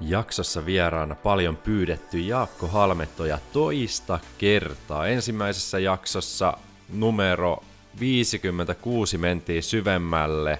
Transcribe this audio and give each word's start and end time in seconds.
Jaksossa 0.00 0.66
vieraana 0.66 1.14
paljon 1.14 1.56
pyydetty 1.56 2.18
Jaakko 2.18 2.66
Halmetto 2.66 3.24
ja 3.24 3.38
toista 3.52 4.18
kertaa. 4.38 5.06
Ensimmäisessä 5.06 5.78
jaksossa 5.78 6.58
numero 6.92 7.62
56 8.00 9.18
mentiin 9.18 9.62
syvemmälle 9.62 10.58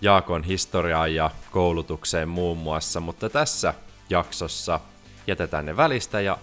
Jaakon 0.00 0.44
historiaan 0.44 1.14
ja 1.14 1.30
koulutukseen 1.50 2.28
muun 2.28 2.58
muassa, 2.58 3.00
mutta 3.00 3.30
tässä 3.30 3.74
jaksossa 4.10 4.80
jätetään 5.26 5.66
ne 5.66 5.76
välistä 5.76 6.20
ja 6.20 6.38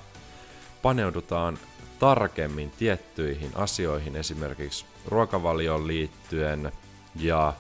paneudutaan 0.81 1.59
tarkemmin 1.99 2.71
tiettyihin 2.71 3.51
asioihin, 3.55 4.15
esimerkiksi 4.15 4.85
ruokavalioon 5.07 5.87
liittyen, 5.87 6.71
ja 7.15 7.53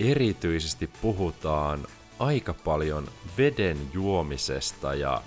erityisesti 0.00 0.90
puhutaan 1.02 1.86
aika 2.18 2.54
paljon 2.54 3.08
veden 3.38 3.78
juomisesta 3.92 4.94
ja 4.94 5.22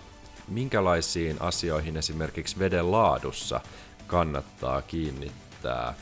minkälaisiin 0.48 1.38
asioihin 1.40 1.98
esimerkiksi 1.98 2.60
veden 2.60 2.92
laadussa 2.92 3.62
kannattaa 4.08 4.82
kiinnittää 4.82 5.94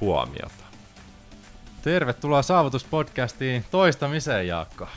huomiota. 0.00 0.64
Tervetuloa 1.82 2.42
Saavutuspodcastiin 2.42 3.64
toistamiseen, 3.70 4.46
Jaakko. 4.46 4.88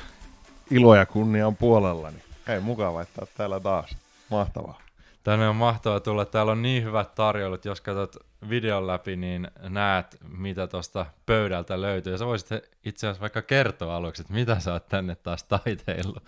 Ilo 0.71 0.95
ja 0.95 1.05
kunnia 1.05 1.47
on 1.47 1.55
puolellani. 1.55 2.17
Hei, 2.47 2.59
mukava, 2.59 3.01
että 3.01 3.21
olet 3.21 3.33
täällä 3.37 3.59
taas. 3.59 3.95
Mahtavaa. 4.29 4.81
Tänne 5.23 5.49
on 5.49 5.55
mahtavaa 5.55 5.99
tulla. 5.99 6.25
Täällä 6.25 6.51
on 6.51 6.61
niin 6.61 6.83
hyvät 6.83 7.15
tarjoulut. 7.15 7.65
Jos 7.65 7.81
katsot 7.81 8.15
videon 8.49 8.87
läpi, 8.87 9.15
niin 9.15 9.47
näet, 9.69 10.17
mitä 10.27 10.67
tuosta 10.67 11.05
pöydältä 11.25 11.81
löytyy. 11.81 12.13
Ja 12.13 12.17
sä 12.17 12.25
voisit 12.25 12.49
itse 12.85 13.07
asiassa 13.07 13.21
vaikka 13.21 13.41
kertoa 13.41 13.95
aluksi, 13.95 14.21
että 14.21 14.33
mitä 14.33 14.59
sä 14.59 14.73
oot 14.73 14.87
tänne 14.87 15.15
taas 15.15 15.43
taiteillut. 15.43 16.23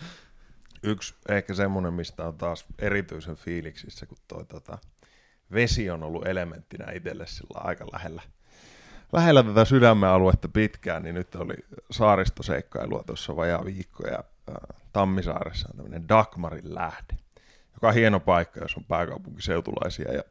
Yksi 0.83 1.15
ehkä 1.29 1.53
semmoinen, 1.53 1.93
mistä 1.93 2.25
on 2.27 2.37
taas 2.37 2.65
erityisen 2.79 3.35
fiiliksissä, 3.35 4.05
kun 4.05 4.17
toi 4.27 4.45
tota, 4.45 4.77
vesi 5.53 5.89
on 5.89 6.03
ollut 6.03 6.27
elementtinä 6.27 6.91
itselle 6.91 7.27
sillä 7.27 7.61
aika 7.63 7.85
lähellä, 7.93 8.21
lähellä 9.13 9.43
tätä 9.43 9.65
sydämen 9.65 10.09
aluetta 10.09 10.47
pitkään, 10.47 11.03
niin 11.03 11.15
nyt 11.15 11.35
oli 11.35 11.53
saaristoseikkailua 11.91 13.03
tuossa 13.03 13.35
vajaa 13.35 13.65
viikko 13.65 14.07
ja 14.07 14.23
äh, 14.49 14.55
Tammisaaressa 14.93 15.69
on 15.71 15.77
tämmöinen 15.77 16.09
Dagmarin 16.09 16.75
lähde, 16.75 17.22
joka 17.73 17.87
on 17.87 17.93
hieno 17.93 18.19
paikka, 18.19 18.59
jos 18.59 18.77
on 18.77 18.83
pääkaupunkiseutulaisia 18.83 20.13
ja 20.13 20.23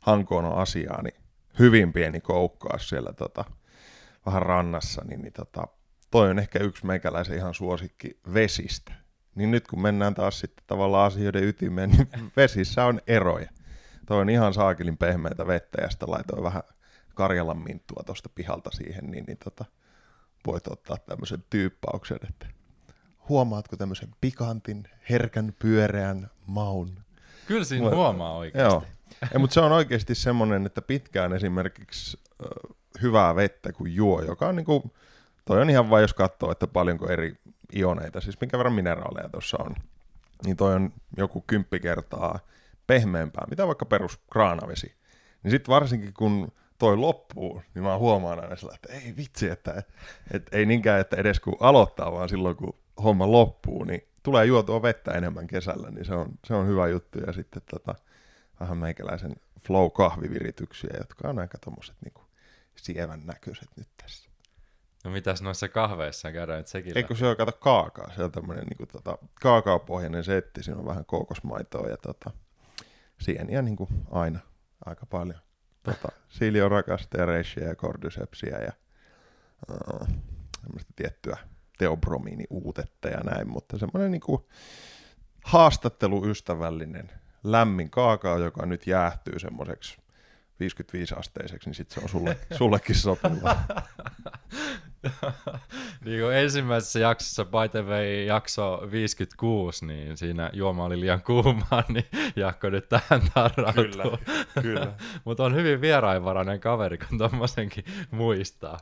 Hankoon 0.00 0.44
on 0.44 0.58
asiaa, 0.58 1.02
niin 1.02 1.14
hyvin 1.58 1.92
pieni 1.92 2.20
koukkaus 2.20 2.88
siellä 2.88 3.12
tota, 3.12 3.44
vähän 4.26 4.42
rannassa, 4.42 5.02
niin, 5.04 5.22
niin 5.22 5.32
tota, 5.32 5.68
toi 6.10 6.30
on 6.30 6.38
ehkä 6.38 6.58
yksi 6.58 6.86
meikäläisen 6.86 7.36
ihan 7.36 7.54
suosikki 7.54 8.20
vesistä. 8.34 8.92
Niin 9.34 9.50
nyt 9.50 9.68
kun 9.68 9.82
mennään 9.82 10.14
taas 10.14 10.40
sitten 10.40 10.64
tavallaan 10.66 11.06
asioiden 11.06 11.44
ytimeen, 11.44 11.90
niin 11.90 12.08
vesissä 12.36 12.84
on 12.84 13.00
eroja. 13.06 13.50
Toi 14.06 14.20
on 14.20 14.30
ihan 14.30 14.54
saakelin 14.54 14.96
pehmeitä 14.96 15.46
vettä 15.46 15.82
ja 15.82 15.90
sitten 15.90 16.10
laitoin 16.10 16.42
vähän 16.42 16.62
Karjalan 17.14 17.58
minttua 17.58 18.02
tuosta 18.06 18.28
pihalta 18.34 18.70
siihen, 18.70 19.10
niin, 19.10 19.24
niin 19.24 19.38
tota, 19.44 19.64
voit 20.46 20.66
ottaa 20.68 20.96
tämmöisen 20.96 21.44
tyyppauksen, 21.50 22.18
että 22.30 22.46
huomaatko 23.28 23.76
tämmöisen 23.76 24.08
pikantin, 24.20 24.84
herkän, 25.10 25.54
pyöreän 25.58 26.30
maun? 26.46 26.98
Kyllä 27.46 27.64
siinä 27.64 27.90
huomaa 27.90 28.36
oikeasti. 28.36 28.74
Joo, 28.74 28.84
ja, 29.32 29.38
mutta 29.38 29.54
se 29.54 29.60
on 29.60 29.72
oikeasti 29.72 30.14
semmoinen, 30.14 30.66
että 30.66 30.82
pitkään 30.82 31.32
esimerkiksi 31.32 32.18
äh, 32.42 32.76
hyvää 33.02 33.36
vettä 33.36 33.72
kuin 33.72 33.94
juo, 33.94 34.22
joka 34.22 34.48
on 34.48 34.56
niin 34.56 34.66
kuin, 34.66 34.92
toi 35.44 35.60
on 35.60 35.70
ihan 35.70 35.90
vain 35.90 36.02
jos 36.02 36.14
katsoo, 36.14 36.52
että 36.52 36.66
paljonko 36.66 37.08
eri 37.08 37.34
ioneita, 37.76 38.20
siis 38.20 38.40
minkä 38.40 38.58
verran 38.58 38.74
mineraaleja 38.74 39.28
tuossa 39.28 39.56
on, 39.60 39.74
niin 40.44 40.56
toi 40.56 40.74
on 40.74 40.92
joku 41.16 41.44
kymppi 41.46 41.80
kertaa 41.80 42.38
pehmeämpää, 42.86 43.46
mitä 43.50 43.66
vaikka 43.66 43.84
perus 43.84 44.18
kraanavesi. 44.32 44.94
Niin 45.42 45.50
sitten 45.50 45.72
varsinkin 45.72 46.14
kun 46.14 46.52
toi 46.78 46.96
loppuu, 46.96 47.62
niin 47.74 47.82
mä 47.82 47.98
huomaan 47.98 48.40
aina 48.40 48.56
sillä, 48.56 48.72
että 48.74 48.92
ei 48.92 49.14
vitsi, 49.16 49.48
että 49.48 49.82
et, 50.30 50.48
ei 50.52 50.66
niinkään, 50.66 51.00
että 51.00 51.16
edes 51.16 51.40
kun 51.40 51.56
aloittaa, 51.60 52.12
vaan 52.12 52.28
silloin 52.28 52.56
kun 52.56 52.74
homma 53.02 53.32
loppuu, 53.32 53.84
niin 53.84 54.08
tulee 54.22 54.44
juotua 54.44 54.82
vettä 54.82 55.12
enemmän 55.12 55.46
kesällä, 55.46 55.90
niin 55.90 56.04
se 56.04 56.14
on, 56.14 56.28
se 56.44 56.54
on 56.54 56.66
hyvä 56.66 56.88
juttu. 56.88 57.18
Ja 57.18 57.32
sitten 57.32 57.62
tota, 57.70 57.94
vähän 58.60 58.78
meikäläisen 58.78 59.36
flow-kahvivirityksiä, 59.60 60.96
jotka 60.98 61.28
on 61.28 61.38
aika 61.38 61.58
tommoset 61.58 61.96
niinku 62.04 62.20
sievän 62.76 63.26
näköiset 63.26 63.68
nyt 63.76 63.88
tässä. 64.02 64.30
No 65.04 65.10
mitäs 65.10 65.42
noissa 65.42 65.68
kahveissa 65.68 66.32
käydään 66.32 66.58
nyt 66.58 66.66
sekin 66.66 66.98
Eikö 66.98 67.14
se 67.14 67.26
ole, 67.26 67.36
kato 67.36 67.52
kaakaa, 67.52 68.12
se 68.16 68.24
on 68.24 68.32
tämmönen 68.32 68.64
niinku 68.64 68.86
tota, 68.86 69.18
kaakaopohjainen 69.34 70.24
setti, 70.24 70.62
siinä 70.62 70.80
on 70.80 70.86
vähän 70.86 71.04
kookosmaitoa 71.04 71.88
ja 71.88 71.96
tota, 71.96 72.30
sieniä 73.20 73.62
niinku 73.62 73.88
aina 74.10 74.40
aika 74.86 75.06
paljon. 75.06 75.40
Tota, 75.82 76.08
Siljo 76.38 76.68
rakasta 76.68 77.18
ja 77.18 77.74
Cordycepsia 77.76 78.62
ja 78.62 78.72
uh, 79.70 80.08
tiettyä 80.96 81.36
teobromiini-uutetta 81.78 83.08
ja 83.08 83.20
näin, 83.20 83.48
mutta 83.48 83.78
semmoinen 83.78 84.10
niinku 84.10 84.48
haastatteluystävällinen 85.44 87.10
lämmin 87.44 87.90
kaakao, 87.90 88.38
joka 88.38 88.66
nyt 88.66 88.86
jäähtyy 88.86 89.38
semmoiseksi 89.38 89.98
55-asteiseksi, 90.64 91.66
niin 91.66 91.74
sitten 91.74 91.94
se 91.94 92.00
on 92.04 92.08
sulle, 92.08 92.38
sullekin 92.58 92.94
sopiva. 92.94 93.56
niin 96.04 96.20
kuin 96.20 96.36
ensimmäisessä 96.36 96.98
jaksossa, 96.98 97.44
by 97.44 97.68
the 97.70 97.82
way, 97.82 98.24
jakso 98.24 98.88
56, 98.90 99.86
niin 99.86 100.16
siinä 100.16 100.50
juoma 100.52 100.84
oli 100.84 101.00
liian 101.00 101.22
kuumaa, 101.22 101.84
niin 101.94 102.06
Jaakko 102.36 102.70
nyt 102.70 102.88
tähän 102.88 103.22
tarrautuu. 103.34 103.82
Kyllä, 103.92 104.18
kyllä. 104.62 104.94
Mutta 105.24 105.44
on 105.44 105.54
hyvin 105.54 105.80
vierainvarainen 105.80 106.60
kaveri, 106.60 106.98
kun 106.98 107.18
tommosenkin 107.18 107.84
muistaa. 108.10 108.78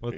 Mut 0.00 0.14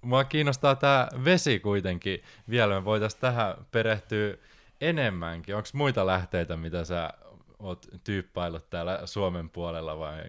mua 0.00 0.24
kiinnostaa 0.24 0.74
tämä 0.74 1.08
vesi 1.24 1.60
kuitenkin 1.60 2.22
vielä, 2.50 2.74
me 2.74 2.84
voitaisiin 2.84 3.20
tähän 3.20 3.54
perehtyä 3.70 4.34
enemmänkin. 4.80 5.56
Onko 5.56 5.68
muita 5.72 6.06
lähteitä, 6.06 6.56
mitä 6.56 6.84
sä 6.84 7.10
oot 7.58 7.86
tyyppaillut 8.04 8.70
täällä 8.70 9.00
Suomen 9.04 9.50
puolella 9.50 9.98
vai? 9.98 10.22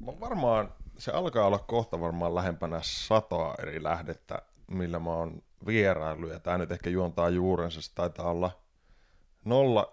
Mä 0.00 0.20
varmaan, 0.20 0.72
se 0.98 1.12
alkaa 1.12 1.46
olla 1.46 1.58
kohta 1.58 2.00
varmaan 2.00 2.34
lähempänä 2.34 2.78
satoa 2.82 3.54
eri 3.62 3.82
lähdettä, 3.82 4.42
millä 4.66 4.98
mä 4.98 5.10
oon 5.10 5.42
vierailu, 5.66 6.26
ja 6.26 6.40
tää 6.40 6.58
nyt 6.58 6.72
ehkä 6.72 6.90
juontaa 6.90 7.28
juurensa, 7.28 7.82
se 7.82 7.94
taitaa 7.94 8.30
olla 8.30 8.50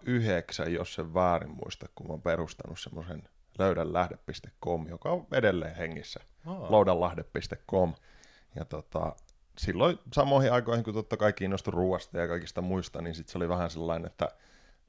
09, 0.06 0.74
jos 0.74 0.94
se 0.94 1.14
väärin 1.14 1.52
muista, 1.52 1.86
kun 1.96 2.08
mä 2.08 2.14
oon 2.14 2.22
perustanut 2.22 2.80
semmoisen 2.80 3.24
löydänlähde.com, 3.60 4.88
joka 4.88 5.10
on 5.10 5.28
edelleen 5.32 5.76
hengissä, 5.76 6.20
oh. 6.46 6.72
loudanlahde.com, 6.72 7.94
ja 8.56 8.66
tota, 8.66 9.16
silloin 9.58 10.00
samoihin 10.14 10.54
aikoihin, 10.54 10.84
kun 10.84 10.94
totta 10.94 11.18
kai 11.18 11.34
kiinnostui 11.34 11.72
ruoasta 11.72 12.20
ja 12.20 12.28
kaikista 12.28 12.62
muista, 12.62 13.02
niin 13.02 13.16
sitten 13.16 13.32
se 13.32 13.38
oli 13.38 13.50
vähän 13.50 13.70
sellainen, 13.70 14.06
että 14.06 14.30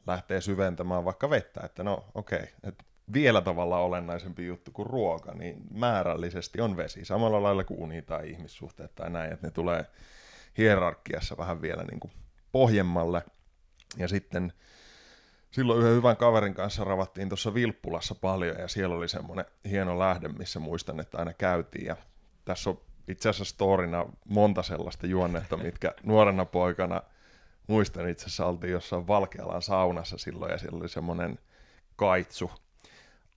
lähtee 0.07 0.41
syventämään 0.41 1.05
vaikka 1.05 1.31
vettä, 1.31 1.61
että 1.65 1.83
no 1.83 2.05
okei, 2.15 2.39
okay, 2.39 2.49
että 2.63 2.85
vielä 3.13 3.41
tavalla 3.41 3.79
olennaisempi 3.79 4.47
juttu 4.47 4.71
kuin 4.71 4.87
ruoka, 4.87 5.35
niin 5.35 5.63
määrällisesti 5.71 6.61
on 6.61 6.77
vesi, 6.77 7.05
samalla 7.05 7.43
lailla 7.43 7.65
kuin 7.65 7.81
uni 7.81 8.03
tai 8.03 8.31
ihmissuhteet 8.31 8.95
tai 8.95 9.11
näin, 9.11 9.33
että 9.33 9.47
ne 9.47 9.51
tulee 9.51 9.87
hierarkiassa 10.59 11.37
vähän 11.37 11.63
vielä 11.63 11.85
niin 11.85 12.01
kuin 12.01 12.13
pohjemmalle. 12.53 13.23
Ja 13.97 14.09
sitten 14.09 14.53
silloin 15.51 15.81
yhden 15.81 15.97
hyvän 15.97 16.17
kaverin 16.17 16.55
kanssa 16.55 16.85
ravattiin 16.85 17.29
tuossa 17.29 17.55
Vilppulassa 17.55 18.15
paljon 18.15 18.57
ja 18.59 18.69
siellä 18.69 18.95
oli 18.95 19.09
semmoinen 19.09 19.45
hieno 19.71 19.99
lähde, 19.99 20.29
missä 20.29 20.61
muistan, 20.61 21.01
että 21.01 21.19
aina 21.19 21.33
käytiin. 21.33 21.87
Ja 21.87 21.97
tässä 22.45 22.71
on 22.71 22.81
itse 23.09 23.29
asiassa 23.29 23.55
storina 23.55 24.07
monta 24.29 24.63
sellaista 24.63 25.07
juonnetta, 25.07 25.57
mitkä 25.57 25.95
nuorena 26.03 26.45
poikana 26.45 27.03
muistan 27.67 28.09
itse 28.09 28.27
asiassa 28.27 28.47
oltiin 28.47 28.73
jossain 28.73 29.07
Valkealan 29.07 29.63
saunassa 29.63 30.19
silloin 30.19 30.53
ja 30.53 30.59
siellä 30.59 30.79
oli 30.79 30.89
semmoinen 30.89 31.39
kaitsu, 31.97 32.51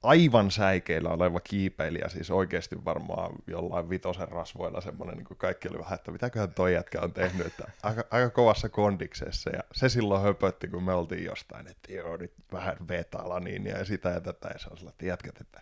aivan 0.04 0.52
säikeillä 0.52 1.10
oleva 1.10 1.40
kiipeilijä, 1.40 2.10
siis 2.10 2.32
oikeasti 2.32 2.86
varmaan 2.86 3.32
jollain 3.48 3.90
vitosen 3.90 4.28
rasvoilla 4.28 4.82
semmoinen, 4.82 5.18
niin 5.18 5.26
kuin 5.26 5.38
kaikki 5.38 5.70
oli 5.70 5.80
vähän, 5.80 5.96
että 5.96 6.12
mitäköhän 6.12 6.54
toi 6.54 6.74
jätkä 6.74 7.02
on 7.02 7.14
tehnyt, 7.14 7.48
että 7.48 7.72
aika, 7.84 8.04
aika 8.12 8.30
kovassa 8.30 8.70
kondiksessa, 8.70 9.50
ja 9.50 9.64
se 9.72 9.90
silloin 9.90 10.22
höpötti, 10.22 10.68
kun 10.68 10.84
me 10.84 10.94
oltiin 10.94 11.24
jostain, 11.24 11.68
että 11.68 11.94
joo, 11.94 12.18
nyt 12.18 12.34
vähän 12.52 12.78
vetala 12.88 13.40
niin 13.40 13.66
ja 13.66 13.86
sitä 13.86 14.10
ja 14.10 14.22
tätä, 14.22 14.48
ja 14.54 14.60
se 14.60 14.70
on 14.72 14.78
sellainen, 14.78 14.94
että 14.94 15.06
jätkät, 15.06 15.42
että 15.42 15.62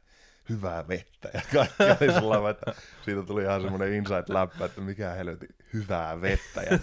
hyvää 0.49 0.87
vettä. 0.87 1.29
Ja 1.33 1.41
kaikki 1.53 1.83
oli 1.83 2.13
sellainen, 2.13 2.51
että 2.51 2.73
siitä 3.01 3.23
tuli 3.23 3.43
ihan 3.43 3.61
semmoinen 3.61 3.93
insight-läppä, 3.93 4.65
että 4.65 4.81
mikä 4.81 5.09
helvetin 5.11 5.55
hyvää 5.73 6.21
vettä 6.21 6.61
ja 6.61 6.79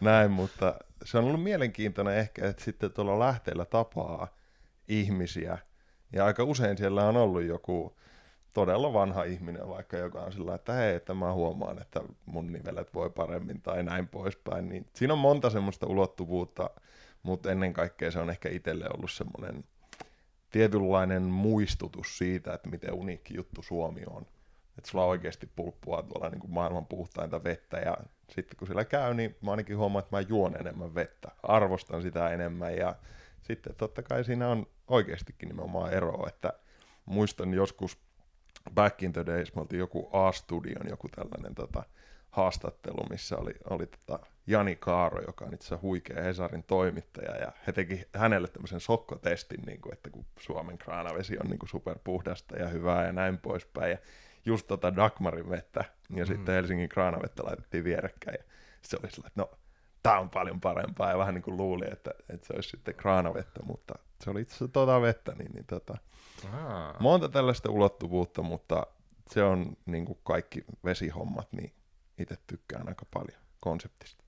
näin, 0.00 0.30
mutta 0.30 0.74
se 1.04 1.18
on 1.18 1.24
ollut 1.24 1.42
mielenkiintoinen 1.42 2.16
ehkä, 2.16 2.48
että 2.48 2.64
sitten 2.64 2.92
tuolla 2.92 3.18
lähteellä 3.18 3.64
tapaa 3.64 4.28
ihmisiä, 4.88 5.58
ja 6.12 6.24
aika 6.24 6.44
usein 6.44 6.78
siellä 6.78 7.08
on 7.08 7.16
ollut 7.16 7.42
joku 7.42 7.96
todella 8.52 8.92
vanha 8.92 9.24
ihminen 9.24 9.68
vaikka, 9.68 9.96
joka 9.96 10.20
on 10.20 10.32
sillä 10.32 10.54
että 10.54 10.72
hei, 10.72 10.94
että 10.94 11.14
mä 11.14 11.32
huomaan, 11.32 11.82
että 11.82 12.00
mun 12.26 12.52
nivelet 12.52 12.94
voi 12.94 13.10
paremmin 13.10 13.62
tai 13.62 13.82
näin 13.82 14.08
poispäin. 14.08 14.68
Niin 14.68 14.86
siinä 14.94 15.12
on 15.12 15.18
monta 15.18 15.50
semmoista 15.50 15.86
ulottuvuutta, 15.86 16.70
mutta 17.22 17.52
ennen 17.52 17.72
kaikkea 17.72 18.10
se 18.10 18.18
on 18.18 18.30
ehkä 18.30 18.48
itselle 18.48 18.84
ollut 18.94 19.10
semmoinen 19.10 19.64
tietynlainen 20.52 21.22
muistutus 21.22 22.18
siitä, 22.18 22.54
että 22.54 22.68
miten 22.68 22.92
uniikki 22.94 23.36
juttu 23.36 23.62
Suomi 23.62 24.02
on. 24.06 24.26
Että 24.78 24.90
sulla 24.90 25.04
oikeasti 25.04 25.50
pulppua 25.56 26.02
tuolla 26.02 26.28
niin 26.28 26.40
kuin 26.40 26.50
maailman 26.50 26.86
puhtainta 26.86 27.44
vettä 27.44 27.76
ja 27.76 27.96
sitten 28.30 28.56
kun 28.56 28.66
siellä 28.66 28.84
käy, 28.84 29.14
niin 29.14 29.36
mä 29.42 29.50
ainakin 29.50 29.76
huomaan, 29.76 30.02
että 30.02 30.16
mä 30.16 30.20
juon 30.20 30.56
enemmän 30.60 30.94
vettä. 30.94 31.28
Arvostan 31.42 32.02
sitä 32.02 32.30
enemmän 32.30 32.76
ja 32.76 32.96
sitten 33.42 33.74
totta 33.74 34.02
kai 34.02 34.24
siinä 34.24 34.48
on 34.48 34.66
oikeastikin 34.88 35.48
nimenomaan 35.48 35.92
ero, 35.92 36.28
että 36.28 36.52
muistan 37.04 37.54
joskus 37.54 37.98
back 38.74 39.02
in 39.02 39.12
the 39.12 39.26
days, 39.26 39.54
me 39.54 39.60
oltiin 39.60 39.80
joku 39.80 40.10
A-studion, 40.12 40.88
joku 40.88 41.08
tällainen 41.08 41.54
tota, 41.54 41.82
haastattelu, 42.30 43.06
missä 43.10 43.36
oli, 43.36 43.54
oli 43.70 43.86
tota 43.86 44.18
Jani 44.46 44.76
Kaaro, 44.76 45.22
joka 45.26 45.44
on 45.44 45.54
itse 45.54 45.66
asiassa 45.66 45.82
huikea 45.82 46.22
Hesarin 46.22 46.62
toimittaja, 46.62 47.36
ja 47.36 47.52
he 47.66 47.72
teki 47.72 48.04
hänelle 48.14 48.48
tämmöisen 48.48 48.80
sokkotestin, 48.80 49.60
niin 49.66 49.80
kuin, 49.80 49.92
että 49.92 50.10
kun 50.10 50.24
Suomen 50.40 50.78
kraanavesi 50.78 51.38
on 51.38 51.46
niin 51.46 51.58
kuin 51.58 51.70
superpuhdasta 51.70 52.56
ja 52.56 52.68
hyvää 52.68 53.06
ja 53.06 53.12
näin 53.12 53.38
poispäin, 53.38 53.90
ja 53.90 53.98
just 54.44 54.66
tota 54.66 54.96
Dagmarin 54.96 55.50
vettä, 55.50 55.84
ja 56.16 56.24
mm. 56.24 56.26
sitten 56.26 56.54
Helsingin 56.54 56.88
kraanavettä 56.88 57.44
laitettiin 57.44 57.84
vierekkäin, 57.84 58.38
ja 58.38 58.44
se 58.82 58.96
oli 59.02 59.10
sillä, 59.10 59.26
että 59.26 59.40
no, 59.40 59.50
tämä 60.02 60.18
on 60.18 60.30
paljon 60.30 60.60
parempaa, 60.60 61.10
ja 61.10 61.18
vähän 61.18 61.34
niin 61.34 61.42
kuin 61.42 61.56
luuli, 61.56 61.84
että, 61.92 62.10
että 62.28 62.46
se 62.46 62.52
olisi 62.54 62.68
sitten 62.68 62.94
kraanavettä, 62.94 63.60
mutta 63.64 63.94
se 64.24 64.30
oli 64.30 64.40
itse 64.40 64.54
asiassa 64.54 64.72
tota 64.72 65.00
vettä, 65.00 65.34
niin, 65.34 65.52
niin 65.52 65.66
tota, 65.66 65.98
Aa. 66.52 66.96
monta 67.00 67.28
tällaista 67.28 67.70
ulottuvuutta, 67.70 68.42
mutta 68.42 68.86
se 69.30 69.42
on 69.42 69.76
niin 69.86 70.04
kuin 70.04 70.18
kaikki 70.22 70.64
vesihommat, 70.84 71.52
niin 71.52 71.72
itse 72.18 72.36
tykkään 72.46 72.88
aika 72.88 73.06
paljon 73.14 73.40
konseptista. 73.60 74.21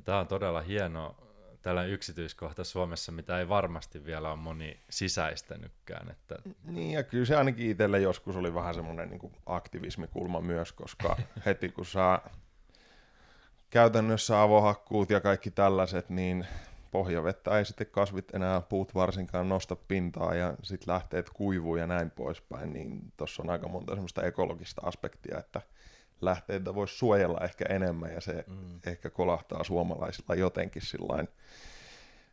Tämä 0.00 0.20
on 0.20 0.26
todella 0.26 0.60
hieno 0.60 1.16
tällainen 1.62 1.92
yksityiskohta 1.92 2.64
Suomessa, 2.64 3.12
mitä 3.12 3.38
ei 3.38 3.48
varmasti 3.48 4.04
vielä 4.04 4.28
ole 4.28 4.36
moni 4.36 4.80
sisäistänytkään. 4.90 6.10
Että... 6.10 6.36
Niin, 6.64 6.90
ja 6.90 7.02
kyllä 7.02 7.24
se 7.24 7.36
ainakin 7.36 7.70
itselle 7.70 8.00
joskus 8.00 8.36
oli 8.36 8.54
vähän 8.54 8.74
semmoinen 8.74 9.10
niin 9.10 9.32
aktivismikulma 9.46 10.40
myös, 10.40 10.72
koska 10.72 11.16
heti 11.46 11.68
kun 11.68 11.86
saa 11.86 12.28
käytännössä 13.70 14.42
avohakkuut 14.42 15.10
ja 15.10 15.20
kaikki 15.20 15.50
tällaiset, 15.50 16.10
niin 16.10 16.46
pohjavettä 16.90 17.58
ei 17.58 17.64
sitten 17.64 17.86
kasvit 17.86 18.34
enää 18.34 18.60
puut 18.60 18.94
varsinkaan 18.94 19.48
nosta 19.48 19.76
pintaa 19.76 20.34
ja 20.34 20.54
sitten 20.62 20.94
lähteet 20.94 21.30
kuivuu 21.30 21.76
ja 21.76 21.86
näin 21.86 22.10
poispäin, 22.10 22.72
niin 22.72 23.12
tuossa 23.16 23.42
on 23.42 23.50
aika 23.50 23.68
monta 23.68 23.92
semmoista 23.92 24.22
ekologista 24.22 24.82
aspektia, 24.84 25.38
että 25.38 25.60
lähteitä 26.24 26.74
voisi 26.74 26.98
suojella 26.98 27.40
ehkä 27.40 27.64
enemmän 27.68 28.12
ja 28.12 28.20
se 28.20 28.44
mm. 28.46 28.80
ehkä 28.86 29.10
kolahtaa 29.10 29.64
suomalaisilla 29.64 30.34
jotenkin 30.34 30.82
sillain 30.82 31.28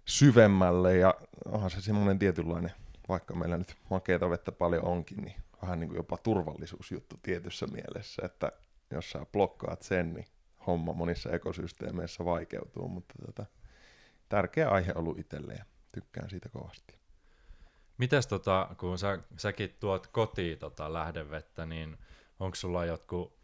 syvemmälle 0.05 0.97
ja 0.97 1.13
onhan 1.45 1.69
se 1.69 1.81
semmoinen 1.81 2.19
tietynlainen, 2.19 2.71
vaikka 3.09 3.35
meillä 3.35 3.57
nyt 3.57 3.75
makeita 3.89 4.29
vettä 4.29 4.51
paljon 4.51 4.85
onkin, 4.85 5.17
niin 5.17 5.35
vähän 5.61 5.79
niin 5.79 5.88
kuin 5.88 5.97
jopa 5.97 6.17
turvallisuusjuttu 6.17 7.19
tietyssä 7.21 7.67
mielessä, 7.67 8.21
että 8.25 8.51
jos 8.91 9.11
sä 9.11 9.25
blokkaat 9.31 9.81
sen, 9.81 10.13
niin 10.13 10.25
homma 10.67 10.94
monissa 10.94 11.29
ekosysteemeissä 11.29 12.25
vaikeutuu, 12.25 12.87
mutta 12.87 13.13
tota, 13.25 13.45
tärkeä 14.29 14.69
aihe 14.69 14.91
ollut 14.95 15.19
itselle 15.19 15.53
ja 15.53 15.65
tykkään 15.94 16.29
siitä 16.29 16.49
kovasti. 16.49 17.01
Mites 17.97 18.27
tota, 18.27 18.75
kun 18.77 18.99
sä, 18.99 19.19
säkin 19.37 19.75
tuot 19.79 20.07
kotiin 20.07 20.57
tota 20.57 20.94
lähdevettä, 20.94 21.65
niin 21.65 21.97
onko 22.39 22.55
sulla 22.55 22.85
jotkut 22.85 23.40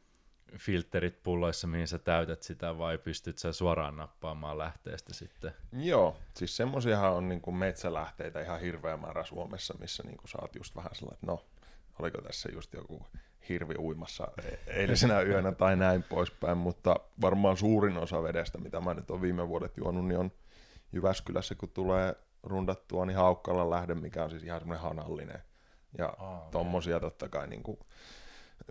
filterit 0.55 1.23
pulloissa, 1.23 1.67
mihin 1.67 1.87
sä 1.87 1.99
täytät 1.99 2.43
sitä, 2.43 2.77
vai 2.77 2.97
pystyt 2.97 3.37
sä 3.37 3.53
suoraan 3.53 3.97
nappaamaan 3.97 4.57
lähteestä 4.57 5.13
sitten? 5.13 5.53
Joo, 5.71 6.17
siis 6.33 6.57
semmoisiahan 6.57 7.13
on 7.13 7.29
niin 7.29 7.41
kuin 7.41 7.55
metsälähteitä 7.55 8.41
ihan 8.41 8.61
hirveä 8.61 8.97
määrä 8.97 9.23
Suomessa, 9.23 9.73
missä 9.79 10.03
niin 10.03 10.17
kuin 10.17 10.29
saat 10.29 10.55
just 10.55 10.75
vähän 10.75 10.95
sellainen, 10.95 11.15
että 11.15 11.27
no, 11.27 11.45
oliko 11.99 12.21
tässä 12.21 12.49
just 12.53 12.73
joku 12.73 13.05
hirvi 13.49 13.75
uimassa 13.79 14.27
e- 14.43 14.79
eilisenä 14.79 15.21
yönä 15.21 15.51
tai 15.51 15.75
näin 15.75 16.03
poispäin, 16.03 16.57
mutta 16.57 16.95
varmaan 17.21 17.57
suurin 17.57 17.97
osa 17.97 18.23
vedestä, 18.23 18.57
mitä 18.57 18.79
mä 18.79 18.93
nyt 18.93 19.11
on 19.11 19.21
viime 19.21 19.47
vuodet 19.47 19.77
juonut, 19.77 20.07
niin 20.07 20.19
on 20.19 20.31
Jyväskylässä, 20.91 21.55
kun 21.55 21.69
tulee 21.69 22.15
rundattua, 22.43 23.05
niin 23.05 23.17
Haukkalla 23.17 23.69
lähde, 23.69 23.95
mikä 23.95 24.23
on 24.23 24.29
siis 24.29 24.43
ihan 24.43 24.59
semmoinen 24.59 24.83
hanallinen. 24.83 25.43
Ja 25.97 26.09
oh, 26.19 26.37
okay. 26.37 26.51
tommosia 26.51 26.99
totta 26.99 27.29
kai 27.29 27.47
niin 27.47 27.63
kuin 27.63 27.79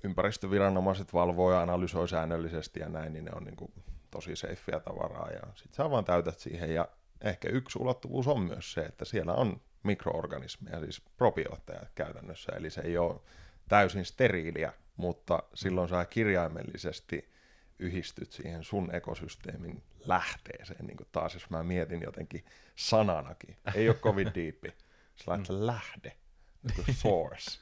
ympäristöviranomaiset 0.05 1.13
valvoo 1.13 1.53
ja 1.53 1.61
analysoi 1.61 2.09
säännöllisesti 2.09 2.81
ja 2.81 2.89
näin, 2.89 3.13
niin 3.13 3.25
ne 3.25 3.31
on 3.35 3.45
niin 3.45 3.57
kuin 3.57 3.73
tosi 4.11 4.37
seifiä 4.37 4.81
tavaraa. 4.81 5.31
Ja 5.31 5.41
sit 5.55 5.75
sä 5.75 5.91
vaan 5.91 6.05
täytät 6.05 6.39
siihen. 6.39 6.75
Ja 6.75 6.89
ehkä 7.21 7.49
yksi 7.49 7.79
ulottuvuus 7.79 8.27
on 8.27 8.41
myös 8.41 8.73
se, 8.73 8.81
että 8.81 9.05
siellä 9.05 9.35
on 9.35 9.61
mikroorganismeja, 9.83 10.81
siis 10.81 11.01
probiootteja 11.01 11.81
käytännössä, 11.95 12.53
eli 12.57 12.71
se 12.71 12.81
ei 12.81 12.99
ole 12.99 13.21
täysin 13.69 14.05
steriiliä, 14.05 14.73
mutta 14.97 15.43
silloin 15.55 15.89
sä 15.89 16.05
kirjaimellisesti 16.05 17.33
yhdistyt 17.79 18.33
siihen 18.33 18.65
sun 18.65 18.95
ekosysteemin 18.95 19.83
lähteeseen, 20.05 20.87
niin 20.87 20.97
kuin 20.97 21.09
taas 21.13 21.35
jos 21.35 21.51
mä 21.51 21.63
mietin 21.63 22.03
jotenkin 22.03 22.45
sananakin, 22.77 23.57
ei 23.75 23.89
ole 23.89 23.97
kovin 23.97 24.31
diippi, 24.35 24.75
sä 25.17 25.37
mm. 25.37 25.45
lähde, 25.49 26.17
niin 26.63 26.85
kuin 26.85 26.95
source, 26.95 27.61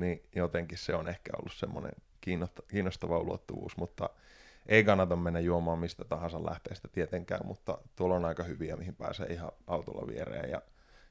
niin 0.00 0.22
jotenkin 0.36 0.78
se 0.78 0.94
on 0.94 1.08
ehkä 1.08 1.30
ollut 1.38 1.52
semmoinen 1.52 1.92
kiinnostava 2.68 3.18
ulottuvuus, 3.18 3.76
mutta 3.76 4.10
ei 4.66 4.84
kannata 4.84 5.16
mennä 5.16 5.40
juomaan 5.40 5.78
mistä 5.78 6.04
tahansa 6.04 6.44
lähteestä 6.44 6.88
tietenkään, 6.88 7.46
mutta 7.46 7.78
tuolla 7.96 8.16
on 8.16 8.24
aika 8.24 8.42
hyviä, 8.42 8.76
mihin 8.76 8.96
pääsee 8.96 9.26
ihan 9.26 9.52
autolla 9.66 10.06
viereen 10.06 10.50
ja 10.50 10.62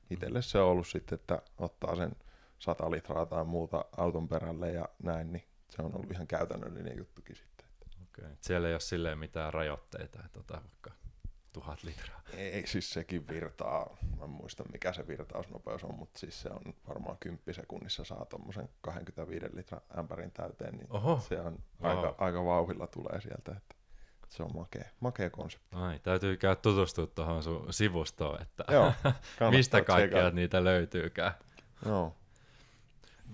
itselle 0.10 0.42
se 0.42 0.60
on 0.60 0.68
ollut 0.68 0.88
sitten, 0.88 1.16
että 1.16 1.42
ottaa 1.58 1.96
sen 1.96 2.12
100 2.60 2.92
litraa 2.92 3.26
tai 3.26 3.46
muuta 3.46 3.86
auton 3.98 4.28
perälle 4.28 4.72
ja 4.72 4.86
näin, 5.04 5.32
niin 5.32 5.44
se 5.70 5.82
on 5.82 5.96
ollut 5.96 6.12
ihan 6.12 6.28
käytännöllinen 6.28 6.98
juttukin 6.98 7.36
sitten. 7.36 7.68
Okei. 8.04 8.36
Siellä 8.42 8.68
ei 8.68 8.74
ole 8.74 8.80
silleen 8.80 9.18
mitään 9.18 9.54
rajoitteita, 9.54 10.20
että 10.26 10.40
ota 10.40 10.54
vaikka 10.54 10.92
tuhat 11.54 11.84
litraa. 11.84 12.22
Ei, 12.34 12.68
siis 12.68 12.94
sekin 12.94 13.28
virtaa. 13.28 13.98
Mä 14.18 14.24
en 14.24 14.30
muista 14.30 14.64
mikä 14.72 14.94
se 14.94 15.08
virtausnopeus 15.08 15.84
on, 15.84 15.96
mutta 15.96 16.20
siis 16.20 16.42
se 16.42 16.50
on 16.50 16.74
varmaan 16.88 17.18
10 17.20 17.44
sekunnissa 17.52 18.04
saa 18.04 18.26
tuommoisen 18.26 18.70
25 18.82 19.46
litran 19.54 19.82
ämpärin 19.98 20.32
täyteen, 20.32 20.76
niin 20.76 20.88
Oho. 20.90 21.20
se 21.30 21.42
on 21.42 21.58
Oho. 21.82 21.90
aika, 21.90 22.16
aika 22.18 22.46
vauhilla 22.46 22.88
tulee 22.88 23.22
sieltä, 23.22 23.52
että 23.58 23.76
se 24.30 24.44
on 24.44 24.56
makea, 24.56 24.86
makea 25.00 25.30
konsepti. 25.30 25.76
Ai, 25.76 26.00
täytyy 26.00 26.38
käydä 26.38 26.56
tutustua 26.56 27.08
tuohon 27.08 27.44
sun 27.44 27.74
sivustoon, 27.74 28.42
että 28.42 28.64
Joo, 28.72 28.94
mistä 29.52 29.82
kaikkea 29.82 30.32
niitä 30.32 30.64
löytyykään. 30.64 31.32
Joo. 31.86 32.16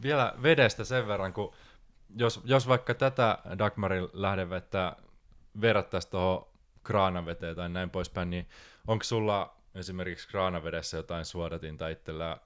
Vielä 0.02 0.34
vedestä 0.44 0.84
sen 0.84 1.08
verran, 1.08 1.34
kun 1.34 1.54
jos, 2.16 2.42
jos 2.44 2.68
vaikka 2.68 2.94
tätä 2.94 3.38
Dagmarin 3.60 4.08
lähdevettä 4.14 4.96
verrattaisiin 5.62 6.12
tuohon 6.12 6.55
kraanaveteen 6.86 7.56
tai 7.56 7.70
näin 7.70 7.90
poispäin, 7.90 8.30
niin 8.30 8.48
onko 8.88 9.04
sulla 9.04 9.56
esimerkiksi 9.76 10.28
kraanavedessä 10.28 10.98
jotain 10.98 11.26
suodatinta 11.26 11.88
itsellä 11.88 12.38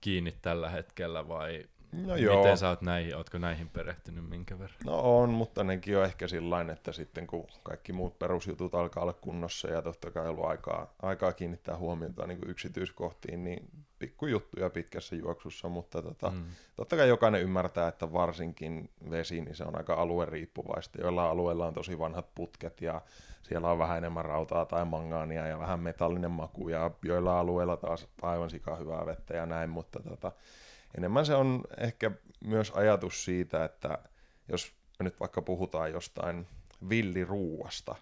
kiinni 0.00 0.32
tällä 0.42 0.70
hetkellä 0.70 1.28
vai 1.28 1.64
No 1.92 2.16
joo. 2.16 2.36
Miten 2.36 2.58
sä 2.58 2.68
oot 2.68 2.82
näihin, 2.82 3.16
ootko 3.16 3.38
näihin 3.38 3.68
perehtynyt 3.68 4.28
minkä 4.28 4.58
verran? 4.58 4.78
No 4.84 5.18
on, 5.20 5.30
mutta 5.30 5.64
nekin 5.64 5.98
on 5.98 6.04
ehkä 6.04 6.28
sillä 6.28 6.66
että 6.72 6.92
sitten 6.92 7.26
kun 7.26 7.46
kaikki 7.62 7.92
muut 7.92 8.18
perusjutut 8.18 8.74
alkaa 8.74 9.02
olla 9.02 9.12
kunnossa 9.12 9.68
ja 9.68 9.82
totta 9.82 10.10
kai 10.10 10.28
ollut 10.28 10.44
aikaa, 10.44 10.94
aikaa 11.02 11.32
kiinnittää 11.32 11.76
huomiota 11.76 12.26
niin 12.26 12.38
kuin 12.38 12.50
yksityiskohtiin, 12.50 13.44
niin 13.44 13.70
pikkujuttuja 13.98 14.70
pitkässä 14.70 15.16
juoksussa, 15.16 15.68
mutta 15.68 16.02
tota, 16.02 16.30
mm. 16.30 16.44
totta 16.76 16.96
kai 16.96 17.08
jokainen 17.08 17.42
ymmärtää, 17.42 17.88
että 17.88 18.12
varsinkin 18.12 18.90
vesi, 19.10 19.40
niin 19.40 19.56
se 19.56 19.64
on 19.64 19.76
aika 19.76 19.94
alueriippuvaista. 19.94 21.00
Joilla 21.00 21.30
alueilla 21.30 21.66
on 21.66 21.74
tosi 21.74 21.98
vanhat 21.98 22.34
putket 22.34 22.80
ja 22.80 23.02
siellä 23.42 23.70
on 23.70 23.78
vähän 23.78 23.98
enemmän 23.98 24.24
rautaa 24.24 24.66
tai 24.66 24.84
mangaania 24.84 25.46
ja 25.46 25.58
vähän 25.58 25.80
metallinen 25.80 26.30
maku 26.30 26.68
ja 26.68 26.90
joilla 27.04 27.40
alueilla 27.40 27.76
taas 27.76 28.08
aivan 28.22 28.50
sika 28.50 28.76
hyvää 28.76 29.06
vettä 29.06 29.36
ja 29.36 29.46
näin, 29.46 29.70
mutta 29.70 30.00
tota, 30.02 30.32
enemmän 30.96 31.26
se 31.26 31.34
on 31.34 31.64
ehkä 31.78 32.10
myös 32.44 32.70
ajatus 32.70 33.24
siitä, 33.24 33.64
että 33.64 33.98
jos 34.48 34.72
me 34.98 35.04
nyt 35.04 35.20
vaikka 35.20 35.42
puhutaan 35.42 35.92
jostain 35.92 36.46
villiruuasta, 36.88 37.94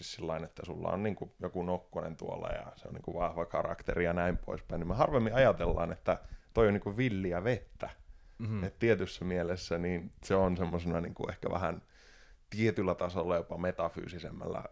siis 0.00 0.12
sillä 0.12 0.36
että 0.36 0.62
sulla 0.66 0.88
on 0.88 1.02
niin 1.02 1.16
kuin 1.16 1.30
joku 1.40 1.62
nokkonen 1.62 2.16
tuolla 2.16 2.48
ja 2.48 2.72
se 2.76 2.88
on 2.88 2.94
niin 2.94 3.02
kuin 3.02 3.14
vahva 3.14 3.46
karakteri 3.46 4.04
ja 4.04 4.12
näin 4.12 4.38
poispäin, 4.38 4.80
niin 4.80 4.88
me 4.88 4.94
harvemmin 4.94 5.34
ajatellaan, 5.34 5.92
että 5.92 6.18
toi 6.54 6.66
on 6.66 6.74
niin 6.74 6.82
kuin 6.82 6.96
villiä 6.96 7.44
vettä. 7.44 7.90
Mm-hmm. 8.38 8.64
Et 8.64 8.78
tietyssä 8.78 9.24
mielessä 9.24 9.78
niin 9.78 10.12
se 10.24 10.34
on 10.34 10.56
semmoisena 10.56 11.00
niin 11.00 11.14
kuin 11.14 11.30
ehkä 11.30 11.50
vähän 11.50 11.82
tietyllä 12.50 12.94
tasolla 12.94 13.36
jopa 13.36 13.58
metafyysisemmällä 13.58 14.64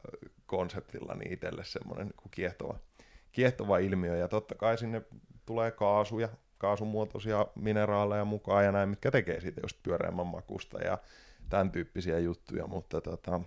konseptilla 0.47 1.14
niin 1.14 1.32
itselle 1.32 1.64
semmoinen 1.64 2.06
niin 2.06 2.30
kiehtova, 2.30 2.78
kiehtova 3.32 3.78
ilmiö. 3.78 4.16
Ja 4.16 4.28
totta 4.28 4.54
kai 4.54 4.78
sinne 4.78 5.02
tulee 5.47 5.70
kaasuja, 5.70 6.28
kaasumuotoisia 6.58 7.47
mineraaleja 7.54 8.25
mukaan 8.25 8.64
ja 8.64 8.73
näin, 8.73 8.88
mitkä 8.88 9.11
tekee 9.11 9.40
siitä 9.40 9.61
just 9.64 9.82
pyöreämmän 9.82 10.26
makusta 10.26 10.78
ja 10.78 10.99
tämän 11.49 11.70
tyyppisiä 11.70 12.18
juttuja, 12.18 12.66
mutta 12.66 13.00
tota, 13.00 13.40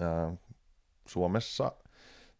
ää, 0.00 0.32
Suomessa 1.06 1.72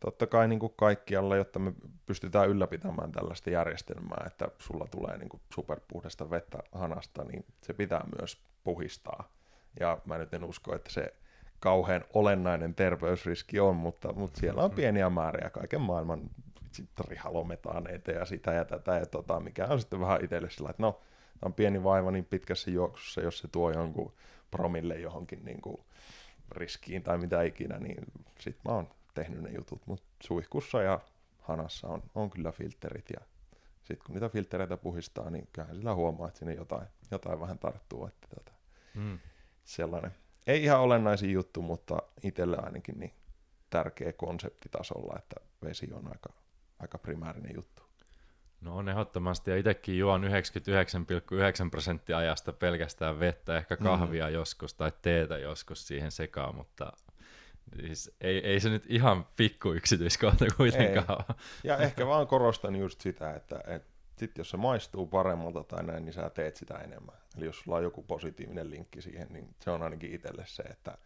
totta 0.00 0.26
kai 0.26 0.48
niin 0.48 0.58
kuin 0.58 0.72
kaikkialla, 0.76 1.36
jotta 1.36 1.58
me 1.58 1.72
pystytään 2.06 2.48
ylläpitämään 2.48 3.12
tällaista 3.12 3.50
järjestelmää, 3.50 4.24
että 4.26 4.48
sulla 4.58 4.86
tulee 4.90 5.18
niin 5.18 5.28
kuin 5.28 5.40
superpuhdasta 5.54 6.30
vettä 6.30 6.58
hanasta, 6.72 7.24
niin 7.24 7.44
se 7.62 7.72
pitää 7.72 8.04
myös 8.18 8.38
puhistaa. 8.64 9.28
Ja 9.80 9.98
mä 10.04 10.18
nyt 10.18 10.34
en 10.34 10.44
usko, 10.44 10.74
että 10.74 10.90
se 10.92 11.14
kauhean 11.60 12.04
olennainen 12.14 12.74
terveysriski 12.74 13.60
on, 13.60 13.76
mutta, 13.76 14.12
mutta 14.12 14.40
siellä 14.40 14.62
on 14.62 14.70
pieniä 14.70 15.10
määriä 15.10 15.50
kaiken 15.50 15.80
maailman 15.80 16.30
trihalometaaneita 16.94 18.10
ja 18.10 18.24
sitä 18.24 18.52
ja 18.52 18.64
tätä 18.64 18.96
ja 18.96 19.06
tota, 19.06 19.40
mikä 19.40 19.66
on 19.66 19.80
sitten 19.80 20.00
vähän 20.00 20.24
itselle 20.24 20.50
sillä, 20.50 20.70
että 20.70 20.82
no, 20.82 20.92
tämä 20.92 21.48
on 21.48 21.54
pieni 21.54 21.84
vaiva 21.84 22.10
niin 22.10 22.24
pitkässä 22.24 22.70
juoksussa, 22.70 23.20
jos 23.20 23.38
se 23.38 23.48
tuo 23.48 23.70
jonkun 23.70 24.12
promille 24.50 24.98
johonkin 24.98 25.44
niin 25.44 25.60
kuin 25.60 25.80
riskiin 26.52 27.02
tai 27.02 27.18
mitä 27.18 27.42
ikinä, 27.42 27.78
niin 27.78 28.04
sit 28.40 28.56
mä 28.64 28.72
oon 28.72 28.88
tehnyt 29.14 29.42
ne 29.42 29.50
jutut, 29.50 29.86
mutta 29.86 30.06
suihkussa 30.22 30.82
ja 30.82 31.00
hanassa 31.38 31.88
on, 31.88 32.02
on 32.14 32.30
kyllä 32.30 32.52
filterit 32.52 33.10
ja 33.10 33.26
sitten 33.82 34.06
kun 34.06 34.14
niitä 34.14 34.28
filtereitä 34.28 34.76
puhistaa, 34.76 35.30
niin 35.30 35.48
kyllähän 35.52 35.76
sillä 35.76 35.94
huomaa, 35.94 36.28
että 36.28 36.38
sinne 36.38 36.54
jotain, 36.54 36.86
jotain 37.10 37.40
vähän 37.40 37.58
tarttuu, 37.58 38.06
että 38.06 38.28
tota, 38.34 38.52
mm. 38.94 39.18
sellainen. 39.64 40.14
Ei 40.46 40.64
ihan 40.64 40.80
olennaisin 40.80 41.32
juttu, 41.32 41.62
mutta 41.62 41.98
itselle 42.22 42.56
ainakin 42.56 43.00
niin 43.00 43.12
tärkeä 43.70 44.12
konseptitasolla, 44.12 45.14
että 45.18 45.36
vesi 45.64 45.92
on 45.92 46.08
aika, 46.08 46.32
aika 46.78 46.98
primäärinen 46.98 47.54
juttu. 47.54 47.82
No 48.62 48.76
on 48.76 48.88
ehdottomasti, 48.88 49.50
ja 49.50 49.56
itsekin 49.56 49.98
juon 49.98 50.24
99,9 50.24 50.28
prosenttia 51.70 52.18
ajasta 52.18 52.52
pelkästään 52.52 53.20
vettä, 53.20 53.56
ehkä 53.56 53.74
mm. 53.74 53.84
kahvia 53.84 54.26
mm. 54.26 54.32
joskus 54.32 54.74
tai 54.74 54.92
teetä 55.02 55.38
joskus 55.38 55.86
siihen 55.86 56.10
sekaan, 56.10 56.54
mutta 56.54 56.92
siis 57.80 58.16
ei, 58.20 58.38
ei 58.38 58.60
se 58.60 58.68
nyt 58.70 58.84
ihan 58.88 59.26
pikku 59.36 59.72
yksityiskohta 59.72 60.44
kuitenkaan 60.56 61.24
ei. 61.28 61.34
Ja 61.64 61.76
ehkä 61.76 62.06
vaan 62.06 62.26
korostan 62.26 62.76
just 62.76 63.00
sitä, 63.00 63.34
että, 63.34 63.60
että 63.66 63.88
sit 64.16 64.38
jos 64.38 64.50
se 64.50 64.56
maistuu 64.56 65.06
paremmalta 65.06 65.64
tai 65.64 65.84
näin, 65.84 66.04
niin 66.04 66.12
sä 66.12 66.30
teet 66.30 66.56
sitä 66.56 66.74
enemmän. 66.74 67.16
Eli 67.36 67.44
jos 67.44 67.60
sulla 67.60 67.76
on 67.76 67.82
joku 67.82 68.02
positiivinen 68.02 68.70
linkki 68.70 69.02
siihen, 69.02 69.28
niin 69.30 69.54
se 69.60 69.70
on 69.70 69.82
ainakin 69.82 70.14
itselle 70.14 70.44
se, 70.46 70.62
että 70.62 70.98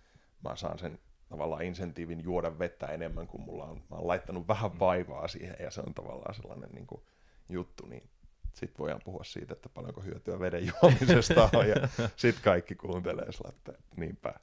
mä 0.44 0.56
saan 0.56 0.78
sen 0.78 0.98
tavallaan 1.28 1.62
insentiivin 1.62 2.24
juoda 2.24 2.58
vettä 2.58 2.86
enemmän, 2.86 3.26
kuin 3.26 3.42
mulla 3.42 3.64
on, 3.64 3.76
mä 3.90 3.96
oon 3.96 4.06
laittanut 4.06 4.48
vähän 4.48 4.78
vaivaa 4.78 5.28
siihen, 5.28 5.56
ja 5.60 5.70
se 5.70 5.80
on 5.80 5.94
tavallaan 5.94 6.34
sellainen 6.34 6.70
niin 6.70 6.86
kuin, 6.86 7.02
juttu, 7.48 7.86
niin 7.86 8.10
sitten 8.54 8.78
voidaan 8.78 9.00
puhua 9.04 9.24
siitä, 9.24 9.52
että 9.52 9.68
paljonko 9.68 10.00
hyötyä 10.00 10.40
veden 10.40 10.66
juomisesta 10.66 11.50
on, 11.54 11.68
ja 11.68 11.76
sitten 12.16 12.44
kaikki 12.44 12.74
kuuntelee 12.74 13.32
sillä, 13.32 13.48
että 13.48 13.72
niinpä. 13.96 14.34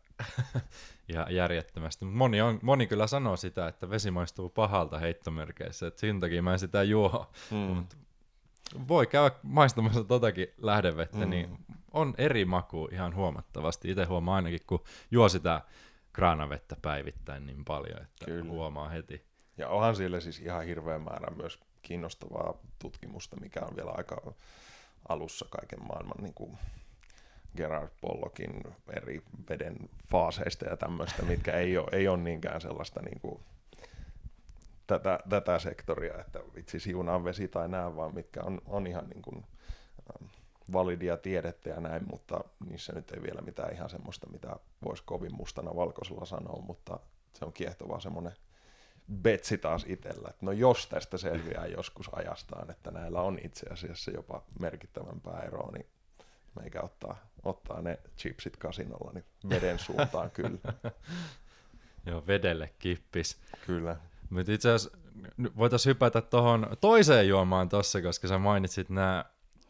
ja 1.13 1.27
järjettömästi. 1.29 2.05
Moni, 2.05 2.41
on, 2.41 2.59
moni 2.61 2.87
kyllä 2.87 3.07
sanoo 3.07 3.37
sitä, 3.37 3.67
että 3.67 3.89
vesi 3.89 4.11
maistuu 4.11 4.49
pahalta 4.49 4.99
heittomerkeissä, 4.99 5.87
että 5.87 6.01
sen 6.01 6.19
takia 6.19 6.41
mä 6.41 6.53
en 6.53 6.59
sitä 6.59 6.83
juo. 6.83 7.31
Mm. 7.51 7.57
Mut 7.57 7.97
voi 8.87 9.07
käydä 9.07 9.35
maistamassa 9.43 10.03
totakin 10.03 10.47
lähdevettä, 10.57 11.25
mm. 11.25 11.29
niin 11.29 11.57
on 11.91 12.13
eri 12.17 12.45
maku 12.45 12.89
ihan 12.91 13.15
huomattavasti. 13.15 13.91
Itse 13.91 14.03
huomaa 14.03 14.35
ainakin, 14.35 14.59
kun 14.67 14.83
juo 15.11 15.29
sitä 15.29 15.61
kraanavettä 16.13 16.75
päivittäin 16.81 17.45
niin 17.45 17.65
paljon, 17.65 18.01
että 18.01 18.25
Kyllä. 18.25 18.51
huomaa 18.51 18.89
heti. 18.89 19.25
Ja 19.57 19.69
onhan 19.69 19.95
siellä 19.95 20.19
siis 20.19 20.39
ihan 20.39 20.65
hirveä 20.65 20.99
määrä 20.99 21.35
myös 21.35 21.59
kiinnostavaa 21.83 22.57
tutkimusta, 22.79 23.35
mikä 23.39 23.59
on 23.59 23.75
vielä 23.75 23.91
aika 23.91 24.33
alussa 25.09 25.45
kaiken 25.49 25.87
maailman 25.87 26.23
niin 26.23 26.33
kuin 26.33 26.57
Gerard 27.57 27.89
Pollockin 28.01 28.63
eri 28.95 29.21
veden 29.49 29.89
faaseista 30.11 30.65
ja 30.65 30.77
tämmöistä, 30.77 31.23
mitkä 31.23 31.51
ei 31.51 31.77
ole, 31.77 31.87
ei 31.91 32.07
ole 32.07 32.17
niinkään 32.17 32.61
sellaista 32.61 33.01
niin 33.01 33.19
kuin, 33.19 33.39
tätä, 34.87 35.19
tätä 35.29 35.59
sektoria, 35.59 36.19
että 36.19 36.39
vitsi 36.55 36.79
siunaan 36.79 37.23
vesi 37.23 37.47
tai 37.47 37.69
nää, 37.69 37.95
vaan 37.95 38.15
mitkä 38.15 38.43
on, 38.43 38.61
on 38.65 38.87
ihan 38.87 39.09
niin 39.09 39.21
kuin, 39.21 39.45
ähm, 39.99 40.29
validia 40.73 41.17
tiedettä 41.17 41.69
ja 41.69 41.79
näin, 41.79 42.03
mutta 42.09 42.43
niissä 42.69 42.93
nyt 42.93 43.11
ei 43.11 43.23
vielä 43.23 43.41
mitään 43.41 43.73
ihan 43.73 43.89
semmoista, 43.89 44.29
mitä 44.29 44.55
voisi 44.85 45.03
kovin 45.05 45.35
mustana 45.35 45.75
valkoisella 45.75 46.25
sanoa, 46.25 46.61
mutta 46.61 46.99
se 47.33 47.45
on 47.45 47.53
kiehtovaa 47.53 47.99
semmoinen 47.99 48.33
betsi 49.21 49.57
taas 49.57 49.85
itsellä, 49.87 50.27
että 50.29 50.45
no 50.45 50.51
jos 50.51 50.87
tästä 50.87 51.17
selviää 51.17 51.65
joskus 51.65 52.09
ajastaan, 52.13 52.71
että 52.71 52.91
näillä 52.91 53.21
on 53.21 53.39
itse 53.43 53.65
asiassa 53.69 54.11
jopa 54.11 54.43
merkittävämpää 54.59 55.41
eroa, 55.41 55.71
niin 55.71 55.85
meikä 56.59 56.81
ottaa, 56.81 57.17
ottaa 57.43 57.81
ne 57.81 57.99
chipsit 58.17 58.57
kasinolla 58.57 59.11
niin 59.13 59.25
veden 59.49 59.79
suuntaan 59.79 60.31
kyllä. 60.41 60.73
Joo, 62.05 62.27
vedelle 62.27 62.73
kippis. 62.79 63.37
Kyllä. 63.65 63.95
Mutta 64.29 64.51
itse 64.51 64.71
asiassa 64.71 64.97
voitaisiin 65.57 65.89
hypätä 65.89 66.21
tuohon 66.21 66.67
toiseen 66.81 67.27
juomaan 67.27 67.69
tossa, 67.69 68.01
koska 68.01 68.27
sä 68.27 68.37
mainitsit 68.37 68.89
nämä 68.89 69.25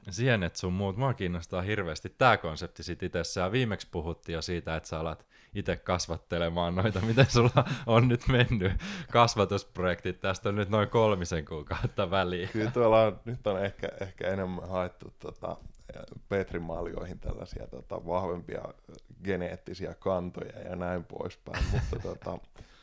sienet 0.09 0.55
sun 0.55 0.73
muut. 0.73 0.97
Mua 0.97 1.13
kiinnostaa 1.13 1.61
hirveästi 1.61 2.09
tämä 2.17 2.37
konsepti 2.37 2.83
sit 2.83 3.03
itse. 3.03 3.39
Ja 3.39 3.51
viimeksi 3.51 3.87
puhuttiin 3.91 4.33
jo 4.33 4.41
siitä, 4.41 4.75
että 4.75 4.89
sä 4.89 4.99
alat 4.99 5.25
itse 5.55 5.75
kasvattelemaan 5.75 6.75
noita. 6.75 7.01
Miten 7.05 7.25
sulla 7.29 7.65
on 7.86 8.07
nyt 8.07 8.27
mennyt 8.27 8.72
kasvatusprojektit? 9.12 10.19
Tästä 10.19 10.50
on 10.50 10.55
nyt 10.55 10.69
noin 10.69 10.89
kolmisen 10.89 11.45
kuukautta 11.45 12.12
väliin. 12.12 12.50
Kyllä 12.50 12.72
tuolla 12.72 13.01
on, 13.01 13.19
nyt 13.25 13.48
on 13.48 13.65
ehkä, 13.65 13.89
ehkä 14.01 14.27
enemmän 14.27 14.69
haettu 14.69 15.13
tota, 15.19 15.57
Petrimaalioihin 16.29 17.19
tällaisia 17.19 17.67
tota, 17.67 18.05
vahvempia 18.05 18.62
geneettisiä 19.24 19.93
kantoja 19.93 20.60
ja 20.60 20.75
näin 20.75 21.03
poispäin. 21.03 21.63
Mutta 21.72 22.00
tota, 22.10 22.38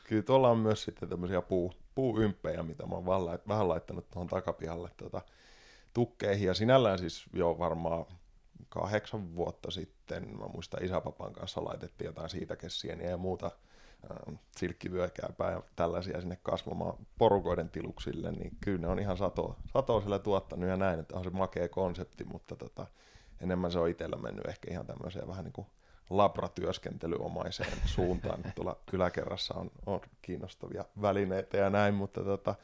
kyllä 0.05 0.23
tuolla 0.23 0.50
on 0.50 0.59
myös 0.59 0.83
sitten 0.83 1.09
tämmöisiä 1.09 1.43
puu, 1.43 1.73
puuympejä, 1.95 2.62
mitä 2.62 2.87
mä 2.87 2.95
oon 2.95 3.07
vähän 3.49 3.69
laittanut 3.69 4.11
tuohon 4.11 4.29
takapihalle 4.29 4.91
tota, 4.97 5.23
tukkeihin. 5.95 6.47
Ja 6.47 6.55
sinällään 6.55 6.99
siis 6.99 7.27
jo 7.33 7.59
varmaan 7.59 8.07
kahdeksan 8.69 9.35
vuotta 9.35 9.71
sitten, 9.71 10.00
mä 10.19 10.47
muistan 10.52 10.85
isäpapan 10.85 11.33
kanssa 11.33 11.64
laitettiin 11.64 12.07
jotain 12.07 12.31
siitä 12.31 12.57
kessieniä 12.57 13.11
ja 13.11 13.17
muuta 13.17 13.47
äh, 13.47 14.37
silkkivyökääpää 14.57 15.50
ja 15.50 15.62
tällaisia 15.76 16.21
sinne 16.21 16.38
kasvamaan 16.43 16.95
porukoiden 17.19 17.69
tiluksille, 17.69 18.33
niin 18.33 18.57
kyllä 18.61 18.79
ne 18.79 18.88
on 18.88 18.99
ihan 18.99 19.17
sato, 19.17 19.57
satoiselle 19.73 20.19
tuottanut 20.19 20.69
ja 20.69 20.76
näin, 20.76 21.00
että 21.00 21.17
on 21.17 21.25
se 21.25 21.31
makea 21.31 21.69
konsepti, 21.69 22.25
mutta 22.25 22.57
tota, 22.57 22.87
enemmän 23.40 23.73
se 23.73 23.79
on 23.79 23.88
itsellä 23.88 24.17
mennyt 24.17 24.47
ehkä 24.47 24.71
ihan 24.71 24.87
tämmöiseen 24.87 25.29
vähän 25.29 25.45
niin 25.45 25.52
kuin 25.52 25.67
labratyöskentelyomaiseen 26.11 27.73
suuntaan. 27.87 28.52
Tuolla 28.55 28.76
yläkerrassa 28.93 29.55
on, 29.55 29.71
on 29.87 30.00
kiinnostavia 30.23 30.85
välineitä 31.02 31.57
ja 31.57 31.71
näin, 31.71 31.95
mutta 31.95 32.25
tota, 32.25 32.55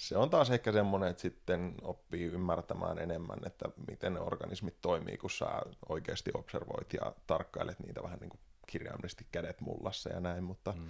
se 0.00 0.16
on 0.16 0.30
taas 0.30 0.50
ehkä 0.50 0.72
semmoinen, 0.72 1.10
että 1.10 1.20
sitten 1.20 1.74
oppii 1.82 2.24
ymmärtämään 2.24 2.98
enemmän, 2.98 3.38
että 3.46 3.68
miten 3.88 4.14
ne 4.14 4.20
organismit 4.20 4.80
toimii, 4.80 5.16
kun 5.16 5.30
sä 5.30 5.46
oikeasti 5.88 6.30
observoit 6.34 6.92
ja 6.92 7.12
tarkkailet 7.26 7.78
niitä 7.80 8.02
vähän 8.02 8.18
niin 8.18 8.30
kuin 8.30 8.40
kirjaimellisesti 8.66 9.26
kädet 9.32 9.60
mullassa 9.60 10.10
ja 10.10 10.20
näin, 10.20 10.44
mutta 10.44 10.72
mm. 10.72 10.86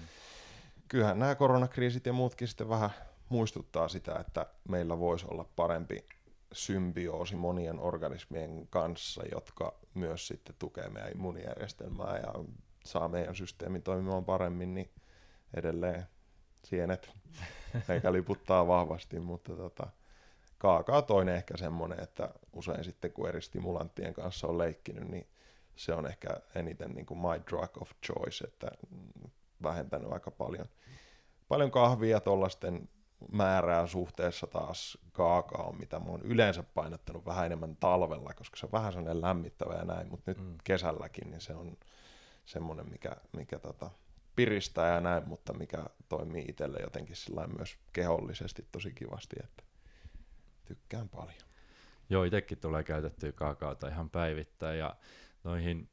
kyllähän 0.88 1.18
nämä 1.18 1.34
koronakriisit 1.34 2.06
ja 2.06 2.12
muutkin 2.12 2.48
sitten 2.48 2.68
vähän 2.68 2.90
muistuttaa 3.28 3.88
sitä, 3.88 4.16
että 4.18 4.46
meillä 4.68 4.98
voisi 4.98 5.26
olla 5.28 5.44
parempi 5.56 6.04
symbioosi 6.52 7.36
monien 7.36 7.80
organismien 7.80 8.66
kanssa, 8.68 9.22
jotka 9.32 9.74
myös 9.94 10.26
sitten 10.26 10.54
tukee 10.58 10.88
meidän 10.88 11.12
immuunijärjestelmää 11.12 12.16
ja 12.16 12.34
saa 12.84 13.08
meidän 13.08 13.36
systeemin 13.36 13.82
toimimaan 13.82 14.24
paremmin, 14.24 14.74
niin 14.74 14.90
edelleen 15.54 16.06
sienet 16.64 17.10
eikä 17.88 18.12
liputtaa 18.12 18.66
vahvasti, 18.66 19.20
mutta 19.20 19.56
tota, 19.56 19.86
kaakaa 20.58 21.02
toinen 21.02 21.34
ehkä 21.34 21.56
semmoinen, 21.56 22.00
että 22.00 22.30
usein 22.52 22.84
sitten 22.84 23.12
kun 23.12 23.28
eri 23.28 23.42
stimulanttien 23.42 24.14
kanssa 24.14 24.46
on 24.46 24.58
leikkinyt, 24.58 25.08
niin 25.08 25.26
se 25.76 25.94
on 25.94 26.06
ehkä 26.06 26.28
eniten 26.54 26.90
niin 26.90 27.06
kuin 27.06 27.20
my 27.20 27.42
drug 27.50 27.82
of 27.82 27.90
choice, 28.06 28.44
että 28.44 28.70
vähentänyt 29.62 30.12
aika 30.12 30.30
paljon, 30.30 30.68
paljon 31.48 31.70
kahvia 31.70 32.20
tuollaisten 32.20 32.88
määrää 33.32 33.86
suhteessa 33.86 34.46
taas 34.46 34.98
kaakaon, 35.12 35.78
mitä 35.78 35.98
mä 35.98 36.06
oon 36.06 36.22
yleensä 36.22 36.62
painottanut 36.62 37.26
vähän 37.26 37.46
enemmän 37.46 37.76
talvella, 37.76 38.34
koska 38.34 38.56
se 38.56 38.66
on 38.66 38.72
vähän 38.72 38.92
sellainen 38.92 39.22
lämmittävä 39.22 39.74
ja 39.74 39.84
näin, 39.84 40.08
mutta 40.10 40.30
nyt 40.30 40.38
mm. 40.38 40.56
kesälläkin 40.64 41.30
niin 41.30 41.40
se 41.40 41.54
on 41.54 41.76
semmoinen, 42.44 42.90
mikä, 42.90 43.16
mikä 43.32 43.58
tota, 43.58 43.90
piristää 44.36 44.94
ja 44.94 45.00
näin, 45.00 45.28
mutta 45.28 45.52
mikä 45.52 45.84
toimii 46.08 46.44
itselle 46.48 46.78
jotenkin 46.82 47.16
myös 47.56 47.78
kehollisesti 47.92 48.66
tosi 48.72 48.92
kivasti, 48.92 49.36
että 49.44 49.62
tykkään 50.64 51.08
paljon. 51.08 51.50
Joo, 52.10 52.24
itsekin 52.24 52.58
tulee 52.58 52.82
käytettyä 52.82 53.32
kaakaota 53.32 53.88
ihan 53.88 54.10
päivittäin 54.10 54.78
ja 54.78 54.96
noihin 55.44 55.88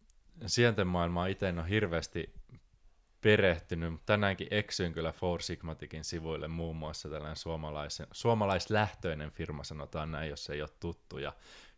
sienten 0.45 0.87
maailmaan 0.87 1.29
itse 1.29 1.53
ole 1.57 1.69
hirveästi 1.69 2.33
perehtynyt, 3.21 3.91
mutta 3.91 4.05
tänäänkin 4.05 4.47
eksyin 4.51 4.93
kyllä 4.93 5.11
Four 5.11 5.41
Sigmaticin 5.41 6.03
sivuille 6.03 6.47
muun 6.47 6.75
muassa 6.75 7.09
tällainen 7.09 7.35
suomalaisen, 7.35 8.07
suomalaislähtöinen 8.11 9.31
firma, 9.31 9.63
sanotaan 9.63 10.11
näin, 10.11 10.29
jos 10.29 10.49
ei 10.49 10.61
ole 10.61 10.69
tuttu, 10.79 11.17
ja 11.17 11.33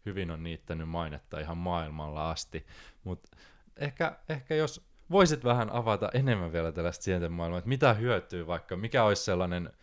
hyvin 0.05 0.31
on 0.31 0.43
niittänyt 0.43 0.89
mainetta 0.89 1.39
ihan 1.39 1.57
maailmalla 1.57 2.31
asti, 2.31 2.65
mutta 3.03 3.37
ehkä, 3.77 4.19
ehkä 4.29 4.55
jos 4.55 4.88
voisit 5.11 5.43
vähän 5.43 5.69
avata 5.69 6.09
enemmän 6.13 6.53
vielä 6.53 6.71
tällaista 6.71 7.03
sienten 7.03 7.31
maailmaa, 7.31 7.57
että 7.57 7.69
mitä 7.69 7.93
hyötyy 7.93 8.47
vaikka, 8.47 8.75
mikä 8.75 9.03
olisi 9.03 9.23
sellainen 9.23 9.73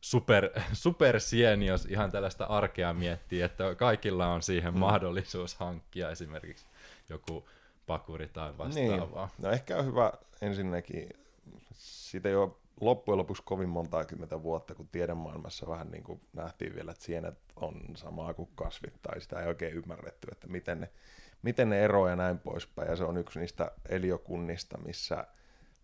super, 0.00 0.50
super 0.72 1.20
sieni, 1.20 1.66
jos 1.66 1.84
ihan 1.84 2.10
tällaista 2.10 2.44
arkea 2.44 2.94
miettii, 2.94 3.42
että 3.42 3.74
kaikilla 3.74 4.26
on 4.26 4.42
siihen 4.42 4.72
hmm. 4.72 4.80
mahdollisuus 4.80 5.54
hankkia 5.54 6.10
esimerkiksi 6.10 6.66
joku 7.08 7.48
pakuri 7.86 8.28
tai 8.28 8.58
vastaavaa. 8.58 9.26
Niin. 9.26 9.44
No 9.46 9.50
ehkä 9.50 9.76
on 9.76 9.86
hyvä 9.86 10.12
ensinnäkin, 10.42 11.08
siitä 11.72 12.28
ei 12.28 12.34
ole 12.34 12.50
loppujen 12.80 13.18
lopuksi 13.18 13.42
kovin 13.42 13.68
monta 13.68 14.04
kymmentä 14.04 14.42
vuotta, 14.42 14.74
kun 14.74 14.88
tiedemaailmassa 14.88 15.66
vähän 15.68 15.90
niin 15.90 16.04
kuin 16.04 16.20
nähtiin 16.32 16.74
vielä, 16.74 16.90
että 16.90 17.04
sienet 17.04 17.38
on 17.56 17.80
samaa 17.94 18.34
kuin 18.34 18.48
kasvit, 18.54 19.02
tai 19.02 19.20
sitä 19.20 19.40
ei 19.40 19.48
oikein 19.48 19.74
ymmärretty, 19.74 20.28
että 20.32 20.46
miten 20.46 20.80
ne, 20.80 20.90
miten 21.42 21.70
ne 21.70 21.80
eroaa 21.80 22.10
ja 22.10 22.16
näin 22.16 22.38
poispäin. 22.38 22.90
Ja 22.90 22.96
se 22.96 23.04
on 23.04 23.16
yksi 23.16 23.40
niistä 23.40 23.70
eliokunnista, 23.88 24.78
missä 24.78 25.26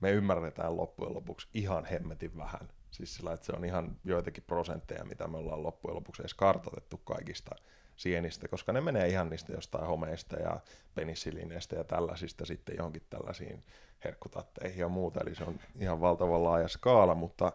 me 0.00 0.11
ymmärretään 0.11 0.76
loppujen 0.76 1.14
lopuksi 1.14 1.49
ihan 1.54 1.84
hemmetin 1.84 2.37
vähän. 2.37 2.68
Siis 2.90 3.14
sillä, 3.14 3.32
että 3.32 3.46
se 3.46 3.52
on 3.52 3.64
ihan 3.64 3.96
joitakin 4.04 4.44
prosentteja, 4.46 5.04
mitä 5.04 5.28
me 5.28 5.37
ollaan 5.37 5.62
loppujen 5.62 5.96
lopuksi 5.96 6.23
edes 6.23 6.34
kartoitettu 6.34 6.96
kaikista 6.96 7.56
sienistä, 7.96 8.49
koska 8.49 8.73
ne 8.73 8.80
menee 8.80 9.08
ihan 9.08 9.30
niistä 9.30 9.52
jostain 9.52 9.87
homeista 9.87 10.37
ja 10.37 10.61
penisillineistä 10.94 11.76
ja 11.76 11.84
tällaisista 11.84 12.46
sitten 12.46 12.76
johonkin 12.78 13.02
tällaisiin 13.11 13.64
herkkutatteihin 14.04 14.78
ja 14.78 14.88
muuta, 14.88 15.20
eli 15.20 15.34
se 15.34 15.44
on 15.44 15.61
ihan 15.80 16.00
valtavan 16.00 16.44
laaja 16.44 16.68
skaala, 16.68 17.14
mutta 17.14 17.52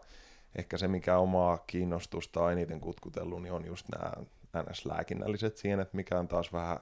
ehkä 0.56 0.78
se, 0.78 0.88
mikä 0.88 1.18
omaa 1.18 1.58
kiinnostusta 1.58 2.40
on 2.40 2.52
eniten 2.52 2.80
kutkutellut, 2.80 3.42
niin 3.42 3.52
on 3.52 3.66
just 3.66 3.86
nämä 3.88 4.12
NS-lääkinnälliset 4.56 5.56
sienet, 5.56 5.94
mikä 5.94 6.18
on 6.18 6.28
taas 6.28 6.52
vähän 6.52 6.80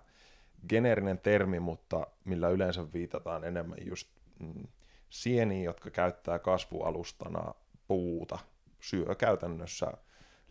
geneerinen 0.68 1.18
termi, 1.18 1.60
mutta 1.60 2.06
millä 2.24 2.48
yleensä 2.48 2.92
viitataan 2.92 3.44
enemmän 3.44 3.78
just 3.86 4.08
mm, 4.40 4.66
sieniin, 5.10 5.64
jotka 5.64 5.90
käyttää 5.90 6.38
kasvualustana 6.38 7.54
puuta, 7.88 8.38
syö 8.80 9.14
käytännössä 9.14 9.92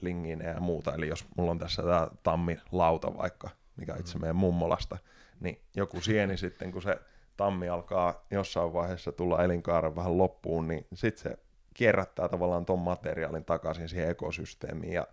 lingineen 0.01 0.53
ja 0.55 0.59
muuta. 0.59 0.93
Eli 0.93 1.07
jos 1.07 1.25
mulla 1.37 1.51
on 1.51 1.59
tässä 1.59 1.83
tämä 1.83 2.07
tammilauta 2.23 3.17
vaikka, 3.17 3.49
mikä 3.75 3.95
itse 3.95 4.15
mm. 4.15 4.21
meidän 4.21 4.35
mummolasta, 4.35 4.97
niin 5.39 5.61
joku 5.75 6.01
sieni 6.01 6.37
sitten, 6.47 6.71
kun 6.71 6.81
se 6.81 6.99
tammi 7.37 7.69
alkaa 7.69 8.25
jossain 8.31 8.73
vaiheessa 8.73 9.11
tulla 9.11 9.43
elinkaaren 9.43 9.95
vähän 9.95 10.17
loppuun, 10.17 10.67
niin 10.67 10.87
sitten 10.93 11.23
se 11.23 11.39
kierrättää 11.73 12.29
tavallaan 12.29 12.65
ton 12.65 12.79
materiaalin 12.79 13.45
takaisin 13.45 13.89
siihen 13.89 14.09
ekosysteemiin 14.09 14.93
ja 14.93 15.07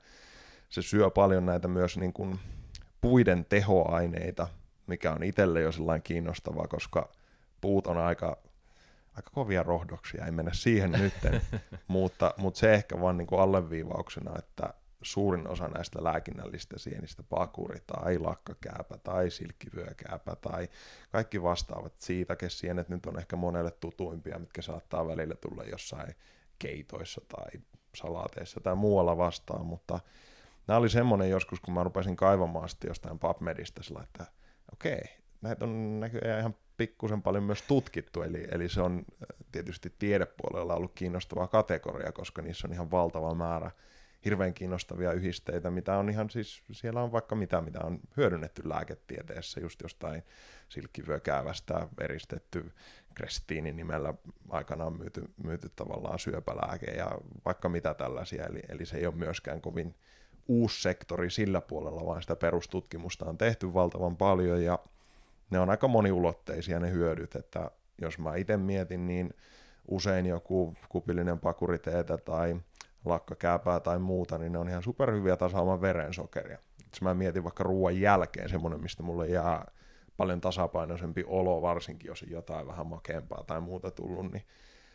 se 0.68 0.82
syö 0.82 1.10
paljon 1.10 1.46
näitä 1.46 1.68
myös 1.68 1.96
niin 1.98 2.12
kuin 2.12 2.38
puiden 3.00 3.44
tehoaineita, 3.44 4.48
mikä 4.86 5.12
on 5.12 5.22
itselle 5.22 5.60
jo 5.60 5.72
sellainen 5.72 6.02
kiinnostavaa, 6.02 6.68
koska 6.68 7.12
puut 7.60 7.86
on 7.86 7.98
aika, 7.98 8.36
aika 9.16 9.30
kovia 9.32 9.62
rohdoksia, 9.62 10.24
ei 10.24 10.30
mennä 10.30 10.52
siihen 10.54 10.92
nyt, 10.92 11.14
mutta, 11.88 12.34
mutta 12.36 12.60
se 12.60 12.74
ehkä 12.74 13.00
vaan 13.00 13.16
niin 13.16 13.26
kuin 13.26 13.40
alleviivauksena, 13.40 14.38
että 14.38 14.74
suurin 15.04 15.48
osa 15.48 15.68
näistä 15.68 16.04
lääkinnällistä 16.04 16.78
sienistä, 16.78 17.22
pakuri 17.22 17.80
tai 17.86 18.18
lakkakääpä 18.18 18.98
tai 18.98 19.30
silkkivyökääpä 19.30 20.36
tai 20.36 20.68
kaikki 21.12 21.42
vastaavat 21.42 21.92
siitä, 21.98 22.36
sienet 22.48 22.88
nyt 22.88 23.06
on 23.06 23.18
ehkä 23.18 23.36
monelle 23.36 23.70
tutuimpia, 23.70 24.38
mitkä 24.38 24.62
saattaa 24.62 25.06
välillä 25.06 25.34
tulla 25.34 25.64
jossain 25.64 26.14
keitoissa 26.58 27.20
tai 27.28 27.60
salaateissa 27.94 28.60
tai 28.60 28.74
muualla 28.74 29.16
vastaan, 29.16 29.66
mutta 29.66 30.00
nämä 30.66 30.78
oli 30.78 30.88
semmoinen 30.88 31.30
joskus, 31.30 31.60
kun 31.60 31.74
mä 31.74 31.84
rupesin 31.84 32.16
kaivamaan 32.16 32.68
sitten 32.68 32.88
jostain 32.88 33.18
PubMedistä 33.18 33.82
sillä, 33.82 34.00
että 34.02 34.26
okei, 34.74 35.02
näitä 35.40 35.64
on 35.64 36.00
näköjään 36.00 36.40
ihan 36.40 36.54
pikkusen 36.76 37.22
paljon 37.22 37.44
myös 37.44 37.62
tutkittu, 37.62 38.22
eli, 38.22 38.48
eli 38.50 38.68
se 38.68 38.80
on 38.80 39.04
tietysti 39.52 39.92
tiedepuolella 39.98 40.74
ollut 40.74 40.92
kiinnostava 40.94 41.46
kategoria, 41.46 42.12
koska 42.12 42.42
niissä 42.42 42.68
on 42.68 42.72
ihan 42.72 42.90
valtava 42.90 43.34
määrä 43.34 43.70
hirveän 44.24 44.54
kiinnostavia 44.54 45.12
yhdisteitä, 45.12 45.70
mitä 45.70 45.96
on 45.96 46.08
ihan 46.08 46.30
siis, 46.30 46.62
siellä 46.72 47.02
on 47.02 47.12
vaikka 47.12 47.34
mitä, 47.34 47.60
mitä 47.60 47.80
on 47.84 48.00
hyödynnetty 48.16 48.68
lääketieteessä, 48.68 49.60
just 49.60 49.82
jostain 49.82 50.22
silkkivyökäävästä 50.68 51.88
eristetty 52.00 52.72
Krestiinin 53.14 53.76
nimellä 53.76 54.14
aikanaan 54.48 54.98
myyty, 54.98 55.24
myyty 55.44 55.70
tavallaan 55.76 56.18
syöpälääke 56.18 56.90
ja 56.90 57.10
vaikka 57.44 57.68
mitä 57.68 57.94
tällaisia, 57.94 58.46
eli, 58.46 58.62
eli 58.68 58.86
se 58.86 58.96
ei 58.96 59.06
ole 59.06 59.14
myöskään 59.14 59.60
kovin 59.60 59.94
uusi 60.48 60.82
sektori 60.82 61.30
sillä 61.30 61.60
puolella, 61.60 62.06
vaan 62.06 62.22
sitä 62.22 62.36
perustutkimusta 62.36 63.24
on 63.24 63.38
tehty 63.38 63.74
valtavan 63.74 64.16
paljon 64.16 64.64
ja 64.64 64.78
ne 65.50 65.58
on 65.58 65.70
aika 65.70 65.88
moniulotteisia 65.88 66.80
ne 66.80 66.90
hyödyt, 66.90 67.34
että 67.34 67.70
jos 68.00 68.18
mä 68.18 68.36
itse 68.36 68.56
mietin, 68.56 69.06
niin 69.06 69.34
usein 69.88 70.26
joku 70.26 70.74
kupillinen 70.88 71.38
pakuriteetä 71.38 72.16
tai 72.16 72.56
lakkakääpää 73.04 73.80
tai 73.80 73.98
muuta, 73.98 74.38
niin 74.38 74.52
ne 74.52 74.58
on 74.58 74.68
ihan 74.68 74.82
superhyviä 74.82 75.36
tasaamaan 75.36 75.80
verensokeria. 75.80 76.58
Jos 76.92 77.02
mä 77.02 77.14
mietin 77.14 77.44
vaikka 77.44 77.64
ruoan 77.64 78.00
jälkeen 78.00 78.48
semmoinen, 78.48 78.82
mistä 78.82 79.02
mulle 79.02 79.28
jää 79.28 79.66
paljon 80.16 80.40
tasapainoisempi 80.40 81.24
olo, 81.26 81.62
varsinkin 81.62 82.08
jos 82.08 82.24
jotain 82.30 82.66
vähän 82.66 82.86
makeampaa 82.86 83.44
tai 83.46 83.60
muuta 83.60 83.90
tullut, 83.90 84.32
niin 84.32 84.42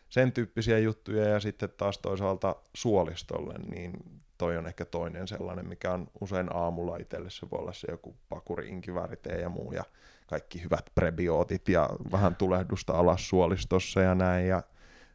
sen 0.09 0.31
tyyppisiä 0.31 0.79
juttuja 0.79 1.23
ja 1.23 1.39
sitten 1.39 1.69
taas 1.77 1.97
toisaalta 1.97 2.55
suolistolle, 2.73 3.53
niin 3.71 3.93
toi 4.39 4.57
on 4.57 4.67
ehkä 4.67 4.85
toinen 4.85 5.27
sellainen, 5.27 5.67
mikä 5.67 5.91
on 5.91 6.07
usein 6.21 6.55
aamulla 6.55 6.97
itselle, 6.97 7.29
se 7.29 7.47
voi 7.51 7.59
olla 7.59 7.73
se 7.73 7.87
joku 7.91 8.15
pakuri, 8.29 8.67
inkivääritee 8.67 9.41
ja 9.41 9.49
muu 9.49 9.71
ja 9.71 9.83
kaikki 10.27 10.63
hyvät 10.63 10.85
prebiootit 10.95 11.69
ja 11.69 11.89
vähän 12.11 12.35
tulehdusta 12.35 12.93
alas 12.93 13.29
suolistossa 13.29 14.01
ja 14.01 14.15
näin. 14.15 14.47
Ja 14.47 14.63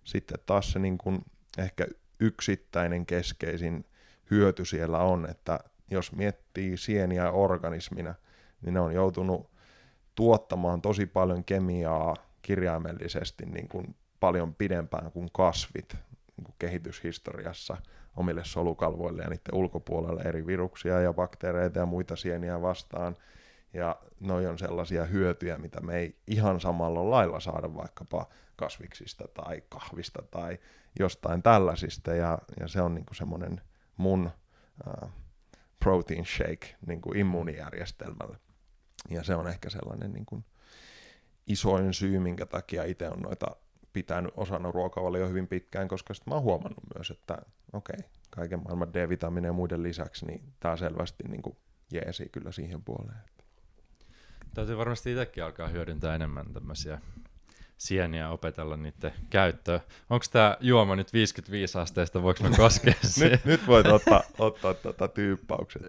sitten 0.04 0.38
taas 0.46 0.72
se 0.72 0.78
niin 0.78 0.98
kuin 0.98 1.24
ehkä 1.58 1.86
yksittäinen 2.20 3.06
keskeisin 3.06 3.84
hyöty 4.30 4.64
siellä 4.64 4.98
on, 4.98 5.30
että 5.30 5.60
jos 5.90 6.12
miettii 6.12 6.76
sieniä 6.76 7.30
organismina, 7.30 8.14
niin 8.62 8.74
ne 8.74 8.80
on 8.80 8.92
joutunut 8.92 9.50
tuottamaan 10.14 10.82
tosi 10.82 11.06
paljon 11.06 11.44
kemiaa 11.44 12.16
kirjaimellisesti 12.42 13.46
niin 13.46 13.68
kuin 13.68 13.96
paljon 14.20 14.54
pidempään 14.54 15.12
kuin 15.12 15.28
kasvit 15.32 15.96
niin 16.36 16.54
kehityshistoriassa 16.58 17.76
omille 18.16 18.44
solukalvoille 18.44 19.22
ja 19.22 19.28
niiden 19.28 19.54
ulkopuolelle 19.54 20.22
eri 20.22 20.46
viruksia 20.46 21.00
ja 21.00 21.12
bakteereita 21.12 21.78
ja 21.78 21.86
muita 21.86 22.16
sieniä 22.16 22.62
vastaan. 22.62 23.16
Ja 23.72 23.96
noi 24.20 24.46
on 24.46 24.58
sellaisia 24.58 25.04
hyötyjä, 25.04 25.58
mitä 25.58 25.80
me 25.80 25.96
ei 25.96 26.18
ihan 26.26 26.60
samalla 26.60 27.10
lailla 27.10 27.40
saada 27.40 27.74
vaikkapa 27.74 28.28
kasviksista 28.56 29.28
tai 29.28 29.62
kahvista 29.68 30.22
tai 30.30 30.58
jostain 30.98 31.42
tällaisista. 31.42 32.14
Ja, 32.14 32.38
ja 32.60 32.68
se 32.68 32.82
on 32.82 32.94
niinku 32.94 33.14
semmoinen 33.14 33.60
mun 33.96 34.30
uh, 34.86 35.10
protein 35.78 36.26
shake 36.26 36.76
niinku 36.86 37.12
immuunijärjestelmälle. 37.12 38.36
Ja 39.10 39.24
se 39.24 39.34
on 39.34 39.48
ehkä 39.48 39.70
sellainen 39.70 40.12
niinku 40.12 40.44
isoin 41.46 41.94
syy, 41.94 42.18
minkä 42.18 42.46
takia 42.46 42.84
itse 42.84 43.08
on 43.08 43.22
noita 43.22 43.56
pitänyt 43.94 44.32
osana 44.36 44.70
ruokavalio 44.70 45.28
hyvin 45.28 45.48
pitkään, 45.48 45.88
koska 45.88 46.14
sitten 46.14 46.30
mä 46.30 46.34
oon 46.34 46.44
huomannut 46.44 46.84
myös, 46.96 47.10
että 47.10 47.38
okei, 47.72 47.96
okay, 47.98 48.10
kaiken 48.30 48.62
maailman 48.64 48.94
D-vitamiineja 48.94 49.48
ja 49.48 49.52
muiden 49.52 49.82
lisäksi, 49.82 50.26
niin 50.26 50.42
tämä 50.60 50.76
selvästi 50.76 51.24
niin 51.28 51.42
kuin 51.42 51.56
jeesi 51.92 52.28
kyllä 52.28 52.52
siihen 52.52 52.82
puoleen. 52.82 53.18
Täytyy 54.54 54.76
varmasti 54.76 55.12
itsekin 55.12 55.44
alkaa 55.44 55.68
hyödyntää 55.68 56.14
enemmän 56.14 56.52
tämmöisiä 56.52 57.00
sieniä 57.78 58.30
opetella 58.30 58.76
niiden 58.76 59.12
käyttöä. 59.30 59.80
Onko 60.10 60.24
tämä 60.32 60.56
juoma 60.60 60.96
nyt 60.96 61.12
55 61.12 61.78
asteesta, 61.78 62.22
voiko 62.22 62.42
me 62.42 62.56
koskea 62.56 62.94
nyt, 63.20 63.44
nyt 63.44 63.66
voit 63.66 63.86
ottaa, 63.86 64.22
ottaa 64.38 64.74
tuota 64.74 65.08
tyyppaukset. 65.08 65.82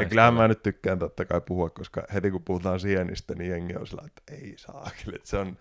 ja 0.00 0.08
kyllähän 0.08 0.34
mä 0.34 0.48
nyt 0.48 0.62
tykkään 0.62 0.98
totta 0.98 1.24
kai 1.24 1.40
puhua, 1.40 1.70
koska 1.70 2.02
heti 2.14 2.30
kun 2.30 2.42
puhutaan 2.42 2.80
sienistä, 2.80 3.34
niin 3.34 3.50
jengi 3.50 3.76
on 3.76 3.86
sillä, 3.86 4.02
että 4.06 4.34
ei 4.34 4.54
saa. 4.56 4.90
Että 5.14 5.28
se 5.28 5.36
on 5.36 5.56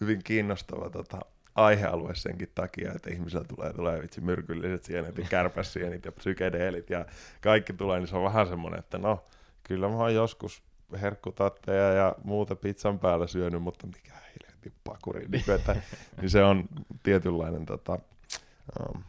hyvin 0.00 0.20
kiinnostava 0.24 0.90
tota, 0.90 1.20
aihealue 1.54 2.14
senkin 2.14 2.50
takia, 2.54 2.92
että 2.92 3.10
ihmisellä 3.10 3.44
tulee, 3.44 3.72
tulee 3.72 4.02
vitsi 4.02 4.20
myrkylliset 4.20 4.84
sienet 4.84 5.18
ja 5.18 5.26
kärpäsienit 5.30 6.04
ja 6.04 6.12
psykedeelit 6.12 6.90
ja 6.90 7.06
kaikki 7.40 7.72
tulee, 7.72 7.98
niin 7.98 8.08
se 8.08 8.16
on 8.16 8.24
vähän 8.24 8.46
semmoinen, 8.46 8.78
että 8.78 8.98
no, 8.98 9.24
kyllä 9.62 9.88
mä 9.88 9.96
oon 9.96 10.14
joskus 10.14 10.62
herkkutatteja 11.00 11.92
ja 11.92 12.14
muuta 12.24 12.56
pizzan 12.56 12.98
päällä 12.98 13.26
syönyt, 13.26 13.62
mutta 13.62 13.86
mikä 13.86 14.12
helvetin 14.12 14.72
pakuri, 14.84 15.26
niin, 15.28 15.50
että, 15.50 15.76
niin 16.20 16.30
se 16.30 16.44
on 16.44 16.64
tietynlainen 17.02 17.66
tota, 17.66 17.98
um, 18.80 19.02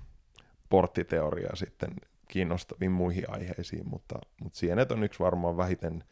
porttiteoria 0.69 1.56
sitten 1.56 1.89
kiinnostaviin 2.27 2.91
muihin 2.91 3.30
aiheisiin, 3.30 3.89
mutta, 3.89 4.19
mutta 4.43 4.60
sienet 4.60 4.91
on 4.91 5.04
yksi 5.04 5.19
varmaan 5.19 5.58
vähiten 5.58 6.04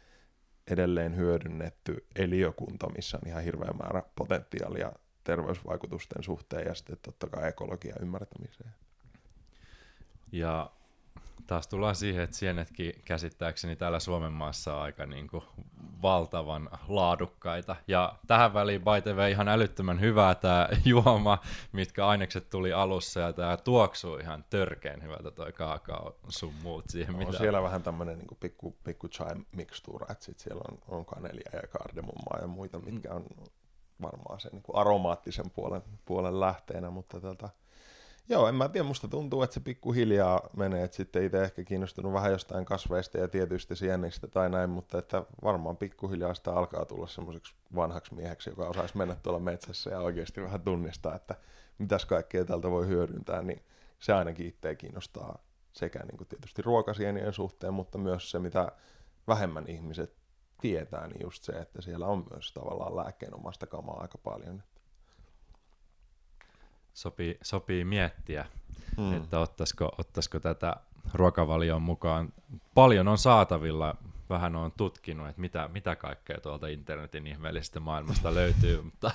edelleen 0.70 1.16
hyödynnetty 1.16 2.06
eliökunta, 2.16 2.90
missä 2.90 3.20
on 3.22 3.28
ihan 3.30 3.44
hirveä 3.44 3.72
määrä 3.80 4.04
potentiaalia 4.16 4.92
terveysvaikutusten 5.24 6.24
suhteen 6.24 6.68
ja 6.68 6.76
sitten 6.76 6.98
totta 7.02 7.28
kai 7.28 7.48
ekologian 7.48 8.02
ymmärtämiseen. 8.02 8.72
Ja 10.32 10.72
taas 11.50 11.68
tullaan 11.68 11.96
siihen, 11.96 12.24
että 12.24 12.36
sienetkin 12.36 12.94
käsittääkseni 13.06 13.76
täällä 13.76 14.00
Suomen 14.00 14.34
maassa 14.34 14.76
on 14.76 14.82
aika 14.82 15.06
niin 15.06 15.28
kuin 15.28 15.44
valtavan 16.02 16.70
laadukkaita. 16.88 17.76
Ja 17.88 18.16
tähän 18.28 18.54
väliin 18.54 18.82
by 18.82 19.32
ihan 19.32 19.48
älyttömän 19.48 20.00
hyvää 20.00 20.36
tämä 20.36 20.70
juoma, 20.86 21.38
mitkä 21.72 22.08
ainekset 22.08 22.50
tuli 22.50 22.74
alussa, 22.74 23.20
ja 23.20 23.34
tämä 23.34 23.58
tuoksuu 23.58 24.18
ihan 24.18 24.46
törkeen 24.50 25.04
hyvältä 25.04 25.32
toi 25.32 25.52
kaakao 25.52 26.16
sun 26.28 26.54
muut 26.64 26.86
siihen. 26.88 27.16
On 27.16 27.20
mitä... 27.20 27.38
siellä 27.38 27.64
vähän 27.64 27.84
tämmöinen 27.84 28.18
niin 28.18 28.38
pikku, 28.40 28.78
pikku 28.84 29.08
chai 29.08 29.36
mixtuura, 29.52 30.08
että 30.12 30.26
sit 30.26 30.40
siellä 30.40 30.62
on, 30.72 30.78
on 30.88 31.06
kanelia 31.06 31.50
ja 31.54 31.68
kardemummaa 31.68 32.40
ja 32.42 32.48
muita, 32.48 32.80
mitkä 32.80 33.14
on 33.14 33.26
varmaan 34.02 34.40
sen 34.40 34.52
niin 34.52 34.64
kuin 34.64 34.76
aromaattisen 34.76 35.50
puolen, 35.50 35.82
puolen 36.06 36.40
lähteenä, 36.40 36.90
mutta 36.90 37.22
tota, 37.22 37.50
Joo, 38.32 38.48
en 38.48 38.56
mä 38.56 38.70
tiedä, 38.70 38.88
musta 38.88 39.08
tuntuu, 39.08 39.44
että 39.44 39.54
se 39.54 39.60
pikkuhiljaa 39.60 40.50
menee, 40.58 40.84
että 40.84 40.98
sitten 40.98 41.24
itse 41.24 41.44
ehkä 41.44 41.64
kiinnostunut 41.64 42.14
vähän 42.14 42.32
jostain 42.32 42.66
kasveista 42.66 43.18
ja 43.18 43.28
tietyistä 43.28 43.76
sienistä 43.76 44.28
tai 44.28 44.50
näin, 44.50 44.70
mutta 44.70 44.98
että 44.98 45.24
varmaan 45.44 45.78
pikkuhiljaa 45.78 46.34
sitä 46.34 46.54
alkaa 46.54 46.86
tulla 46.86 47.08
semmoiseksi 47.08 47.56
vanhaksi 47.76 48.16
mieheksi, 48.16 48.50
joka 48.50 48.68
osaisi 48.68 48.98
mennä 48.98 49.16
tuolla 49.16 49.40
metsässä 49.40 49.90
ja 49.90 50.00
oikeasti 50.00 50.42
vähän 50.42 50.62
tunnistaa, 50.62 51.16
että 51.16 51.36
mitäs 51.78 52.06
kaikkea 52.06 52.46
tältä 52.46 52.72
voi 52.72 52.88
hyödyntää, 52.88 53.42
niin 53.42 53.64
se 54.00 54.14
ainakin 54.14 54.48
itseä 54.48 54.76
kiinnostaa 54.76 55.40
sekä 55.74 56.00
niin 56.00 56.18
kuin 56.18 56.28
tietysti 56.28 56.62
ruokasienien 56.62 57.34
suhteen, 57.34 57.74
mutta 57.74 57.98
myös 57.98 58.32
se, 58.32 58.40
mitä 58.40 58.72
vähemmän 59.28 59.68
ihmiset 59.68 60.16
tietää, 60.62 61.08
niin 61.08 61.22
just 61.24 61.44
se, 61.44 61.52
että 61.52 61.82
siellä 61.82 62.08
on 62.08 62.26
myös 62.32 62.54
tavallaan 62.54 62.96
lääkkeenomasta 62.96 63.68
kamaa 63.68 64.02
aika 64.02 64.18
paljon 64.18 64.64
sopii, 66.94 67.38
sopii 67.42 67.86
miettiä, 67.86 68.46
hmm. 68.98 69.18
että 69.18 69.40
ottaisiko, 69.40 69.92
ottaisiko 69.98 70.40
tätä 70.40 70.76
ruokavalion 71.14 71.82
mukaan. 71.82 72.34
Paljon 72.74 73.08
on 73.08 73.18
saatavilla, 73.18 73.96
vähän 74.30 74.56
on 74.56 74.72
tutkinut, 74.72 75.28
että 75.28 75.42
mitä, 75.42 75.70
mitä 75.74 75.96
kaikkea 75.96 76.38
tuolta 76.42 76.68
internetin 76.68 77.28
ihmeellisestä 77.28 77.80
maailmasta 77.80 78.36
löytyy, 78.36 78.82
mutta 78.92 79.12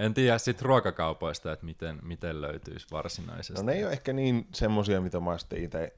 en 0.00 0.14
tiedä 0.14 0.38
sitten 0.38 0.66
ruokakaupoista, 0.66 1.52
että 1.52 1.66
miten, 1.66 1.98
miten 2.02 2.40
löytyisi 2.40 2.86
varsinaisesti. 2.90 3.62
No 3.62 3.66
ne 3.66 3.72
ei 3.72 3.84
ole 3.84 3.92
ehkä 3.92 4.12
niin 4.12 4.46
semmoisia, 4.54 5.00
mitä 5.00 5.20
mä 5.20 5.38
sitten 5.38 5.64
itse 5.64 5.92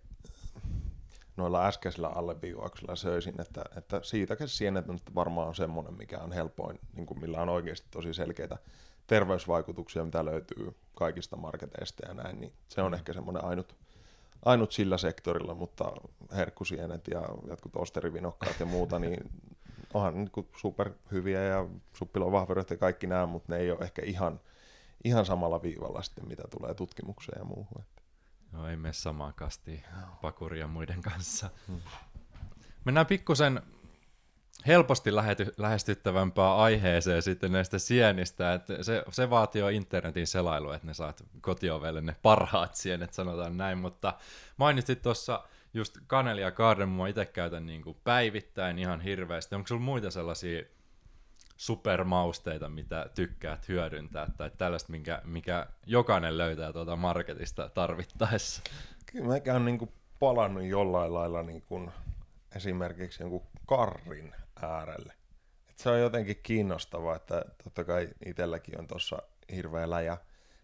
noilla 1.37 1.67
äskeisillä 1.67 2.09
alleviivauksilla 2.09 2.97
söisin, 2.97 3.41
että, 3.41 3.65
että 3.77 4.01
siitäkin 4.03 4.49
sienet 4.49 4.89
on 4.89 4.99
varmaan 5.15 5.55
semmoinen, 5.55 5.95
mikä 5.95 6.19
on 6.19 6.33
helpoin, 6.33 6.81
niin 6.95 7.07
kuin 7.07 7.21
millä 7.21 7.43
on 7.43 7.49
oikeasti 7.49 7.89
tosi 7.91 8.15
selkeitä 8.15 8.59
terveysvaikutuksia, 9.09 10.05
mitä 10.05 10.25
löytyy 10.25 10.75
kaikista 10.95 11.37
marketeista 11.37 12.09
ja 12.09 12.15
näin, 12.15 12.41
niin 12.41 12.53
se 12.69 12.83
on 12.83 12.93
mm. 12.93 12.95
ehkä 12.95 13.13
semmoinen 13.13 13.45
ainut, 13.45 13.77
ainut 14.45 14.73
sillä 14.73 14.99
sektorilla, 14.99 15.55
mutta 15.55 15.93
herkkusienet 16.33 17.09
ja 17.11 17.23
jotkut 17.49 17.77
osterivinokkaat 17.77 18.61
ja 18.61 18.67
muuta, 18.67 18.99
niin 19.09 19.31
onhan 19.95 20.15
niin 20.15 20.31
super 20.57 20.91
hyviä 21.13 21.43
ja 21.43 21.67
suppilovahveroita 21.93 22.75
ja 22.75 22.79
kaikki 22.79 23.07
nämä, 23.07 23.27
mutta 23.27 23.53
ne 23.53 23.59
ei 23.59 23.71
ole 23.71 23.81
ehkä 23.81 24.03
ihan, 24.05 24.41
ihan 25.05 25.27
samalla 25.27 25.63
viivalla 25.63 26.03
sitten, 26.03 26.29
mitä 26.29 26.43
tulee 26.59 26.75
tutkimukseen 26.75 27.39
ja 27.39 27.45
muuhun. 27.45 27.85
Joo, 28.53 28.67
ei 28.67 28.77
mene 28.77 28.93
samaan 28.93 29.35
kastiin 29.35 29.85
pakuria 30.23 30.67
muiden 30.67 31.03
kanssa. 31.03 31.51
Hmm. 31.69 31.81
Mennään 32.85 33.07
pikkusen 33.07 33.63
helposti 34.67 35.15
lähety, 35.15 35.55
lähestyttävämpää 35.57 36.57
aiheeseen 36.57 37.23
sitten 37.23 37.53
näistä 37.53 37.79
sienistä, 37.79 38.55
että 38.55 38.83
se, 38.83 39.05
se 39.11 39.31
vaatii 39.31 39.61
jo 39.61 39.69
internetin 39.69 40.27
selailu, 40.27 40.71
että 40.71 40.87
ne 40.87 40.95
saat 40.95 41.25
kotiovelle 41.41 42.01
ne 42.01 42.17
parhaat 42.23 42.75
sienet, 42.75 43.13
sanotaan 43.13 43.57
näin, 43.57 43.79
mutta 43.79 44.15
mainitsit 44.57 45.03
tuossa 45.03 45.45
just 45.75 45.99
kaneli 46.07 46.41
ja 46.41 46.51
kardemumma 46.51 47.07
itse 47.07 47.27
käytän 47.27 47.67
niin 47.67 47.83
kuin 47.83 47.97
päivittäin 48.05 48.79
ihan 48.79 49.01
hirveästi. 49.01 49.55
Onko 49.55 49.67
sulla 49.67 49.81
muita 49.81 50.11
sellaisia 50.11 50.63
supermausteita, 51.57 52.69
mitä 52.69 53.11
tykkäät 53.15 53.69
hyödyntää, 53.69 54.27
tai 54.37 54.51
tällaista, 54.59 54.93
minkä, 54.93 55.23
mikä 55.25 55.67
jokainen 55.87 56.39
löytää 56.39 56.73
tuota 56.73 56.97
marketista 56.97 57.69
tarvittaessa? 57.69 58.63
Kyllä 59.07 59.27
mä 59.27 59.55
on 59.57 59.65
niin 59.65 59.79
kuin 59.79 59.93
palannut 60.19 60.65
jollain 60.65 61.15
lailla 61.15 61.43
niin 61.43 61.63
kuin 61.63 61.91
esimerkiksi 62.57 63.23
jonkun 63.23 63.43
karrin 63.67 64.35
äärelle. 64.63 65.13
Et 65.71 65.79
se 65.79 65.91
on 65.91 66.01
jotenkin 66.01 66.37
kiinnostavaa, 66.43 67.17
että 67.17 67.45
totta 67.65 67.85
kai 67.85 68.09
itselläkin 68.27 68.81
on 68.81 68.87
tuossa 68.87 69.23
hirveä 69.53 69.91
läjä, 69.91 70.19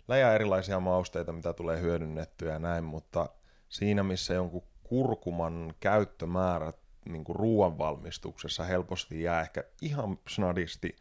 läjä 0.08 0.34
erilaisia 0.34 0.80
mausteita, 0.80 1.32
mitä 1.32 1.52
tulee 1.52 1.80
hyödynnettyä 1.80 2.52
ja 2.52 2.58
näin, 2.58 2.84
mutta 2.84 3.28
siinä 3.68 4.02
missä 4.02 4.34
jonkun 4.34 4.62
kurkuman 4.82 5.74
käyttömäärä 5.80 6.72
niin 7.08 7.24
ruoanvalmistuksessa 7.28 8.64
helposti 8.64 9.22
jää 9.22 9.40
ehkä 9.40 9.64
ihan 9.82 10.18
snadisti 10.28 10.96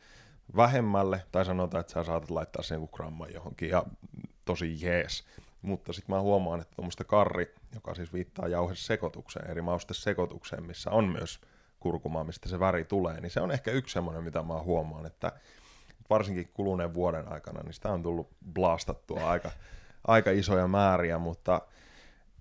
vähemmälle, 0.55 1.23
tai 1.31 1.45
sanotaan, 1.45 1.81
että 1.81 1.93
sä 1.93 2.03
saatat 2.03 2.31
laittaa 2.31 2.63
sen 2.63 2.89
gramman 2.91 3.33
johonkin, 3.33 3.69
ja 3.69 3.83
tosi 4.45 4.85
jees. 4.85 5.23
Mutta 5.61 5.93
sitten 5.93 6.15
mä 6.15 6.21
huomaan, 6.21 6.61
että 6.61 6.75
tuommoista 6.75 7.03
karri, 7.03 7.55
joka 7.75 7.95
siis 7.95 8.13
viittaa 8.13 8.47
jauhesekotukseen, 8.47 9.51
eri 9.51 9.61
maustesekotukseen, 9.61 10.63
missä 10.63 10.91
on 10.91 11.05
myös 11.05 11.39
kurkumaa, 11.83 12.23
mistä 12.23 12.49
se 12.49 12.59
väri 12.59 12.85
tulee, 12.85 13.21
niin 13.21 13.29
se 13.29 13.41
on 13.41 13.51
ehkä 13.51 13.71
yksi 13.71 13.93
semmoinen, 13.93 14.23
mitä 14.23 14.43
mä 14.43 14.59
huomaan, 14.59 15.05
että 15.05 15.31
varsinkin 16.09 16.49
kuluneen 16.53 16.93
vuoden 16.93 17.27
aikana, 17.27 17.63
niin 17.63 17.73
sitä 17.73 17.89
on 17.89 18.03
tullut 18.03 18.29
blastattua 18.53 19.29
aika, 19.29 19.51
aika 20.07 20.31
isoja 20.31 20.67
määriä, 20.67 21.17
mutta 21.17 21.61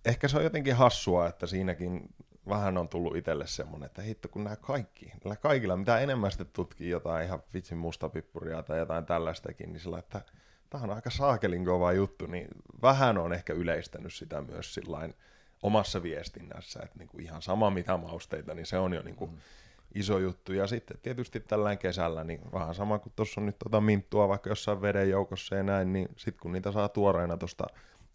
ehkä 0.05 0.29
se 0.29 0.37
on 0.37 0.45
jotenkin 0.45 0.77
hassua, 0.77 1.29
että 1.29 1.47
siinäkin 1.47 2.09
vähän 2.49 2.79
on 2.79 2.89
tullut 2.89 3.17
itselle 3.17 3.47
semmoinen, 3.47 3.87
että 3.87 4.03
hitto 4.03 4.29
kun 4.29 4.45
nämä 4.45 4.57
kaikki, 4.57 5.13
nämä 5.25 5.37
kaikilla, 5.37 5.77
mitä 5.77 5.99
enemmän 5.99 6.31
sitten 6.31 6.47
tutkii 6.53 6.91
jotain 6.91 7.27
ihan 7.27 7.43
vitsin 7.55 7.79
mustapippuria 7.79 8.63
tai 8.63 8.79
jotain 8.79 9.07
tällaistakin, 9.07 9.73
niin 9.73 9.81
sillä, 9.81 9.99
että 9.99 10.21
tämä 10.71 10.85
on 10.85 10.91
aika 10.91 11.11
saakelin 11.11 11.65
kova 11.65 11.93
juttu, 11.93 12.27
niin 12.27 12.49
vähän 12.83 13.19
on 13.19 13.33
ehkä 13.33 13.53
yleistänyt 13.53 14.15
sitä 14.15 14.41
myös 14.41 14.75
sillain, 14.75 15.15
omassa 15.63 16.03
viestinnässä, 16.03 16.81
että 16.83 16.99
niin 16.99 17.09
kuin 17.09 17.25
ihan 17.25 17.43
sama 17.43 17.71
mitä 17.71 17.97
mausteita, 17.97 18.55
niin 18.55 18.67
se 18.67 18.79
on 18.79 18.93
jo 18.93 19.03
niin 19.03 19.17
kuin 19.17 19.31
mm. 19.31 19.39
iso 19.95 20.19
juttu. 20.19 20.53
Ja 20.53 20.67
sitten 20.67 20.99
tietysti 21.03 21.41
tällään 21.41 21.79
kesällä, 21.79 22.25
niin 22.25 22.41
vähän 22.53 22.75
sama 22.75 22.99
kuin 22.99 23.13
tuossa 23.17 23.41
on 23.41 23.47
nyt 23.47 23.59
tota 23.59 23.81
minttua 23.81 24.29
vaikka 24.29 24.51
jossain 24.51 24.83
veden 24.83 25.11
joukossa 25.11 25.57
ja 25.57 25.63
näin, 25.63 25.93
niin 25.93 26.09
sitten 26.17 26.43
kun 26.43 26.53
niitä 26.53 26.73
saa 26.73 26.89
tuoreena 26.89 27.37
tuosta 27.37 27.67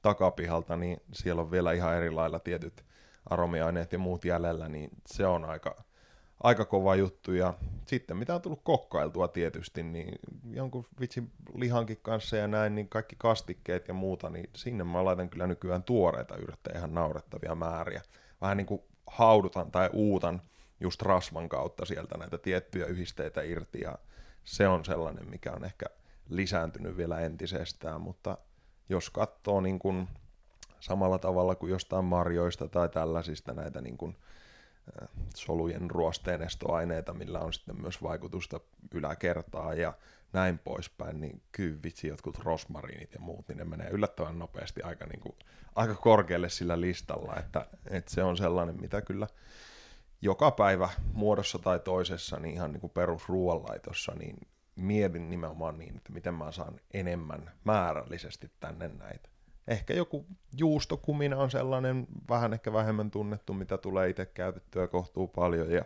takapihalta, 0.01 0.77
niin 0.77 0.97
siellä 1.13 1.41
on 1.41 1.51
vielä 1.51 1.71
ihan 1.71 1.95
eri 1.95 2.11
lailla 2.11 2.39
tietyt 2.39 2.85
aromiaineet 3.29 3.91
ja 3.91 3.99
muut 3.99 4.25
jäljellä, 4.25 4.69
niin 4.69 4.89
se 5.05 5.25
on 5.25 5.45
aika, 5.45 5.83
aika 6.43 6.65
kova 6.65 6.95
juttu. 6.95 7.33
Ja 7.33 7.53
sitten 7.85 8.17
mitä 8.17 8.35
on 8.35 8.41
tullut 8.41 8.61
kokkailtua 8.63 9.27
tietysti, 9.27 9.83
niin 9.83 10.19
jonkun 10.51 10.85
vitsin 10.99 11.31
lihankin 11.55 11.99
kanssa 12.01 12.37
ja 12.37 12.47
näin, 12.47 12.75
niin 12.75 12.89
kaikki 12.89 13.15
kastikkeet 13.19 13.87
ja 13.87 13.93
muuta, 13.93 14.29
niin 14.29 14.49
sinne 14.55 14.83
mä 14.83 15.05
laitan 15.05 15.29
kyllä 15.29 15.47
nykyään 15.47 15.83
tuoreita 15.83 16.35
yrttejä 16.35 16.77
ihan 16.77 16.93
naurettavia 16.93 17.55
määriä. 17.55 18.01
Vähän 18.41 18.57
niin 18.57 18.67
kuin 18.67 18.81
haudutan 19.07 19.71
tai 19.71 19.89
uutan 19.93 20.41
just 20.79 21.01
rasvan 21.01 21.49
kautta 21.49 21.85
sieltä 21.85 22.17
näitä 22.17 22.37
tiettyjä 22.37 22.85
yhdisteitä 22.85 23.41
irti 23.41 23.81
ja 23.81 23.97
se 24.43 24.67
on 24.67 24.85
sellainen, 24.85 25.29
mikä 25.29 25.51
on 25.51 25.65
ehkä 25.65 25.85
lisääntynyt 26.29 26.97
vielä 26.97 27.19
entisestään, 27.19 28.01
mutta 28.01 28.37
jos 28.89 29.09
katsoo 29.09 29.61
niin 29.61 29.79
kuin 29.79 30.07
samalla 30.79 31.19
tavalla 31.19 31.55
kuin 31.55 31.69
jostain 31.69 32.05
marjoista 32.05 32.67
tai 32.67 32.89
tällaisista 32.89 33.53
näitä 33.53 33.81
niin 33.81 33.97
kuin 33.97 34.15
solujen 35.35 35.91
ruosteenestoaineita, 35.91 37.13
millä 37.13 37.39
on 37.39 37.53
sitten 37.53 37.81
myös 37.81 38.03
vaikutusta 38.03 38.59
yläkertaan 38.93 39.77
ja 39.77 39.93
näin 40.33 40.59
poispäin, 40.59 41.21
niin 41.21 41.41
kyllä 41.51 41.77
vitsi 41.83 42.07
jotkut 42.07 42.39
rosmariinit 42.39 43.13
ja 43.13 43.19
muut, 43.19 43.47
niin 43.47 43.57
ne 43.57 43.63
menee 43.63 43.89
yllättävän 43.89 44.39
nopeasti 44.39 44.81
aika, 44.81 45.05
niin 45.05 45.19
kuin, 45.19 45.35
aika 45.75 45.95
korkealle 45.95 46.49
sillä 46.49 46.81
listalla, 46.81 47.35
että, 47.39 47.65
että 47.89 48.11
se 48.11 48.23
on 48.23 48.37
sellainen, 48.37 48.81
mitä 48.81 49.01
kyllä 49.01 49.27
joka 50.21 50.51
päivä 50.51 50.89
muodossa 51.13 51.59
tai 51.59 51.79
toisessa, 51.79 52.39
niin 52.39 52.53
ihan 52.53 52.71
niin 52.71 52.89
perusruoanlaitossa, 52.89 54.11
niin 54.15 54.37
mietin 54.75 55.29
nimenomaan 55.29 55.77
niin, 55.77 55.97
että 55.97 56.11
miten 56.11 56.33
mä 56.33 56.51
saan 56.51 56.79
enemmän 56.93 57.51
määrällisesti 57.63 58.51
tänne 58.59 58.87
näitä 58.87 59.29
ehkä 59.67 59.93
joku 59.93 60.25
juustokumina 60.57 61.37
on 61.37 61.51
sellainen 61.51 62.07
vähän 62.29 62.53
ehkä 62.53 62.73
vähemmän 62.73 63.11
tunnettu, 63.11 63.53
mitä 63.53 63.77
tulee 63.77 64.09
itse 64.09 64.25
käytettyä 64.25 64.87
kohtuu 64.87 65.27
paljon, 65.27 65.71
ja 65.71 65.85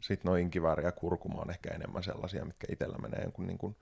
sitten 0.00 0.28
noin 0.30 0.42
inkiväri 0.42 0.84
ja 0.84 0.92
kurkuma 0.92 1.40
on 1.40 1.50
ehkä 1.50 1.74
enemmän 1.74 2.02
sellaisia, 2.02 2.44
mitkä 2.44 2.66
itsellä 2.70 2.98
menee 2.98 3.22
jonkun 3.22 3.46
niin 3.46 3.58
kuin 3.58 3.76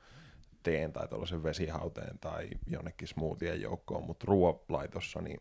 teen 0.62 0.92
tai 0.92 1.08
tuollaisen 1.08 1.42
vesihauteen 1.42 2.18
tai 2.18 2.48
jonnekin 2.66 3.08
smoothien 3.08 3.60
joukkoon, 3.60 4.04
mutta 4.04 4.24
ruoanlaitossa 4.28 5.20
niin 5.20 5.40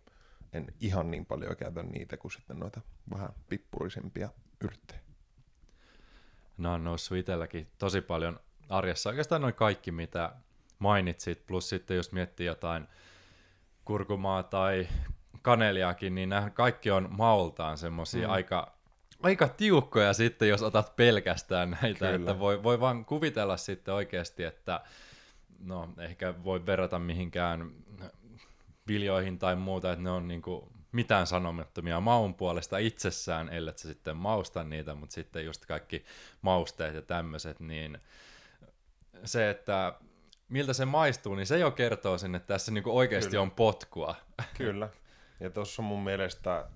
en 0.53 0.67
ihan 0.79 1.11
niin 1.11 1.25
paljon 1.25 1.55
käytä 1.55 1.83
niitä 1.83 2.17
kuin 2.17 2.31
sitten 2.31 2.59
noita 2.59 2.81
vähän 3.13 3.29
pippurisempia 3.49 4.29
yrttejä. 4.63 4.99
nämä 6.57 6.73
on 6.73 6.83
noussut 6.83 7.17
itselläkin 7.17 7.67
tosi 7.77 8.01
paljon 8.01 8.39
arjessa. 8.69 9.09
Oikeastaan 9.09 9.41
noin 9.41 9.53
kaikki, 9.53 9.91
mitä 9.91 10.31
mainitsit, 10.79 11.45
plus 11.47 11.69
sitten 11.69 11.97
jos 11.97 12.11
miettii 12.11 12.45
jotain 12.45 12.87
kurkumaa 13.87 14.43
tai 14.43 14.87
kaneliakin, 15.41 16.15
niin 16.15 16.29
nämä 16.29 16.49
kaikki 16.49 16.91
on 16.91 17.07
maultaan 17.17 17.77
semmoisia 17.77 18.27
mm. 18.27 18.33
aika, 18.33 18.73
aika 19.23 19.47
tiukkoja 19.47 20.13
sitten, 20.13 20.49
jos 20.49 20.63
otat 20.63 20.95
pelkästään 20.95 21.77
näitä, 21.81 21.99
Kyllä. 21.99 22.15
että 22.15 22.39
voi, 22.39 22.63
voi 22.63 22.79
vaan 22.79 23.05
kuvitella 23.05 23.57
sitten 23.57 23.93
oikeasti, 23.93 24.43
että 24.43 24.81
no 25.59 25.89
ehkä 25.97 26.33
voi 26.43 26.65
verrata 26.65 26.99
mihinkään 26.99 27.71
viljoihin 28.87 29.39
tai 29.39 29.55
muuta, 29.55 29.91
että 29.91 30.03
ne 30.03 30.09
on 30.09 30.27
niinku 30.27 30.71
mitään 30.91 31.27
sanomattomia 31.27 31.99
maun 31.99 32.33
puolesta 32.33 32.77
itsessään, 32.77 33.49
ellei 33.49 33.77
sä 33.77 33.87
sitten 33.87 34.17
mausta 34.17 34.63
niitä, 34.63 34.95
mutta 34.95 35.13
sitten 35.13 35.45
just 35.45 35.65
kaikki 35.65 36.05
mausteet 36.41 36.95
ja 36.95 37.01
tämmöiset, 37.01 37.59
niin 37.59 37.97
se, 39.23 39.49
että 39.49 39.93
miltä 40.49 40.73
se 40.73 40.85
maistuu, 40.85 41.35
niin 41.35 41.47
se 41.47 41.59
jo 41.59 41.71
kertoo 41.71 42.17
sen, 42.17 42.35
että 42.35 42.47
tässä 42.47 42.71
niinku 42.71 42.97
oikeasti 42.97 43.29
Kyllä. 43.29 43.41
on 43.41 43.51
potkua. 43.51 44.15
Kyllä. 44.57 44.89
Ja 45.39 45.49
tuossa 45.49 45.81
mun 45.81 46.03
mielestä, 46.03 46.67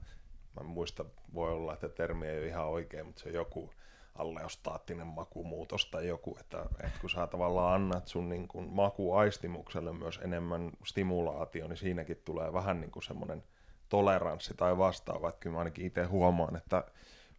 mä 0.59 0.63
muista, 0.63 1.05
voi 1.33 1.51
olla, 1.51 1.73
että 1.73 1.89
termi 1.89 2.27
ei 2.27 2.39
ole 2.39 2.47
ihan 2.47 2.65
oikein, 2.65 3.05
mutta 3.05 3.21
se 3.21 3.29
on 3.29 3.35
joku 3.35 3.73
alleostaattinen 4.15 5.07
makumuutos 5.07 5.85
tai 5.85 6.07
joku, 6.07 6.37
että, 6.39 6.65
että 6.83 6.99
kun 7.01 7.09
sä 7.09 7.27
tavallaan 7.27 7.73
annat 7.73 8.07
sun 8.07 8.29
niin 8.29 8.47
kuin 8.47 8.69
makuaistimukselle 8.69 9.93
myös 9.93 10.19
enemmän 10.23 10.71
stimulaatio, 10.85 11.67
niin 11.67 11.77
siinäkin 11.77 12.21
tulee 12.25 12.53
vähän 12.53 12.81
niin 12.81 12.91
kuin 12.91 13.03
semmoinen 13.03 13.43
toleranssi 13.89 14.53
tai 14.53 14.77
vastaava, 14.77 15.29
että 15.29 15.39
kyllä 15.39 15.53
mä 15.53 15.59
ainakin 15.59 15.85
itse 15.85 16.03
huomaan, 16.03 16.55
että 16.55 16.83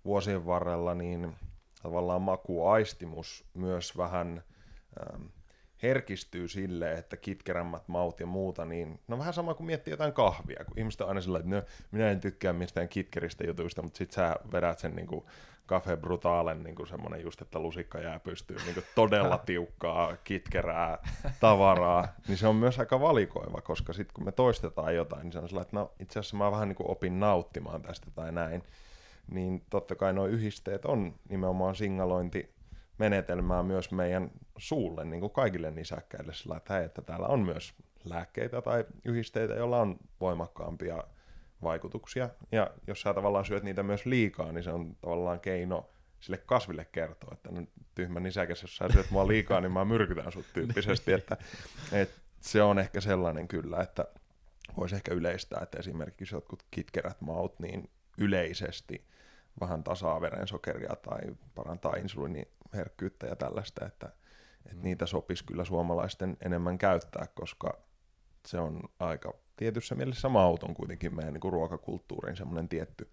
vuosien 0.04 0.46
varrella 0.46 0.94
niin 0.94 1.36
tavallaan 1.82 2.22
makuaistimus 2.22 3.44
myös 3.54 3.96
vähän 3.96 4.42
ähm, 5.00 5.22
herkistyy 5.82 6.48
sille, 6.48 6.92
että 6.92 7.16
kitkerämmät 7.16 7.88
maut 7.88 8.20
ja 8.20 8.26
muuta, 8.26 8.64
niin 8.64 9.00
no 9.08 9.18
vähän 9.18 9.34
sama 9.34 9.54
kuin 9.54 9.66
miettii 9.66 9.92
jotain 9.92 10.12
kahvia, 10.12 10.64
kun 10.64 10.78
ihmiset 10.78 11.00
on 11.00 11.08
aina 11.08 11.20
sillä, 11.20 11.38
että 11.38 11.50
no, 11.50 11.62
minä 11.90 12.10
en 12.10 12.20
tykkää 12.20 12.52
mistään 12.52 12.88
kitkeristä 12.88 13.46
jutuista, 13.46 13.82
mutta 13.82 13.98
sit 13.98 14.10
sä 14.10 14.36
vedät 14.52 14.78
sen 14.78 14.96
niin 14.96 15.06
kuin 15.06 15.24
Cafe 15.68 15.96
Brutalen 15.96 16.62
niin 16.62 16.74
kuin 16.74 16.88
semmoinen 16.88 17.22
just, 17.22 17.42
että 17.42 17.58
lusikka 17.58 17.98
jää 17.98 18.20
pystyy 18.20 18.56
niin 18.56 18.74
kuin 18.74 18.84
todella 18.94 19.38
tiukkaa, 19.46 20.16
kitkerää 20.24 20.98
tavaraa, 21.40 22.08
niin 22.28 22.38
se 22.38 22.46
on 22.46 22.56
myös 22.56 22.78
aika 22.78 23.00
valikoiva, 23.00 23.60
koska 23.60 23.92
sitten 23.92 24.14
kun 24.14 24.24
me 24.24 24.32
toistetaan 24.32 24.94
jotain, 24.94 25.22
niin 25.22 25.32
se 25.32 25.38
on 25.38 25.48
sellainen, 25.48 25.66
että 25.66 25.76
no 25.76 25.92
itse 26.00 26.18
asiassa 26.18 26.36
mä 26.36 26.50
vähän 26.50 26.68
niin 26.68 26.76
kuin 26.76 26.90
opin 26.90 27.20
nauttimaan 27.20 27.82
tästä 27.82 28.10
tai 28.14 28.32
näin, 28.32 28.62
niin 29.30 29.64
totta 29.70 29.94
kai 29.94 30.12
nuo 30.12 30.26
yhdisteet 30.26 30.84
on 30.84 31.14
nimenomaan 31.28 31.74
singalointi 31.74 32.51
menetelmää 32.98 33.62
myös 33.62 33.90
meidän 33.90 34.30
suulle, 34.58 35.04
niin 35.04 35.20
kuin 35.20 35.32
kaikille 35.32 35.70
nisäkkäille, 35.70 36.34
sillä 36.34 36.56
että, 36.56 36.74
hei, 36.74 36.84
että 36.84 37.02
täällä 37.02 37.26
on 37.26 37.40
myös 37.40 37.74
lääkkeitä 38.04 38.62
tai 38.62 38.84
yhdisteitä, 39.04 39.54
joilla 39.54 39.80
on 39.80 39.96
voimakkaampia 40.20 41.04
vaikutuksia. 41.62 42.28
Ja 42.52 42.70
jos 42.86 43.00
sä 43.00 43.14
tavallaan 43.14 43.44
syöt 43.44 43.62
niitä 43.62 43.82
myös 43.82 44.06
liikaa, 44.06 44.52
niin 44.52 44.64
se 44.64 44.70
on 44.70 44.96
tavallaan 45.00 45.40
keino 45.40 45.90
sille 46.20 46.36
kasville 46.36 46.84
kertoa, 46.84 47.30
että 47.32 47.52
nyt 47.52 47.70
tyhmä 47.94 48.20
nisäkäs, 48.20 48.62
jos 48.62 48.76
sä 48.76 48.88
syöt 48.92 49.10
mua 49.10 49.28
liikaa, 49.28 49.60
niin 49.60 49.72
mä 49.72 49.84
myrkytän 49.84 50.32
sut 50.32 50.46
tyyppisesti. 50.54 51.12
että, 51.12 51.36
että 51.92 52.20
se 52.40 52.62
on 52.62 52.78
ehkä 52.78 53.00
sellainen 53.00 53.48
kyllä, 53.48 53.82
että 53.82 54.04
voisi 54.76 54.94
ehkä 54.94 55.14
yleistää, 55.14 55.60
että 55.62 55.78
esimerkiksi 55.78 56.34
jotkut 56.34 56.62
kitkerät 56.70 57.20
maut 57.20 57.58
niin 57.60 57.90
yleisesti 58.18 59.04
vähän 59.60 59.84
tasaa 59.84 60.20
verensokeria 60.20 60.96
tai 60.96 61.20
parantaa 61.54 61.96
insuliiniherkkyyttä 62.72 63.26
ja 63.26 63.36
tällaista, 63.36 63.86
että, 63.86 64.06
että 64.66 64.76
mm. 64.76 64.82
niitä 64.82 65.06
sopisi 65.06 65.44
kyllä 65.44 65.64
suomalaisten 65.64 66.36
enemmän 66.44 66.78
käyttää, 66.78 67.26
koska 67.34 67.78
se 68.46 68.58
on 68.58 68.80
aika 68.98 69.34
tietyssä 69.56 69.94
mielessä 69.94 70.28
maut 70.28 70.62
on 70.62 70.74
kuitenkin 70.74 71.14
meidän 71.16 71.32
niin 71.32 71.40
kuin 71.40 71.52
ruokakulttuurin 71.52 72.36
semmoinen 72.36 72.68
tietty, 72.68 73.10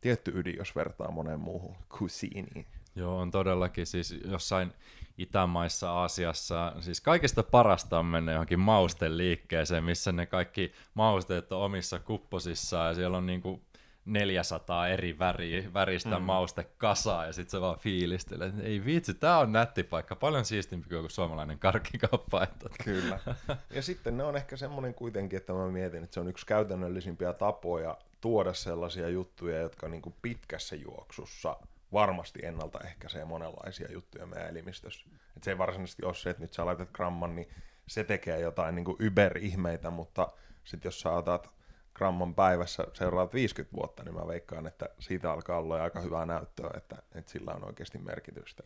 tietty 0.00 0.32
ydin, 0.34 0.56
jos 0.56 0.76
vertaa 0.76 1.10
moneen 1.10 1.40
muuhun 1.40 1.76
cuisiniin. 1.90 2.66
Joo, 2.96 3.18
on 3.18 3.30
todellakin 3.30 3.86
siis 3.86 4.14
jossain 4.24 4.72
Itämaissa, 5.18 5.92
Aasiassa, 5.92 6.72
siis 6.80 7.00
kaikista 7.00 7.42
parasta 7.42 7.98
on 7.98 8.06
mennä 8.06 8.32
johonkin 8.32 8.60
mausten 8.60 9.16
liikkeeseen, 9.16 9.84
missä 9.84 10.12
ne 10.12 10.26
kaikki 10.26 10.72
mausteet 10.94 11.52
on 11.52 11.62
omissa 11.62 11.98
kupposissaan 11.98 12.88
ja 12.88 12.94
siellä 12.94 13.16
on 13.16 13.26
niinku 13.26 13.60
400 14.06 14.88
eri 14.88 15.18
väri, 15.18 15.70
väristä 15.74 16.18
mm. 16.18 16.22
mauste 16.22 16.64
kasaa 16.64 17.26
ja 17.26 17.32
sitten 17.32 17.50
se 17.50 17.60
vaan 17.60 17.78
fiilistelee, 17.78 18.52
ei 18.62 18.84
vitsi, 18.84 19.14
tämä 19.14 19.38
on 19.38 19.52
nätti 19.52 19.82
paikka, 19.82 20.16
paljon 20.16 20.44
siistimpi 20.44 20.88
kuin 20.88 21.10
suomalainen 21.10 21.58
karkkikauppa. 21.58 22.42
Että... 22.42 22.68
Kyllä. 22.84 23.18
Ja 23.70 23.82
sitten 23.82 24.16
ne 24.16 24.24
on 24.24 24.36
ehkä 24.36 24.56
semmoinen 24.56 24.94
kuitenkin, 24.94 25.36
että 25.36 25.52
mä 25.52 25.68
mietin, 25.68 26.04
että 26.04 26.14
se 26.14 26.20
on 26.20 26.28
yksi 26.28 26.46
käytännöllisimpiä 26.46 27.32
tapoja 27.32 27.98
tuoda 28.20 28.54
sellaisia 28.54 29.08
juttuja, 29.08 29.58
jotka 29.58 29.88
niin 29.88 30.02
kuin 30.02 30.14
pitkässä 30.22 30.76
juoksussa 30.76 31.56
varmasti 31.92 32.38
ennaltaehkäisee 32.42 33.24
monenlaisia 33.24 33.92
juttuja 33.92 34.26
meidän 34.26 34.50
elimistössä. 34.50 35.06
Et 35.36 35.42
se 35.42 35.50
ei 35.50 35.58
varsinaisesti 35.58 36.04
ole 36.04 36.14
se, 36.14 36.30
että 36.30 36.42
nyt 36.42 36.52
sä 36.52 36.66
laitat 36.66 36.90
gramman, 36.92 37.36
niin 37.36 37.48
se 37.86 38.04
tekee 38.04 38.40
jotain 38.40 38.74
niin 38.74 38.84
kuin 38.84 38.96
yber-ihmeitä, 39.00 39.90
mutta 39.90 40.28
sitten 40.64 40.88
jos 40.88 41.00
sä 41.00 41.10
otat 41.10 41.55
gramman 41.96 42.34
päivässä 42.34 42.86
seuraavat 42.92 43.34
50 43.34 43.76
vuotta, 43.76 44.04
niin 44.04 44.14
mä 44.14 44.26
veikkaan, 44.26 44.66
että 44.66 44.88
siitä 44.98 45.32
alkaa 45.32 45.58
olla 45.58 45.82
aika 45.82 46.00
hyvää 46.00 46.26
näyttöä, 46.26 46.70
että, 46.76 46.96
että 47.14 47.32
sillä 47.32 47.52
on 47.52 47.64
oikeasti 47.64 47.98
merkitystä. 47.98 48.62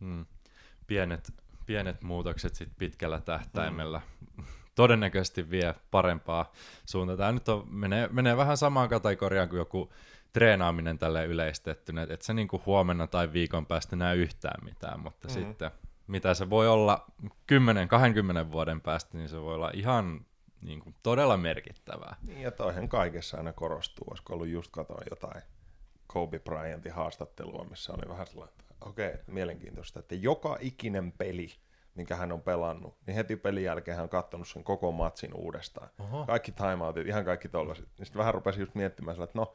Hmm. 0.00 0.26
Pienet, 0.86 1.32
pienet 1.66 2.02
muutokset 2.02 2.54
sit 2.54 2.68
pitkällä 2.78 3.20
tähtäimellä 3.20 4.00
hmm. 4.36 4.44
todennäköisesti 4.74 5.50
vie 5.50 5.74
parempaa 5.90 6.52
suuntaa. 6.84 7.16
Tämä 7.16 7.32
nyt 7.32 7.48
on, 7.48 7.66
menee, 7.68 8.08
menee 8.12 8.36
vähän 8.36 8.56
samaan 8.56 8.88
kategoriaan 8.88 9.48
kuin 9.48 9.58
joku 9.58 9.92
treenaaminen 10.32 10.98
tälle 10.98 11.26
yleistettynä, 11.26 12.02
että 12.02 12.14
et 12.14 12.22
se 12.22 12.34
niinku 12.34 12.62
huomenna 12.66 13.06
tai 13.06 13.32
viikon 13.32 13.66
päästä 13.66 13.96
näe 13.96 14.16
yhtään 14.16 14.64
mitään, 14.64 15.00
mutta 15.00 15.28
hmm 15.28 15.34
sitten 15.34 15.70
mitä 16.10 16.34
se 16.34 16.50
voi 16.50 16.68
olla 16.68 17.06
10-20 17.22 18.52
vuoden 18.52 18.80
päästä, 18.80 19.18
niin 19.18 19.28
se 19.28 19.40
voi 19.40 19.54
olla 19.54 19.70
ihan 19.74 20.26
niin 20.62 20.80
kuin 20.80 20.94
todella 21.02 21.36
merkittävää. 21.36 22.16
Niin, 22.26 22.42
ja 22.42 22.50
toihan 22.50 22.88
kaikessa 22.88 23.36
aina 23.36 23.52
korostuu. 23.52 24.06
Olisiko 24.10 24.34
ollut 24.34 24.48
just 24.48 24.70
katoin 24.72 25.06
jotain 25.10 25.42
Kobe 26.06 26.38
Bryantin 26.38 26.92
haastattelua, 26.92 27.66
missä 27.70 27.92
oli 27.92 28.08
vähän 28.08 28.26
sellainen, 28.26 28.54
että 28.60 28.74
okei, 28.80 29.08
okay, 29.08 29.20
mielenkiintoista, 29.26 30.00
että 30.00 30.14
joka 30.14 30.56
ikinen 30.60 31.12
peli, 31.12 31.48
minkä 31.94 32.16
hän 32.16 32.32
on 32.32 32.42
pelannut, 32.42 32.96
niin 33.06 33.14
heti 33.14 33.36
pelin 33.36 33.64
jälkeen 33.64 33.96
hän 33.96 34.04
on 34.04 34.08
katsonut 34.08 34.48
sen 34.48 34.64
koko 34.64 34.92
matsin 34.92 35.34
uudestaan. 35.34 35.88
Oho. 35.98 36.26
Kaikki 36.26 36.52
timeoutit, 36.52 37.06
ihan 37.06 37.24
kaikki 37.24 37.48
tollaset. 37.48 37.88
Niin 37.98 38.06
sitten 38.06 38.18
vähän 38.18 38.34
rupesin 38.34 38.60
just 38.60 38.74
miettimään 38.74 39.14
sillä, 39.14 39.24
että 39.24 39.38
no, 39.38 39.54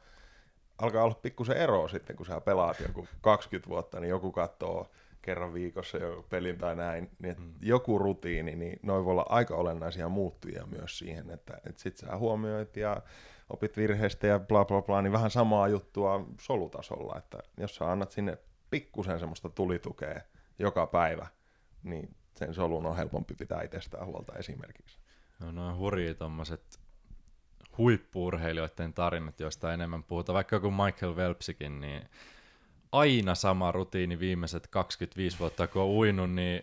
alkaa 0.78 1.04
olla 1.04 1.14
pikkusen 1.14 1.56
ero 1.56 1.88
sitten, 1.88 2.16
kun 2.16 2.26
sä 2.26 2.40
pelaat 2.40 2.80
joku 2.80 3.08
20 3.20 3.68
vuotta, 3.68 4.00
niin 4.00 4.10
joku 4.10 4.32
katsoo 4.32 4.90
kerran 5.26 5.54
viikossa 5.54 5.98
jo 5.98 6.26
pelin 6.30 6.58
tai 6.58 6.76
näin, 6.76 7.10
niin 7.18 7.36
mm. 7.38 7.54
joku 7.60 7.98
rutiini, 7.98 8.56
niin 8.56 8.80
noin 8.82 9.04
voi 9.04 9.12
olla 9.12 9.26
aika 9.28 9.54
olennaisia 9.54 10.08
muuttujia 10.08 10.66
myös 10.66 10.98
siihen, 10.98 11.30
että, 11.30 11.54
että 11.56 11.82
sit 11.82 11.96
sä 11.96 12.16
huomioit 12.16 12.76
ja 12.76 13.02
opit 13.50 13.76
virheistä 13.76 14.26
ja 14.26 14.38
bla 14.38 14.64
bla 14.64 14.82
bla, 14.82 15.02
niin 15.02 15.12
vähän 15.12 15.30
samaa 15.30 15.68
juttua 15.68 16.26
solutasolla, 16.40 17.18
että 17.18 17.38
jos 17.56 17.76
sä 17.76 17.92
annat 17.92 18.10
sinne 18.10 18.38
pikkusen 18.70 19.18
semmoista 19.18 19.48
tulitukea 19.48 20.20
joka 20.58 20.86
päivä, 20.86 21.26
niin 21.82 22.16
sen 22.34 22.54
solun 22.54 22.86
on 22.86 22.96
helpompi 22.96 23.34
pitää 23.34 23.62
itsestään 23.62 24.06
huolta 24.06 24.32
esimerkiksi. 24.38 24.98
No 25.40 25.52
noin 25.52 25.76
hurjia 25.76 26.14
tommoset 26.14 26.80
huippuurheilijoiden 27.78 28.94
tarinat, 28.94 29.40
joista 29.40 29.72
enemmän 29.72 30.02
puhutaan, 30.02 30.34
vaikka 30.34 30.56
joku 30.56 30.70
Michael 30.70 31.14
Phelpsikin, 31.14 31.80
niin 31.80 32.02
aina 32.98 33.34
sama 33.34 33.72
rutiini 33.72 34.18
viimeiset 34.18 34.66
25 34.66 35.38
vuotta, 35.38 35.66
kun 35.66 35.82
on 35.82 35.88
uinut, 35.88 36.30
niin 36.30 36.62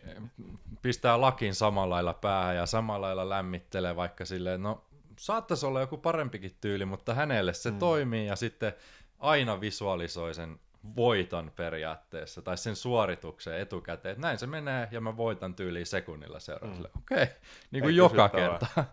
pistää 0.81 1.21
lakin 1.21 1.55
samalla 1.55 1.95
lailla 1.95 2.13
päähän 2.13 2.55
ja 2.55 2.65
samalla 2.65 3.07
lailla 3.07 3.29
lämmittelee 3.29 3.95
vaikka 3.95 4.25
silleen, 4.25 4.63
no 4.63 4.83
saattaisi 5.19 5.65
olla 5.65 5.79
joku 5.79 5.97
parempikin 5.97 6.57
tyyli, 6.61 6.85
mutta 6.85 7.13
hänelle 7.13 7.53
se 7.53 7.71
mm. 7.71 7.79
toimii 7.79 8.27
ja 8.27 8.35
sitten 8.35 8.73
aina 9.19 9.61
visualisoi 9.61 10.33
sen 10.33 10.59
voiton 10.95 11.51
periaatteessa, 11.55 12.41
tai 12.41 12.57
sen 12.57 12.75
suorituksen 12.75 13.59
etukäteen, 13.59 14.11
että 14.11 14.27
näin 14.27 14.39
se 14.39 14.47
menee, 14.47 14.87
ja 14.91 15.01
mä 15.01 15.17
voitan 15.17 15.55
tyyliin 15.55 15.85
sekunnilla 15.85 16.39
seuraavalle. 16.39 16.89
Mm. 16.95 17.01
Okei, 17.01 17.23
okay. 17.23 17.35
niin 17.71 17.83
kuin 17.83 17.95
joka 17.95 18.29
kerta. 18.29 18.67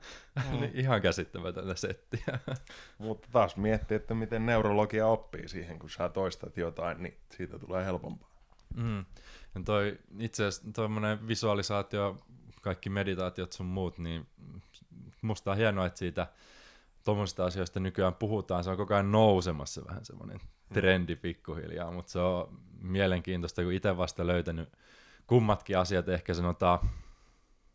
Mm. 0.50 0.60
Niin 0.60 0.70
ihan 0.74 1.02
käsittämätöntä 1.02 1.74
settiä. 1.74 2.38
Mutta 2.98 3.28
taas 3.32 3.56
miettii, 3.56 3.96
että 3.96 4.14
miten 4.14 4.46
neurologia 4.46 5.06
oppii 5.06 5.48
siihen, 5.48 5.78
kun 5.78 5.90
sä 5.90 6.08
toistat 6.08 6.56
jotain, 6.56 7.02
niin 7.02 7.16
siitä 7.36 7.58
tulee 7.58 7.84
helpompaa. 7.84 8.30
Mm. 8.74 8.98
Ja 9.54 9.60
toi, 9.64 9.98
itse 10.18 10.46
asiassa 10.46 10.72
tuommoinen 10.72 11.28
visualisaatio, 11.28 12.16
kaikki 12.62 12.90
meditaatiot 12.90 13.52
sun 13.52 13.66
muut, 13.66 13.98
niin 13.98 14.26
musta 15.22 15.50
on 15.50 15.56
hienoa, 15.56 15.86
että 15.86 15.98
siitä 15.98 16.26
tuommoisista 17.04 17.44
asioista 17.44 17.80
nykyään 17.80 18.14
puhutaan, 18.14 18.64
se 18.64 18.70
on 18.70 18.76
koko 18.76 18.94
ajan 18.94 19.12
nousemassa 19.12 19.84
vähän 19.88 20.04
semmoinen 20.04 20.40
trendi 20.72 21.16
pikkuhiljaa, 21.16 21.90
mutta 21.90 22.12
se 22.12 22.18
on 22.18 22.58
mielenkiintoista, 22.80 23.62
kun 23.62 23.72
itse 23.72 23.96
vasta 23.96 24.26
löytänyt 24.26 24.68
kummatkin 25.26 25.78
asiat 25.78 26.08
ehkä 26.08 26.34
sanotaan 26.34 26.78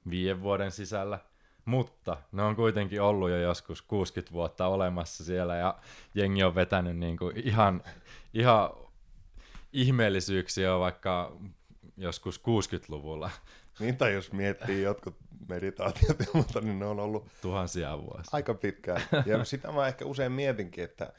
viiden 0.09 0.41
vuoden 0.41 0.71
sisällä, 0.71 1.19
mutta 1.65 2.17
ne 2.31 2.41
on 2.43 2.55
kuitenkin 2.55 3.01
ollut 3.01 3.29
jo 3.29 3.37
joskus 3.37 3.81
60 3.81 4.33
vuotta 4.33 4.67
olemassa 4.67 5.25
siellä 5.25 5.55
ja 5.55 5.77
jengi 6.15 6.43
on 6.43 6.55
vetänyt 6.55 6.97
niin 6.97 7.17
kuin 7.17 7.37
ihan, 7.37 7.83
ihan 8.33 8.69
ihmeellisyyksiä 9.73 10.79
vaikka 10.79 11.37
joskus 11.97 12.41
60-luvulla. 12.41 13.31
Niin, 13.79 13.97
tai 13.97 14.13
jos 14.13 14.31
miettii 14.31 14.81
jotkut 14.81 15.15
meditaatiot 15.49 16.19
ja 16.19 16.25
muuta, 16.33 16.61
niin 16.61 16.79
ne 16.79 16.85
on 16.85 16.99
ollut 16.99 17.27
tuhansia 17.41 17.97
vuosia. 17.97 18.29
Aika 18.31 18.53
pitkään. 18.53 19.01
Ja 19.25 19.45
sitä 19.45 19.71
mä 19.71 19.87
ehkä 19.87 20.05
usein 20.05 20.31
mietinkin, 20.31 20.83
että, 20.83 21.05
että 21.05 21.13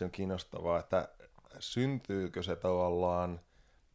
se 0.00 0.04
on 0.04 0.10
kiinnostavaa, 0.10 0.78
että 0.78 1.08
syntyykö 1.58 2.42
se 2.42 2.56
tavallaan 2.56 3.40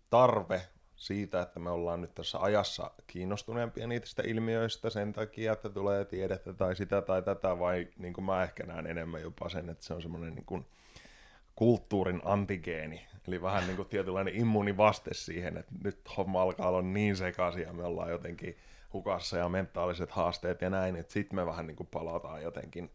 tarve 0.09 0.61
siitä, 0.95 1.41
että 1.41 1.59
me 1.59 1.69
ollaan 1.69 2.01
nyt 2.01 2.15
tässä 2.15 2.39
ajassa 2.39 2.91
kiinnostuneempia 3.07 3.87
niistä 3.87 4.23
ilmiöistä 4.25 4.89
sen 4.89 5.13
takia, 5.13 5.53
että 5.53 5.69
tulee 5.69 6.05
tiedettä 6.05 6.53
tai 6.53 6.75
sitä 6.75 7.01
tai 7.01 7.21
tätä, 7.21 7.59
vai 7.59 7.87
niin 7.97 8.13
kuin 8.13 8.25
mä 8.25 8.43
ehkä 8.43 8.65
näen 8.65 8.87
enemmän 8.87 9.21
jopa 9.21 9.49
sen, 9.49 9.69
että 9.69 9.85
se 9.85 9.93
on 9.93 10.01
semmoinen 10.01 10.35
niin 10.35 10.45
kuin 10.45 10.65
kulttuurin 11.55 12.21
antigeeni, 12.25 13.07
eli 13.27 13.41
vähän 13.41 13.67
niin 13.67 13.75
kuin 13.75 13.89
tietynlainen 13.89 14.35
immuunivaste 14.35 15.13
siihen, 15.13 15.57
että 15.57 15.71
nyt 15.83 15.99
homma 16.17 16.41
alkaa 16.41 16.69
olla 16.69 16.81
niin 16.81 17.15
sekaisin 17.15 17.63
ja 17.63 17.73
me 17.73 17.83
ollaan 17.83 18.11
jotenkin 18.11 18.57
hukassa 18.93 19.37
ja 19.37 19.49
mentaaliset 19.49 20.11
haasteet 20.11 20.61
ja 20.61 20.69
näin, 20.69 20.95
että 20.95 21.13
sitten 21.13 21.35
me 21.35 21.45
vähän 21.45 21.67
niin 21.67 21.77
kuin 21.77 21.87
palataan 21.87 22.43
jotenkin 22.43 22.91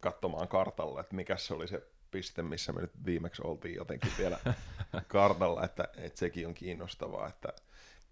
katsomaan 0.00 0.48
kartalle, 0.48 1.00
että 1.00 1.16
mikä 1.16 1.36
se 1.36 1.54
oli 1.54 1.68
se 1.68 1.82
piste, 2.10 2.42
missä 2.42 2.72
me 2.72 2.80
nyt 2.80 3.04
viimeksi 3.04 3.42
oltiin 3.44 3.74
jotenkin 3.74 4.12
vielä 4.18 4.38
kartalla, 5.08 5.64
että, 5.64 5.88
että 5.96 6.18
sekin 6.18 6.46
on 6.46 6.54
kiinnostavaa, 6.54 7.28
että 7.28 7.48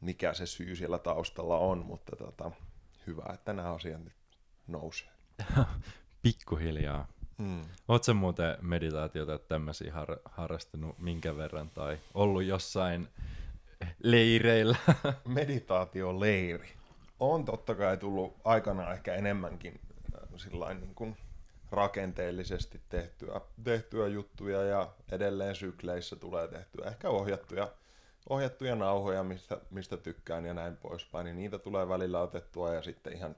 mikä 0.01 0.35
se 0.35 0.47
syy 0.47 0.77
siellä 0.77 0.99
taustalla 0.99 1.59
on, 1.59 1.79
mutta 1.79 2.17
tota, 2.17 2.51
hyvä, 3.07 3.25
että 3.35 3.53
nämä 3.53 3.75
asiat 3.75 4.05
nyt 4.05 4.15
nousee. 4.67 5.09
Pikkuhiljaa. 6.23 7.09
Hmm. 7.39 7.65
Oletko 7.89 8.15
muuten 8.15 8.57
meditaatiota 8.61 9.39
tämmöisiä 9.39 9.93
har- 9.93 10.21
harrastanut 10.25 10.99
minkä 10.99 11.37
verran 11.37 11.71
tai 11.71 11.99
ollut 12.15 12.45
jossain 12.45 13.09
leireillä? 14.03 14.77
Meditaatioleiri. 15.25 16.69
On 17.21 17.45
totta 17.45 17.75
kai 17.75 17.97
tullut 17.97 18.37
aikana 18.45 18.93
ehkä 18.93 19.15
enemmänkin 19.15 19.81
äh, 20.15 20.81
niin 20.81 20.95
kuin 20.95 21.17
rakenteellisesti 21.71 22.81
tehtyä, 22.89 23.41
tehtyä 23.65 24.09
juttuja 24.09 24.63
ja 24.63 24.93
edelleen 25.13 25.55
sykleissä 25.55 26.17
tulee 26.17 26.49
tehtyä 26.49 26.87
ehkä 26.87 27.09
ohjattuja, 27.09 27.69
ohjattuja 28.29 28.75
nauhoja, 28.75 29.23
mistä, 29.23 29.61
mistä 29.71 29.97
tykkään 29.97 30.47
ja 30.47 30.55
näin 30.55 30.77
poispäin, 30.77 31.25
niin 31.25 31.37
niitä 31.37 31.59
tulee 31.59 31.89
välillä 31.89 32.21
otettua 32.21 32.75
ja 32.75 32.83
sitten 32.83 33.13
ihan 33.13 33.37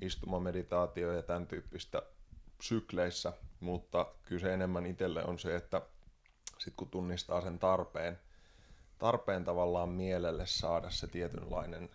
istumameditaatio 0.00 1.12
ja 1.12 1.22
tämän 1.22 1.46
tyyppistä 1.46 2.02
sykleissä, 2.60 3.32
mutta 3.60 4.06
kyse 4.22 4.54
enemmän 4.54 4.86
itselle 4.86 5.24
on 5.24 5.38
se, 5.38 5.56
että 5.56 5.82
sitten 6.58 6.76
kun 6.76 6.90
tunnistaa 6.90 7.40
sen 7.40 7.58
tarpeen, 7.58 8.18
tarpeen 8.98 9.44
tavallaan 9.44 9.88
mielelle 9.88 10.46
saada 10.46 10.90
se 10.90 11.06
tietynlainen 11.06 11.90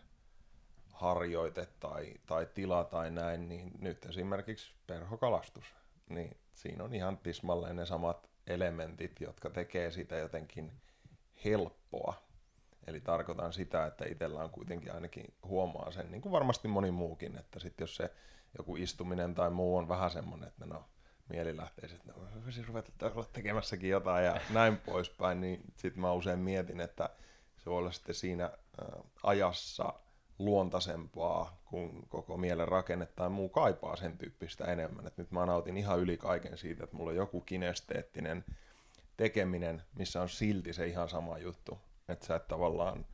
harjoite 1.01 1.67
tai, 1.79 2.13
tai 2.25 2.47
tila 2.53 2.83
tai 2.83 3.11
näin, 3.11 3.49
niin 3.49 3.71
nyt 3.79 4.05
esimerkiksi 4.05 4.73
perhokalastus, 4.87 5.65
niin 6.09 6.37
siinä 6.53 6.83
on 6.83 6.95
ihan 6.95 7.17
tismalleen 7.17 7.75
ne 7.75 7.85
samat 7.85 8.29
elementit, 8.47 9.21
jotka 9.21 9.49
tekee 9.49 9.91
sitä 9.91 10.15
jotenkin 10.15 10.71
helppoa. 11.45 12.13
Eli 12.87 13.01
tarkoitan 13.01 13.53
sitä, 13.53 13.85
että 13.85 14.05
itsellä 14.07 14.43
on 14.43 14.49
kuitenkin 14.49 14.93
ainakin 14.93 15.33
huomaa 15.43 15.91
sen, 15.91 16.11
niin 16.11 16.21
kuin 16.21 16.31
varmasti 16.31 16.67
moni 16.67 16.91
muukin, 16.91 17.37
että 17.37 17.59
sitten 17.59 17.83
jos 17.83 17.95
se 17.95 18.09
joku 18.57 18.75
istuminen 18.75 19.35
tai 19.35 19.49
muu 19.49 19.77
on 19.77 19.87
vähän 19.87 20.11
semmoinen, 20.11 20.47
että 20.47 20.65
no 20.65 20.85
mieli 21.29 21.57
lähtee 21.57 21.89
sitten, 21.89 22.15
no 22.15 22.43
voisin 22.43 22.67
ruveta 22.67 23.11
olla 23.15 23.25
tekemässäkin 23.33 23.89
jotain 23.89 24.25
ja 24.25 24.41
näin 24.49 24.77
poispäin, 24.77 25.41
niin 25.41 25.61
sitten 25.75 26.01
mä 26.01 26.11
usein 26.11 26.39
mietin, 26.39 26.81
että 26.81 27.09
se 27.57 27.69
voi 27.69 27.77
olla 27.77 27.91
sitten 27.91 28.15
siinä 28.15 28.51
ajassa 29.23 29.93
luontaisempaa, 30.39 31.61
kun 31.65 32.05
koko 32.09 32.37
mielen 32.37 32.67
rakenne 32.67 33.05
tai 33.05 33.29
muu 33.29 33.49
kaipaa 33.49 33.95
sen 33.95 34.17
tyyppistä 34.17 34.65
enemmän. 34.65 35.07
Et 35.07 35.17
nyt 35.17 35.31
mä 35.31 35.45
nautin 35.45 35.77
ihan 35.77 35.99
yli 35.99 36.17
kaiken 36.17 36.57
siitä, 36.57 36.83
että 36.83 36.95
mulla 36.95 37.09
on 37.09 37.15
joku 37.15 37.41
kinesteettinen 37.41 38.45
tekeminen, 39.17 39.81
missä 39.95 40.21
on 40.21 40.29
silti 40.29 40.73
se 40.73 40.87
ihan 40.87 41.09
sama 41.09 41.37
juttu. 41.37 41.77
Että 42.09 42.25
sä 42.25 42.35
et 42.35 42.47
tavallaan 42.47 43.05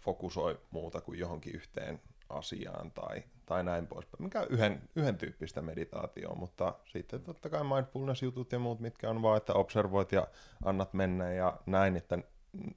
fokusoi 0.00 0.60
muuta 0.70 1.00
kuin 1.00 1.18
johonkin 1.18 1.54
yhteen 1.54 2.00
asiaan 2.28 2.90
tai, 2.90 3.22
tai 3.46 3.64
näin 3.64 3.86
poispäin, 3.86 4.22
mikä 4.22 4.40
on 4.40 4.46
yhden, 4.96 5.18
tyyppistä 5.18 5.62
meditaatioa, 5.62 6.34
mutta 6.34 6.74
sitten 6.84 7.22
totta 7.22 7.48
kai 7.48 7.64
mindfulness-jutut 7.64 8.52
ja 8.52 8.58
muut, 8.58 8.80
mitkä 8.80 9.10
on 9.10 9.22
vaan, 9.22 9.36
että 9.36 9.52
observoit 9.52 10.12
ja 10.12 10.26
annat 10.64 10.94
mennä 10.94 11.32
ja 11.32 11.56
näin, 11.66 11.96
että 11.96 12.18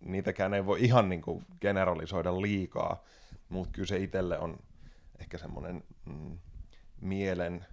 niitäkään 0.06 0.54
ei 0.54 0.66
voi 0.66 0.84
ihan 0.84 1.10
niin 1.10 1.22
kuin 1.22 1.46
generalisoida 1.62 2.42
liikaa, 2.42 3.04
mutta 3.52 3.72
kyllä 3.72 3.88
se 3.88 3.98
itselle 3.98 4.40
on 4.40 4.58
ehkä 5.20 5.38
semmoinen 5.38 5.84
mm, 6.06 6.38
mielen, 7.02 7.66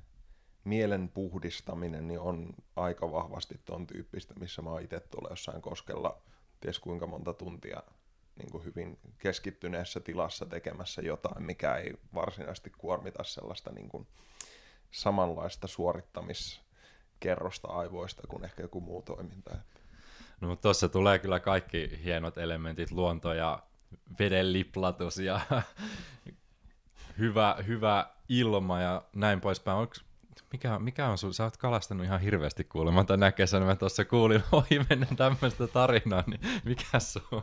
mielen 0.64 1.08
puhdistaminen 1.08 2.08
niin 2.08 2.20
on 2.20 2.54
aika 2.76 3.12
vahvasti 3.12 3.60
tuon 3.64 3.86
tyyppistä, 3.86 4.34
missä 4.34 4.62
mä 4.62 4.70
oon 4.70 4.82
itse 4.82 5.00
tuolla 5.00 5.28
jossain 5.30 5.62
koskella 5.62 6.22
ties 6.60 6.78
kuinka 6.78 7.06
monta 7.06 7.32
tuntia 7.32 7.82
niin 8.38 8.50
kuin 8.50 8.64
hyvin 8.64 8.98
keskittyneessä 9.18 10.00
tilassa 10.00 10.46
tekemässä 10.46 11.02
jotain, 11.02 11.42
mikä 11.42 11.74
ei 11.74 11.94
varsinaisesti 12.14 12.72
kuormita 12.78 13.24
sellaista 13.24 13.72
niin 13.72 13.88
kuin 13.88 14.06
samanlaista 14.90 15.66
suorittamiskerrosta 15.66 17.68
aivoista 17.68 18.22
kuin 18.28 18.44
ehkä 18.44 18.62
joku 18.62 18.80
muu 18.80 19.02
toiminta. 19.02 19.56
No 20.40 20.48
mutta 20.48 20.62
tuossa 20.62 20.88
tulee 20.88 21.18
kyllä 21.18 21.40
kaikki 21.40 22.00
hienot 22.04 22.38
elementit, 22.38 22.90
luonto 22.90 23.32
ja 23.32 23.62
veden 24.18 24.52
liplatus 24.52 25.18
ja 25.18 25.40
hyvä, 27.18 27.56
hyvä 27.66 28.10
ilma 28.28 28.80
ja 28.80 29.02
näin 29.14 29.40
poispäin. 29.40 29.78
Onko 29.78 29.94
mikä, 30.52 30.78
mikä 30.78 31.08
on 31.08 31.18
sun, 31.18 31.34
sä 31.34 31.44
oot 31.44 31.56
kalastanut 31.56 32.06
ihan 32.06 32.20
hirveästi 32.20 32.64
kuulemma 32.64 33.04
tänä 33.04 33.32
kesänä, 33.32 33.66
mä 33.66 33.76
tuossa 33.76 34.04
kuulin 34.04 34.42
ohi 34.52 34.86
mennä 34.90 35.06
tämmöistä 35.16 35.66
tarinaa, 35.66 36.24
niin 36.26 36.40
mikä 36.64 36.98
sun 36.98 37.42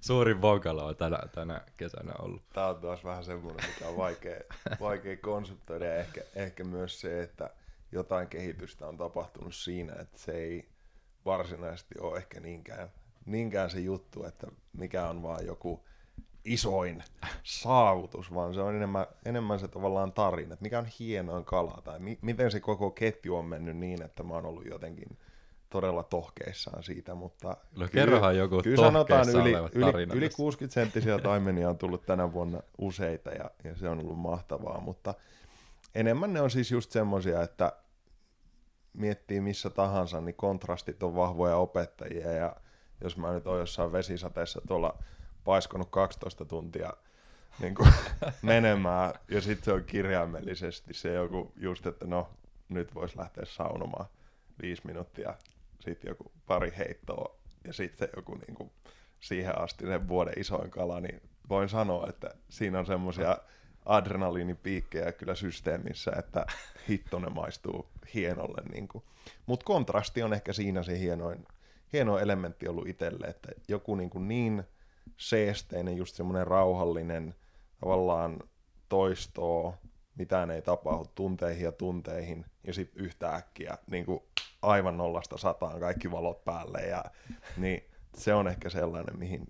suurin 0.00 0.42
vokalo 0.42 0.86
on 0.86 0.96
tänä, 0.96 1.18
tänä 1.34 1.60
kesänä 1.76 2.12
ollut? 2.18 2.42
Tää 2.52 2.68
on 2.68 2.80
taas 2.80 3.04
vähän 3.04 3.24
semmoinen, 3.24 3.70
mikä 3.70 3.88
on 3.88 3.96
vaikea, 3.96 4.40
vaikea 4.80 5.16
konseptoida 5.16 5.84
ja 5.84 5.94
ehkä, 5.94 6.20
ehkä 6.34 6.64
myös 6.64 7.00
se, 7.00 7.22
että 7.22 7.50
jotain 7.92 8.28
kehitystä 8.28 8.86
on 8.86 8.96
tapahtunut 8.96 9.54
siinä, 9.54 9.92
että 10.00 10.18
se 10.18 10.32
ei 10.32 10.68
varsinaisesti 11.24 11.94
ole 12.00 12.16
ehkä 12.16 12.40
niinkään, 12.40 12.90
niinkään 13.26 13.70
se 13.70 13.80
juttu, 13.80 14.24
että 14.24 14.46
mikä 14.72 15.08
on 15.08 15.22
vaan 15.22 15.46
joku 15.46 15.84
isoin 16.44 17.02
saavutus, 17.42 18.34
vaan 18.34 18.54
se 18.54 18.60
on 18.60 18.74
enemmän, 18.74 19.06
enemmän 19.24 19.58
se 19.58 19.68
tavallaan 19.68 20.12
tarina, 20.12 20.52
että 20.52 20.62
mikä 20.62 20.78
on 20.78 20.88
hienoin 20.98 21.44
kala 21.44 21.82
tai 21.84 21.98
mi- 21.98 22.18
miten 22.22 22.50
se 22.50 22.60
koko 22.60 22.90
ketju 22.90 23.36
on 23.36 23.44
mennyt 23.44 23.76
niin, 23.76 24.02
että 24.02 24.22
mä 24.22 24.34
oon 24.34 24.46
ollut 24.46 24.66
jotenkin 24.66 25.18
todella 25.70 26.02
tohkeissaan 26.02 26.82
siitä, 26.82 27.14
mutta 27.14 27.48
no, 27.48 27.56
kyllä, 27.72 27.88
kerrohan 27.88 28.36
joku 28.36 28.62
kyllä 28.62 28.84
sanotaan 28.84 29.28
yli, 29.28 29.52
yli, 29.72 30.06
yli 30.14 30.28
60 30.28 30.74
senttisiä 30.74 31.18
taimenia 31.28 31.68
on 31.68 31.78
tullut 31.78 32.06
tänä 32.06 32.32
vuonna 32.32 32.60
useita 32.78 33.30
ja, 33.30 33.50
ja 33.64 33.76
se 33.76 33.88
on 33.88 34.00
ollut 34.00 34.18
mahtavaa, 34.18 34.80
mutta 34.80 35.14
enemmän 35.94 36.32
ne 36.32 36.40
on 36.40 36.50
siis 36.50 36.70
just 36.70 36.90
semmoisia, 36.90 37.42
että 37.42 37.72
miettii 38.92 39.40
missä 39.40 39.70
tahansa, 39.70 40.20
niin 40.20 40.34
kontrastit 40.34 41.02
on 41.02 41.14
vahvoja 41.14 41.56
opettajia 41.56 42.32
ja 42.32 42.56
jos 43.00 43.16
mä 43.16 43.32
nyt 43.32 43.46
oon 43.46 43.58
jossain 43.58 43.92
vesisateessa 43.92 44.60
tuolla 44.68 44.98
paiskonut 45.44 45.88
12 45.90 46.44
tuntia 46.44 46.92
niin 47.60 47.74
kuin, 47.74 47.92
menemään, 48.42 49.12
ja 49.28 49.40
sitten 49.40 49.64
se 49.64 49.72
on 49.72 49.84
kirjaimellisesti 49.84 50.94
se 50.94 51.14
joku 51.14 51.52
just, 51.56 51.86
että 51.86 52.06
no, 52.06 52.28
nyt 52.68 52.94
voisi 52.94 53.18
lähteä 53.18 53.44
saunomaan 53.46 54.06
viisi 54.62 54.82
minuuttia, 54.86 55.34
sitten 55.80 56.08
joku 56.08 56.32
pari 56.46 56.72
heittoa, 56.78 57.36
ja 57.64 57.72
sitten 57.72 58.08
joku 58.16 58.34
niin 58.34 58.54
kuin, 58.54 58.70
siihen 59.20 59.58
asti 59.58 59.86
sen 59.86 60.08
vuoden 60.08 60.40
isoin 60.40 60.70
kala, 60.70 61.00
niin 61.00 61.22
voin 61.48 61.68
sanoa, 61.68 62.06
että 62.08 62.34
siinä 62.48 62.78
on 62.78 62.86
semmoisia 62.86 63.38
adrenaliinipiikkejä 63.86 65.12
kyllä 65.12 65.34
systeemissä, 65.34 66.12
että 66.18 66.46
hitto 66.88 67.18
ne 67.18 67.28
maistuu 67.28 67.86
hienolle. 68.14 68.62
Niin 68.72 68.88
Mutta 69.46 69.64
kontrasti 69.64 70.22
on 70.22 70.32
ehkä 70.32 70.52
siinä 70.52 70.82
se 70.82 70.98
hienoin, 70.98 71.46
hieno 71.92 72.18
elementti 72.18 72.68
ollut 72.68 72.88
itselle, 72.88 73.26
että 73.26 73.48
joku 73.68 73.94
niin, 73.94 74.10
kuin 74.10 74.28
niin 74.28 74.64
seesteinen, 75.16 75.96
just 75.96 76.16
semmoinen 76.16 76.46
rauhallinen, 76.46 77.34
tavallaan 77.80 78.40
toistoo, 78.88 79.74
mitään 80.14 80.50
ei 80.50 80.62
tapahdu 80.62 81.04
tunteihin 81.14 81.64
ja 81.64 81.72
tunteihin, 81.72 82.46
ja 82.64 82.74
sitten 82.74 83.04
yhtäkkiä 83.04 83.78
niin 83.90 84.06
kuin 84.06 84.20
aivan 84.62 84.96
nollasta 84.96 85.38
sataan 85.38 85.80
kaikki 85.80 86.10
valot 86.10 86.44
päälle, 86.44 86.80
ja 86.80 87.04
niin 87.56 87.84
se 88.16 88.34
on 88.34 88.48
ehkä 88.48 88.70
sellainen, 88.70 89.18
mihin 89.18 89.46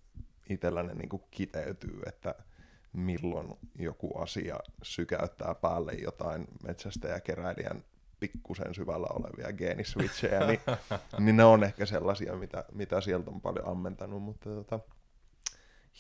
itselläni 0.51 0.95
niin 0.95 1.09
kuin 1.09 1.22
kiteytyy, 1.30 2.01
että 2.07 2.34
milloin 2.93 3.55
joku 3.78 4.18
asia 4.18 4.57
sykäyttää 4.82 5.55
päälle 5.55 5.93
jotain 5.93 6.49
metsästäjäkeräilijän 6.66 7.84
pikkusen 8.21 8.75
syvällä 8.75 9.07
olevia 9.11 9.53
geeniswitchejä, 9.53 10.47
niin, 10.47 10.61
niin 11.18 11.37
ne 11.37 11.45
on 11.45 11.64
ehkä 11.64 11.87
sellaisia, 11.87 12.37
mitä, 12.37 12.64
mitä 12.73 13.01
sieltä 13.01 13.31
on 13.31 13.41
paljon 13.41 13.68
ammentanut, 13.68 14.23
mutta 14.23 14.51
tota, 14.51 14.81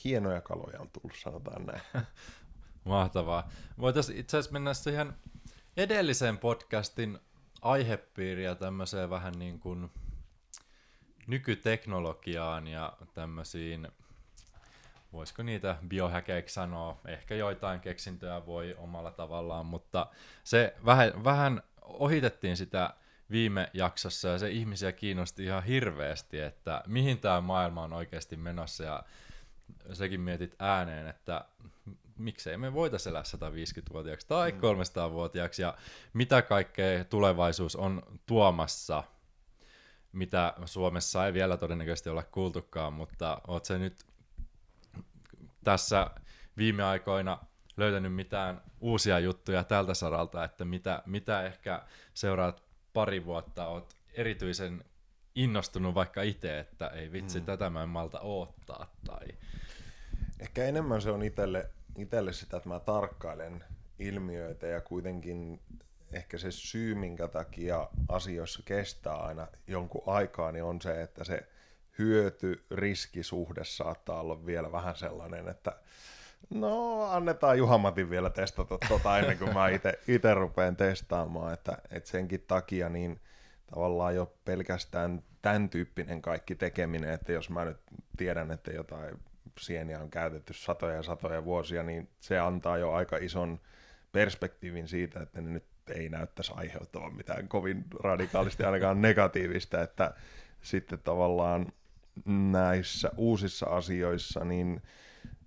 hienoja 0.04 0.40
kaloja 0.40 0.80
on 0.80 0.90
tullut, 0.90 1.18
sanotaan 1.18 1.66
näin. 1.66 1.82
Mahtavaa. 2.84 3.48
Voitaisiin 3.78 4.18
itse 4.18 4.36
asiassa 4.36 4.52
mennä 4.52 4.74
siihen 4.74 5.12
edellisen 5.76 6.38
podcastin 6.38 7.18
aihepiiriä 7.62 8.54
tämmöiseen 8.54 9.10
vähän 9.10 9.32
niin 9.38 9.60
kuin 9.60 9.90
nykyteknologiaan 11.26 12.66
ja 12.66 12.96
tämmöisiin, 13.14 13.88
voisiko 15.12 15.42
niitä 15.42 15.76
biohäkeiksi 15.88 16.54
sanoa, 16.54 17.00
ehkä 17.06 17.34
joitain 17.34 17.80
keksintöjä 17.80 18.46
voi 18.46 18.74
omalla 18.78 19.10
tavallaan, 19.10 19.66
mutta 19.66 20.06
se 20.44 20.74
vähän, 20.84 21.24
vähän 21.24 21.62
ohitettiin 21.98 22.56
sitä 22.56 22.94
viime 23.30 23.70
jaksossa 23.74 24.28
ja 24.28 24.38
se 24.38 24.50
ihmisiä 24.50 24.92
kiinnosti 24.92 25.44
ihan 25.44 25.64
hirveästi, 25.64 26.40
että 26.40 26.82
mihin 26.86 27.18
tämä 27.18 27.40
maailma 27.40 27.82
on 27.82 27.92
oikeasti 27.92 28.36
menossa. 28.36 28.84
Ja 28.84 29.02
sekin 29.92 30.20
mietit 30.20 30.54
ääneen, 30.58 31.06
että 31.06 31.44
miksei 32.18 32.56
me 32.56 32.74
voitaisi 32.74 33.08
elää 33.08 33.22
150-vuotiaaksi 33.22 34.28
tai 34.28 34.50
300-vuotiaaksi 34.50 35.62
ja 35.62 35.74
mitä 36.12 36.42
kaikkea 36.42 37.04
tulevaisuus 37.04 37.76
on 37.76 38.02
tuomassa, 38.26 39.04
mitä 40.12 40.54
Suomessa 40.64 41.26
ei 41.26 41.32
vielä 41.32 41.56
todennäköisesti 41.56 42.10
olla 42.10 42.22
kuultukaan, 42.22 42.92
mutta 42.92 43.40
oot 43.46 43.64
se 43.64 43.78
nyt 43.78 44.04
tässä 45.64 46.10
viime 46.56 46.84
aikoina 46.84 47.38
löytänyt 47.80 48.14
mitään 48.14 48.60
uusia 48.80 49.18
juttuja 49.18 49.64
tältä 49.64 49.94
saralta, 49.94 50.44
että 50.44 50.64
mitä, 50.64 51.02
mitä 51.06 51.42
ehkä 51.42 51.82
seuraat 52.14 52.62
pari 52.92 53.24
vuotta 53.24 53.66
oot 53.66 53.94
erityisen 54.12 54.84
innostunut 55.34 55.94
vaikka 55.94 56.22
itse, 56.22 56.58
että 56.58 56.88
ei 56.88 57.12
vitsi, 57.12 57.40
mm. 57.40 57.46
tätä 57.46 57.70
mä 57.70 57.82
en 57.82 57.88
malta 57.88 58.20
oottaa. 58.20 58.94
Tai... 59.06 59.28
Ehkä 60.40 60.64
enemmän 60.64 61.02
se 61.02 61.10
on 61.10 61.22
itselle, 61.22 61.70
itselle 61.98 62.32
sitä, 62.32 62.56
että 62.56 62.68
mä 62.68 62.80
tarkkailen 62.80 63.64
ilmiöitä 63.98 64.66
ja 64.66 64.80
kuitenkin 64.80 65.60
ehkä 66.12 66.38
se 66.38 66.50
syy, 66.50 66.94
minkä 66.94 67.28
takia 67.28 67.88
asioissa 68.08 68.62
kestää 68.64 69.16
aina 69.16 69.46
jonkun 69.66 70.02
aikaa, 70.06 70.52
niin 70.52 70.64
on 70.64 70.80
se, 70.80 71.02
että 71.02 71.24
se 71.24 71.46
hyöty-riskisuhde 71.98 73.64
saattaa 73.64 74.20
olla 74.20 74.46
vielä 74.46 74.72
vähän 74.72 74.96
sellainen, 74.96 75.48
että 75.48 75.76
No, 76.50 77.02
annetaan 77.02 77.58
Juhamatin 77.58 78.10
vielä 78.10 78.30
testata 78.30 78.78
tota 78.88 79.18
ennen 79.18 79.38
kuin 79.38 79.54
mä 79.54 79.68
itse 80.08 80.34
rupean 80.34 80.76
testaamaan, 80.76 81.54
että, 81.54 81.78
että 81.90 82.10
senkin 82.10 82.44
takia 82.46 82.88
niin 82.88 83.20
tavallaan 83.66 84.14
jo 84.14 84.34
pelkästään 84.44 85.22
tämän 85.42 85.70
tyyppinen 85.70 86.22
kaikki 86.22 86.54
tekeminen, 86.54 87.10
että 87.10 87.32
jos 87.32 87.50
mä 87.50 87.64
nyt 87.64 87.80
tiedän, 88.16 88.50
että 88.50 88.70
jotain 88.70 89.18
sieniä 89.58 90.00
on 90.00 90.10
käytetty 90.10 90.54
satoja 90.54 90.94
ja 90.94 91.02
satoja 91.02 91.44
vuosia, 91.44 91.82
niin 91.82 92.08
se 92.20 92.38
antaa 92.38 92.78
jo 92.78 92.92
aika 92.92 93.16
ison 93.16 93.60
perspektiivin 94.12 94.88
siitä, 94.88 95.20
että 95.20 95.40
ne 95.40 95.50
nyt 95.50 95.64
ei 95.94 96.08
näyttäisi 96.08 96.52
aiheuttavan 96.56 97.16
mitään 97.16 97.48
kovin 97.48 97.84
radikaalisti 98.00 98.64
ainakaan 98.64 99.02
negatiivista, 99.02 99.82
että 99.82 100.14
sitten 100.62 100.98
tavallaan 100.98 101.72
näissä 102.24 103.10
uusissa 103.16 103.66
asioissa, 103.66 104.44
niin 104.44 104.82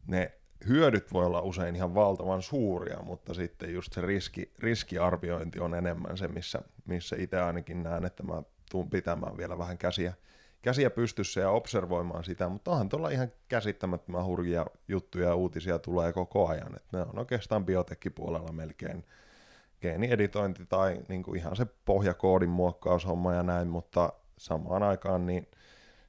ne 0.08 0.32
hyödyt 0.68 1.14
voi 1.14 1.26
olla 1.26 1.42
usein 1.42 1.76
ihan 1.76 1.96
valtavan 1.96 2.42
suuria, 2.42 3.00
mutta 3.04 3.34
sitten 3.34 3.74
just 3.74 3.94
se 3.94 4.02
riski, 4.02 4.54
riskiarviointi 4.60 5.60
on 5.60 5.76
enemmän 5.76 6.18
se, 6.18 6.28
missä, 6.28 6.62
missä 6.86 7.16
itse 7.20 7.42
ainakin 7.42 7.84
näen, 7.84 8.06
että 8.06 8.24
mä 8.24 8.44
tuun 8.72 8.90
pitämään 8.90 9.38
vielä 9.38 9.58
vähän 9.58 9.78
käsiä, 9.78 10.14
käsiä 10.62 10.90
pystyssä 10.90 11.42
ja 11.42 11.50
observoimaan 11.50 12.24
sitä, 12.24 12.50
mutta 12.50 12.72
onhan 12.72 12.90
tuolla 12.90 13.10
ihan 13.10 13.32
käsittämättömän 13.48 14.26
hurjia 14.26 14.66
juttuja 14.88 15.28
ja 15.28 15.36
uutisia 15.36 15.80
tulee 15.80 16.14
koko 16.14 16.48
ajan, 16.48 16.76
että 16.76 16.98
ne 16.98 17.04
on 17.04 17.20
oikeastaan 17.20 17.66
biotekkipuolella 17.66 18.52
melkein 18.52 19.06
geenieditointi 19.82 20.66
tai 20.66 21.02
niin 21.08 21.24
kuin 21.24 21.40
ihan 21.40 21.56
se 21.56 21.66
pohjakoodin 21.86 22.50
muokkaushomma 22.50 23.34
ja 23.34 23.44
näin, 23.44 23.68
mutta 23.68 24.14
samaan 24.38 24.84
aikaan 24.84 25.26
niin 25.26 25.48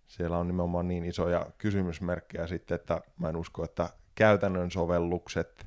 siellä 0.06 0.38
on 0.38 0.46
nimenomaan 0.46 0.88
niin 0.88 1.04
isoja 1.04 1.46
kysymysmerkkejä 1.58 2.46
sitten, 2.46 2.74
että 2.74 3.00
mä 3.18 3.28
en 3.28 3.36
usko, 3.36 3.64
että 3.64 3.88
käytännön 4.14 4.70
sovellukset 4.70 5.66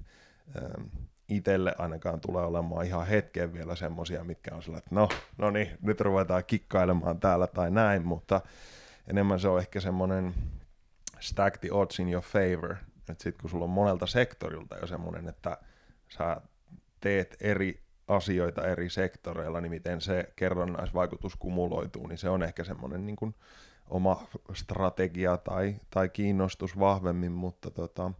ähm, 0.58 0.84
itselle 1.30 1.76
ainakaan 1.78 2.22
tulee 2.22 2.46
olemaan 2.46 2.86
ihan 2.86 3.08
hetken 3.08 3.54
vielä 3.54 3.76
semmoisia, 3.76 4.24
mitkä 4.24 4.56
on 4.56 4.64
sellainen, 4.64 4.84
että 4.86 4.96
no, 4.96 5.10
no 5.38 5.52
niin, 5.52 5.78
nyt 5.82 6.02
ruvetaan 6.02 6.46
kikkailemaan 6.46 7.20
täällä 7.20 7.48
tai 7.48 7.72
näin, 7.72 8.08
mutta 8.08 8.42
enemmän 9.08 9.40
se 9.40 9.48
on 9.48 9.60
ehkä 9.60 9.80
semmoinen 9.80 10.34
stack 11.20 11.58
the 11.58 11.72
odds 11.72 12.00
in 12.00 12.10
your 12.10 12.24
favor, 12.24 12.76
että 13.10 13.24
sitten 13.24 13.42
kun 13.42 13.50
sulla 13.50 13.64
on 13.64 13.70
monelta 13.70 14.08
sektorilta 14.08 14.78
jo 14.78 14.88
semmoinen, 14.88 15.28
että 15.28 15.58
sä 16.10 16.42
teet 17.02 17.38
eri 17.42 17.88
asioita 18.08 18.68
eri 18.68 18.90
sektoreilla, 18.90 19.62
niin 19.62 19.72
miten 19.72 20.02
se 20.02 20.34
kerrannaisvaikutus 20.36 21.36
kumuloituu, 21.36 22.08
niin 22.08 22.18
se 22.18 22.30
on 22.30 22.44
ehkä 22.44 22.64
semmoinen 22.64 23.06
niin 23.06 23.16
kuin 23.16 23.36
oma 23.90 24.28
strategia 24.54 25.38
tai, 25.38 25.76
tai 25.90 26.10
kiinnostus 26.10 26.80
vahvemmin, 26.80 27.32
mutta 27.32 27.72
tota, 27.72 28.12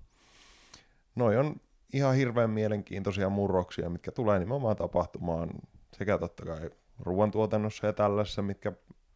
noi 1.18 1.38
on 1.38 1.56
ihan 1.94 2.16
hirveän 2.16 2.50
mielenkiintoisia 2.50 3.30
murroksia, 3.30 3.90
mitkä 3.90 4.12
tulee 4.12 4.40
nimenomaan 4.40 4.76
tapahtumaan 4.76 5.50
sekä 5.94 6.18
totta 6.18 6.46
kai 6.46 6.70
ruoantuotannossa 7.00 7.88
ja 7.88 7.94
tällaisessa, 7.94 8.42
mitkä 8.42 8.74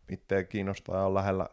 itse 0.09 0.43
kiinnostaa 0.43 0.97
ja 0.97 1.05
on 1.05 1.13
lähellä, 1.13 1.49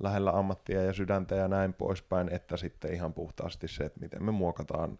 lähellä 0.00 0.30
ammattia 0.30 0.82
ja 0.82 0.92
sydäntä 0.92 1.34
ja 1.34 1.48
näin 1.48 1.72
poispäin, 1.72 2.28
että 2.32 2.56
sitten 2.56 2.94
ihan 2.94 3.14
puhtaasti 3.14 3.68
se, 3.68 3.84
että 3.84 4.00
miten 4.00 4.24
me 4.24 4.30
muokataan 4.30 4.98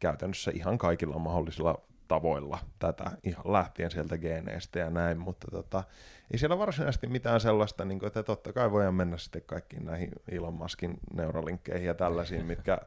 käytännössä 0.00 0.50
ihan 0.54 0.78
kaikilla 0.78 1.18
mahdollisilla 1.18 1.78
tavoilla 2.08 2.58
tätä, 2.78 3.10
ihan 3.22 3.52
lähtien 3.52 3.90
sieltä 3.90 4.18
geeneistä 4.18 4.78
ja 4.78 4.90
näin, 4.90 5.18
mutta 5.18 5.48
tota, 5.50 5.84
ei 6.32 6.38
siellä 6.38 6.58
varsinaisesti 6.58 7.06
mitään 7.06 7.40
sellaista, 7.40 7.84
niin 7.84 7.98
kuin, 7.98 8.06
että 8.06 8.22
totta 8.22 8.52
kai 8.52 8.70
voidaan 8.70 8.94
mennä 8.94 9.18
sitten 9.18 9.42
kaikkiin 9.46 9.84
näihin 9.84 10.10
Elon 10.28 10.54
Muskin 10.54 10.98
neurolinkkeihin 11.14 11.86
ja 11.86 11.94
tällaisiin, 11.94 12.46
mitkä 12.46 12.78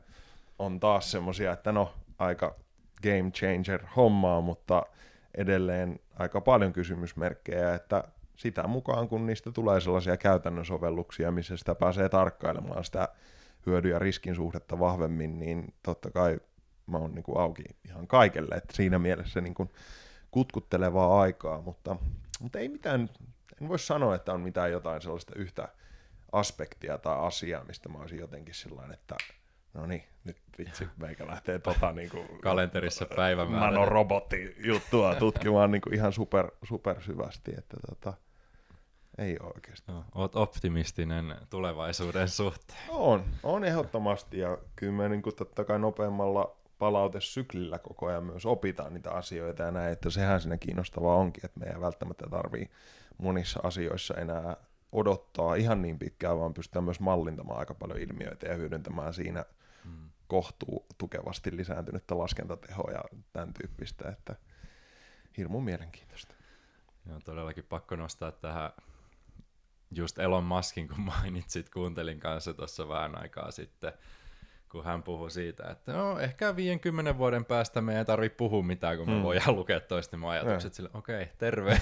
on 0.60 0.80
taas 0.80 1.12
semmoisia, 1.12 1.51
että 1.51 1.72
no 1.72 1.93
aika 2.20 2.55
game 3.03 3.32
changer 3.32 3.86
hommaa, 3.95 4.41
mutta 4.41 4.86
edelleen 5.36 5.99
aika 6.20 6.41
paljon 6.41 6.74
kysymysmerkkejä, 6.74 7.76
että 7.76 8.03
sitä 8.36 8.68
mukaan 8.68 9.08
kun 9.08 9.26
niistä 9.26 9.51
tulee 9.51 9.82
sellaisia 9.82 10.18
käytännön 10.18 10.66
sovelluksia, 10.66 11.32
missä 11.32 11.58
sitä 11.58 11.76
pääsee 11.76 12.10
tarkkailemaan 12.10 12.84
sitä 12.84 13.08
hyödy- 13.66 13.89
ja 13.89 13.99
riskin 13.99 14.36
suhdetta 14.36 14.80
vahvemmin, 14.80 15.39
niin 15.39 15.74
totta 15.84 16.12
kai 16.12 16.38
mä 16.88 16.97
oon 16.97 17.16
niin 17.16 17.24
kuin 17.24 17.38
auki 17.38 17.64
ihan 17.86 18.08
kaikelle, 18.08 18.55
että 18.55 18.76
siinä 18.76 18.99
mielessä 18.99 19.41
niin 19.41 19.55
kutkuttelevaa 20.32 21.22
aikaa, 21.22 21.62
mutta, 21.62 21.95
mutta 22.39 22.60
ei 22.60 22.70
mitään, 22.70 23.10
en 23.62 23.68
voi 23.70 23.80
sanoa, 23.80 24.16
että 24.16 24.34
on 24.34 24.41
mitään 24.41 24.72
jotain 24.72 25.01
sellaista 25.01 25.34
yhtä 25.36 25.68
aspektia 26.32 26.97
tai 26.97 27.18
asiaa, 27.20 27.64
mistä 27.64 27.89
mä 27.89 27.97
olisin 27.97 28.20
jotenkin 28.20 28.55
sellainen, 28.55 28.93
että 28.93 29.16
no 29.78 29.86
niin, 29.86 30.03
nyt 30.23 30.38
vitsi, 30.57 30.88
meikä 30.97 31.28
lähtee 31.28 31.59
tota 31.59 31.91
niin 31.91 32.09
kuin, 32.09 32.28
kalenterissa 32.41 33.05
päivämäärä. 33.15 33.65
Nanorobotti 33.65 34.55
juttua 34.65 35.15
tutkimaan 35.15 35.71
niin 35.71 35.82
kuin 35.82 35.93
ihan 35.93 36.13
super, 36.13 36.51
super 36.63 37.01
syvästi, 37.01 37.51
että 37.57 37.78
tota, 37.89 38.13
ei 39.17 39.38
oikeastaan. 39.55 39.97
No, 39.97 40.05
oot 40.15 40.36
optimistinen 40.36 41.36
tulevaisuuden 41.49 42.30
suhteen. 42.30 42.80
On, 42.89 43.23
on 43.43 43.63
ehdottomasti 43.63 44.39
ja 44.39 44.57
kyllä 44.75 44.93
me 44.93 45.09
niin 45.09 45.21
kuin, 45.21 45.36
totta 45.36 45.65
kai 45.65 45.80
nopeammalla 45.80 46.57
palautesyklillä 46.80 47.80
koko 47.80 48.07
ajan 48.07 48.23
myös 48.23 48.45
opitaan 48.45 48.93
niitä 48.93 49.11
asioita 49.11 49.63
ja 49.63 49.71
näin, 49.71 49.93
että 49.93 50.09
sehän 50.09 50.41
siinä 50.41 50.57
kiinnostavaa 50.57 51.15
onkin, 51.15 51.45
että 51.45 51.59
me 51.59 51.65
ei 51.65 51.82
välttämättä 51.82 52.28
tarvii 52.30 52.69
monissa 53.17 53.59
asioissa 53.63 54.13
enää 54.13 54.57
odottaa 54.91 55.55
ihan 55.55 55.82
niin 55.82 55.99
pitkään, 55.99 56.39
vaan 56.39 56.53
pystytään 56.53 56.86
myös 56.86 56.99
mallintamaan 56.99 57.59
aika 57.59 57.73
paljon 57.73 57.99
ilmiöitä 57.99 58.47
ja 58.47 58.55
hyödyntämään 58.55 59.13
siinä. 59.13 59.45
Kohtuu 60.28 60.86
tukevasti 60.97 61.57
lisääntynyttä 61.57 62.17
laskentatehoa 62.17 62.91
ja 62.91 63.03
tämän 63.34 63.53
tyyppistä, 63.53 64.09
että 64.09 64.36
hirmu 65.38 65.61
mielenkiintoista. 65.61 66.36
Joo, 67.09 67.19
todellakin 67.19 67.63
pakko 67.63 67.95
nostaa 67.95 68.32
tähän 68.32 68.71
just 69.91 70.19
Elon 70.19 70.43
Muskin, 70.43 70.88
kun 70.88 70.99
mainitsit, 71.01 71.69
kuuntelin 71.69 72.19
kanssa 72.19 72.53
tuossa 72.53 72.88
vähän 72.88 73.21
aikaa 73.21 73.51
sitten 73.51 73.93
kun 74.72 74.84
hän 74.84 75.03
puhui 75.03 75.32
siitä, 75.32 75.70
että 75.72 75.93
no 75.93 76.20
ehkä 76.20 76.55
50 76.55 77.18
vuoden 77.18 77.45
päästä 77.45 77.82
me 77.82 77.97
ei 77.97 78.05
tarvitse 78.05 78.36
puhua 78.36 78.63
mitään, 78.63 78.97
kun 78.97 79.09
me 79.09 79.15
mm. 79.15 79.24
voidaan 79.24 79.55
lukea 79.55 79.80
toisten 79.80 80.24
ajatukset. 80.24 80.74
Sille, 80.74 80.89
okei, 80.93 81.22
okay, 81.22 81.36
terve. 81.38 81.82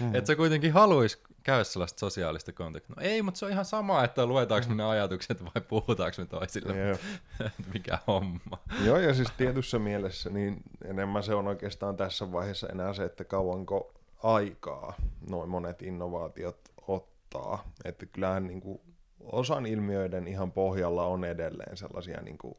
mm. 0.00 0.14
että 0.14 0.26
se 0.26 0.36
kuitenkin 0.36 0.72
haluaisi 0.72 1.18
käydä 1.42 1.64
sellaista 1.64 1.98
sosiaalista 1.98 2.52
kontaktia. 2.52 2.94
No 2.96 3.02
ei, 3.02 3.22
mutta 3.22 3.38
se 3.38 3.46
on 3.46 3.52
ihan 3.52 3.64
sama, 3.64 4.04
että 4.04 4.26
luetaanko 4.26 4.68
mm. 4.70 4.76
ne 4.76 4.84
ajatukset 4.84 5.44
vai 5.44 5.62
puhutaanko 5.68 6.16
me 6.18 6.26
toisille. 6.26 6.98
Mikä 7.74 7.98
homma. 8.06 8.58
Joo, 8.84 8.98
ja 8.98 9.14
siis 9.14 9.28
tietyssä 9.36 9.78
mielessä 9.78 10.30
niin 10.30 10.62
enemmän 10.84 11.22
se 11.22 11.34
on 11.34 11.48
oikeastaan 11.48 11.96
tässä 11.96 12.32
vaiheessa 12.32 12.68
enää 12.68 12.92
se, 12.92 13.04
että 13.04 13.24
kauanko 13.24 13.92
aikaa 14.22 14.94
noin 15.30 15.48
monet 15.48 15.82
innovaatiot 15.82 16.58
ottaa. 16.88 17.64
Että 17.84 18.06
kyllähän 18.06 18.46
niin 18.46 18.60
kuin 18.60 18.80
osan 19.32 19.66
ilmiöiden 19.66 20.28
ihan 20.28 20.52
pohjalla 20.52 21.06
on 21.06 21.24
edelleen 21.24 21.76
sellaisia 21.76 22.20
niin 22.20 22.38
kuin 22.38 22.56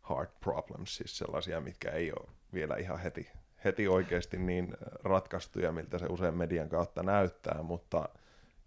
hard 0.00 0.30
problems, 0.40 0.96
siis 0.96 1.18
sellaisia, 1.18 1.60
mitkä 1.60 1.90
ei 1.90 2.12
ole 2.12 2.28
vielä 2.54 2.76
ihan 2.76 2.98
heti, 2.98 3.30
heti 3.64 3.88
oikeasti 3.88 4.38
niin 4.38 4.76
ratkaistuja, 5.04 5.72
miltä 5.72 5.98
se 5.98 6.06
usein 6.06 6.34
median 6.34 6.68
kautta 6.68 7.02
näyttää, 7.02 7.62
mutta 7.62 8.08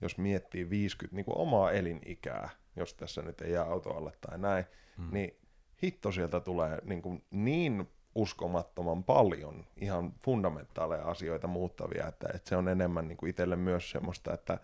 jos 0.02 0.18
miettii 0.18 0.70
50 0.70 1.16
niin 1.16 1.26
kuin 1.26 1.38
omaa 1.38 1.72
elinikää, 1.72 2.50
jos 2.76 2.94
tässä 2.94 3.22
nyt 3.22 3.42
ei 3.42 3.52
jää 3.52 3.64
autoalle 3.64 4.12
tai 4.22 4.38
näin, 4.38 4.66
hmm. 4.98 5.10
niin 5.12 5.38
hitto 5.84 6.12
sieltä 6.12 6.40
tulee 6.40 6.82
niin, 6.84 7.02
kuin 7.02 7.24
niin 7.32 7.90
uskomattoman 8.16 9.04
paljon 9.04 9.66
ihan 9.78 10.14
fundamentaaleja 10.20 11.04
asioita 11.04 11.48
muuttavia, 11.48 12.08
että, 12.08 12.28
että 12.34 12.50
se 12.50 12.56
on 12.56 12.68
enemmän 12.68 13.08
niin 13.08 13.18
kuin 13.18 13.30
itselle 13.30 13.56
myös 13.56 13.92
semmoista, 13.92 14.34
että 14.34 14.58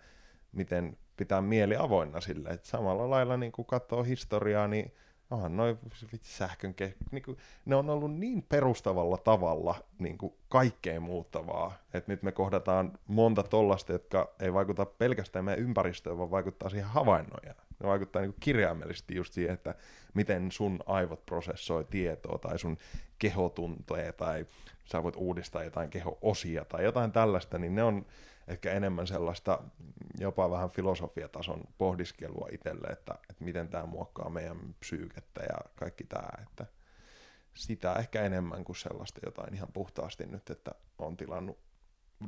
miten 0.52 0.96
pitää 1.20 1.40
mieli 1.40 1.76
avoinna 1.76 2.20
sille, 2.20 2.48
että 2.48 2.68
samalla 2.68 3.10
lailla 3.10 3.36
niin 3.36 3.52
kuin 3.52 3.66
katsoo 3.66 4.02
historiaa, 4.02 4.68
niin 4.68 4.92
onhan 5.30 5.56
noin 5.56 5.78
sähkön, 6.22 6.74
ke- 6.82 6.96
niin 7.10 7.22
kuin, 7.22 7.36
ne 7.64 7.76
on 7.76 7.90
ollut 7.90 8.14
niin 8.14 8.42
perustavalla 8.42 9.16
tavalla 9.16 9.74
niin 9.98 10.18
kuin 10.18 10.34
kaikkeen 10.48 11.02
muuttavaa, 11.02 11.74
että 11.94 12.12
nyt 12.12 12.22
me 12.22 12.32
kohdataan 12.32 12.98
monta 13.06 13.42
tollasta, 13.42 13.92
jotka 13.92 14.34
ei 14.40 14.52
vaikuta 14.54 14.86
pelkästään 14.86 15.44
meidän 15.44 15.64
ympäristöön, 15.64 16.18
vaan 16.18 16.30
vaikuttaa 16.30 16.70
siihen 16.70 16.88
havainnoja. 16.88 17.54
Ne 17.80 17.88
vaikuttaa 17.88 18.22
niin 18.22 18.34
kirjaimellisesti 18.40 19.14
just 19.14 19.32
siihen, 19.32 19.54
että 19.54 19.74
miten 20.14 20.52
sun 20.52 20.80
aivot 20.86 21.26
prosessoi 21.26 21.84
tietoa 21.84 22.38
tai 22.38 22.58
sun 22.58 22.78
keho 23.18 23.48
tuntee 23.48 24.12
tai 24.12 24.46
sä 24.84 25.02
voit 25.02 25.16
uudistaa 25.16 25.64
jotain 25.64 25.90
keho-osia 25.90 26.64
tai 26.64 26.84
jotain 26.84 27.12
tällaista, 27.12 27.58
niin 27.58 27.74
ne 27.74 27.82
on 27.82 28.06
ehkä 28.50 28.72
enemmän 28.72 29.06
sellaista 29.06 29.62
jopa 30.18 30.50
vähän 30.50 30.70
filosofiatason 30.70 31.64
pohdiskelua 31.78 32.48
itselle, 32.52 32.86
että, 32.86 33.14
että 33.30 33.44
miten 33.44 33.68
tämä 33.68 33.86
muokkaa 33.86 34.30
meidän 34.30 34.74
psyykettä 34.80 35.42
ja 35.42 35.56
kaikki 35.74 36.04
tämä, 36.04 36.28
että 36.42 36.66
sitä 37.54 37.94
ehkä 37.94 38.22
enemmän 38.22 38.64
kuin 38.64 38.76
sellaista 38.76 39.20
jotain 39.24 39.54
ihan 39.54 39.72
puhtaasti 39.72 40.26
nyt, 40.26 40.50
että 40.50 40.70
on 40.98 41.16
tilannut 41.16 41.58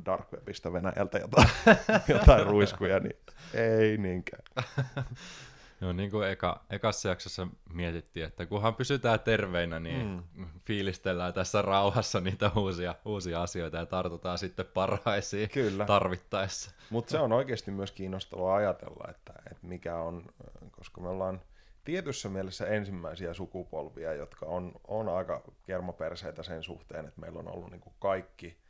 Dark 0.05 0.33
Webistä 0.33 0.73
Venäjältä 0.73 1.17
jotain, 1.17 1.49
jotain 2.17 2.47
ruiskuja, 2.47 2.99
niin 2.99 3.17
ei 3.53 3.97
niinkään. 3.97 4.43
No 5.83 5.93
niin 5.93 6.11
kuin 6.11 6.29
eka, 6.29 6.65
ekassa 6.69 7.09
jaksossa 7.09 7.47
mietittiin, 7.73 8.25
että 8.25 8.45
kunhan 8.45 8.75
pysytään 8.75 9.19
terveinä, 9.19 9.79
niin 9.79 10.23
mm. 10.33 10.45
fiilistellään 10.65 11.33
tässä 11.33 11.61
rauhassa 11.61 12.19
niitä 12.21 12.51
uusia, 12.55 12.95
uusia 13.05 13.41
asioita 13.41 13.77
ja 13.77 13.85
tartutaan 13.85 14.37
sitten 14.37 14.65
parhaisiin 14.73 15.49
Kyllä. 15.49 15.85
tarvittaessa. 15.85 16.71
Mutta 16.89 17.11
se 17.11 17.19
on 17.19 17.31
oikeasti 17.31 17.71
myös 17.71 17.91
kiinnostavaa 17.91 18.55
ajatella, 18.55 19.07
että, 19.09 19.33
että 19.51 19.67
mikä 19.67 19.95
on, 19.95 20.25
koska 20.71 21.01
me 21.01 21.07
ollaan 21.07 21.41
tietyssä 21.83 22.29
mielessä 22.29 22.67
ensimmäisiä 22.67 23.33
sukupolvia, 23.33 24.13
jotka 24.13 24.45
on, 24.45 24.71
on 24.87 25.09
aika 25.09 25.41
kermoperseitä 25.65 26.43
sen 26.43 26.63
suhteen, 26.63 27.05
että 27.05 27.21
meillä 27.21 27.39
on 27.39 27.47
ollut 27.47 27.71
niin 27.71 27.81
kuin 27.81 27.93
kaikki– 27.99 28.57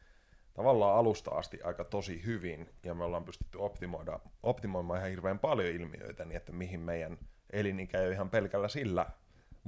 tavallaan 0.54 0.98
alusta 0.98 1.32
asti 1.32 1.62
aika 1.64 1.84
tosi 1.84 2.26
hyvin, 2.26 2.70
ja 2.84 2.94
me 2.94 3.04
ollaan 3.04 3.26
pystytty 3.26 3.58
optimoida, 3.58 4.20
optimoimaan 4.44 5.00
ihan 5.00 5.10
hirveän 5.10 5.40
paljon 5.40 5.70
ilmiöitä, 5.76 6.26
niin 6.26 6.38
että 6.38 6.52
mihin 6.52 6.80
meidän 6.80 7.18
elinikä 7.54 8.02
ei 8.02 8.12
ihan 8.12 8.30
pelkällä 8.30 8.68
sillä 8.68 9.06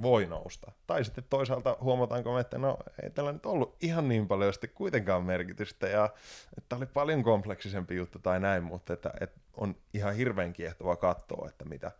voi 0.02 0.26
nousta. 0.26 0.72
Tai 0.86 1.04
sitten 1.04 1.24
toisaalta 1.30 1.76
huomataanko 1.80 2.34
me, 2.34 2.40
että 2.40 2.58
no 2.58 2.78
ei 3.02 3.10
tällä 3.10 3.32
nyt 3.32 3.46
ollut 3.46 3.76
ihan 3.80 4.08
niin 4.08 4.28
paljon 4.28 4.52
sitten 4.52 4.70
kuitenkaan 4.74 5.24
merkitystä, 5.24 5.88
ja 5.88 6.10
että 6.58 6.76
oli 6.76 6.86
paljon 6.86 7.22
kompleksisempi 7.22 7.96
juttu 7.96 8.18
tai 8.18 8.40
näin, 8.40 8.64
mutta 8.64 8.92
että, 8.92 9.10
että 9.20 9.40
on 9.56 9.76
ihan 9.94 10.14
hirveän 10.14 10.52
kiehtova 10.52 10.96
katsoa, 10.96 11.48
että 11.48 11.64
mitä, 11.64 11.92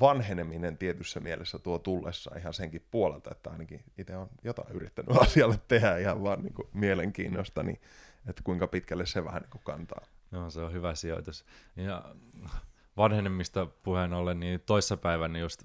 vanheneminen 0.00 0.78
tietyssä 0.78 1.20
mielessä 1.20 1.58
tuo 1.58 1.78
tullessa 1.78 2.30
ihan 2.36 2.54
senkin 2.54 2.86
puolelta, 2.90 3.30
että 3.32 3.50
ainakin 3.50 3.84
itse 3.98 4.16
on 4.16 4.28
jotain 4.44 4.72
yrittänyt 4.72 5.16
asialle 5.22 5.60
tehdä 5.68 5.96
ihan 5.96 6.22
vaan 6.22 6.42
niin 6.42 6.54
kuin 6.54 6.68
mielenkiinnosta, 6.72 7.62
niin 7.62 7.80
että 8.26 8.42
kuinka 8.44 8.66
pitkälle 8.66 9.06
se 9.06 9.24
vähän 9.24 9.42
niin 9.42 9.50
kuin 9.50 9.62
kantaa. 9.64 10.00
No 10.30 10.50
se 10.50 10.60
on 10.60 10.72
hyvä 10.72 10.94
sijoitus. 10.94 11.44
Ja 11.76 12.14
vanhenemista 12.96 13.66
puheen 13.66 14.12
ollen, 14.12 14.40
niin 14.40 14.60
toissapäivänä 14.60 15.38
just 15.38 15.64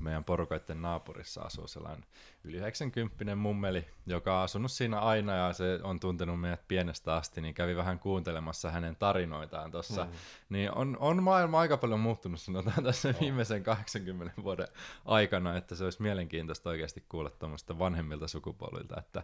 meidän 0.00 0.24
porukoiden 0.24 0.82
naapurissa 0.82 1.42
asuu 1.42 1.68
sellainen 1.68 2.04
yli 2.44 2.56
90 2.56 3.36
mummeli, 3.36 3.86
joka 4.06 4.38
on 4.38 4.44
asunut 4.44 4.72
siinä 4.72 5.00
aina 5.00 5.36
ja 5.36 5.52
se 5.52 5.80
on 5.82 6.00
tuntenut 6.00 6.40
meidät 6.40 6.68
pienestä 6.68 7.16
asti, 7.16 7.40
niin 7.40 7.54
kävi 7.54 7.76
vähän 7.76 7.98
kuuntelemassa 7.98 8.70
hänen 8.70 8.96
tarinoitaan 8.96 9.70
tuossa. 9.70 10.04
Mm. 10.04 10.10
Niin 10.48 10.74
on, 10.74 10.96
on 11.00 11.22
maailma 11.22 11.60
aika 11.60 11.76
paljon 11.76 12.00
muuttunut 12.00 12.40
sanotaan 12.40 12.84
tässä 12.84 13.08
oh. 13.08 13.20
viimeisen 13.20 13.62
80 13.62 14.42
vuoden 14.42 14.68
aikana, 15.04 15.56
että 15.56 15.74
se 15.74 15.84
olisi 15.84 16.02
mielenkiintoista 16.02 16.70
oikeasti 16.70 17.04
kuulla 17.08 17.30
tuommoista 17.30 17.78
vanhemmilta 17.78 18.28
sukupolvilta, 18.28 18.98
että 18.98 19.22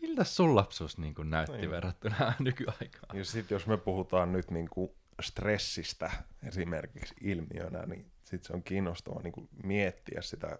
miltä 0.00 0.24
sun 0.24 0.56
lapsuus 0.56 0.98
niin 0.98 1.14
kuin 1.14 1.30
näytti 1.30 1.56
niin. 1.56 1.70
verrattuna 1.70 2.32
nykyaikaan? 2.38 3.18
Ja 3.18 3.24
sitten 3.24 3.54
jos 3.54 3.66
me 3.66 3.76
puhutaan 3.76 4.32
nyt 4.32 4.50
niin 4.50 4.68
kuin 4.68 4.90
stressistä 5.20 6.10
esimerkiksi 6.48 7.14
ilmiönä, 7.20 7.82
niin 7.86 8.11
sitten 8.32 8.46
se 8.46 8.52
on 8.52 8.62
kiinnostavaa 8.62 9.22
niin 9.22 9.32
kuin 9.32 9.48
miettiä 9.62 10.22
sitä 10.22 10.58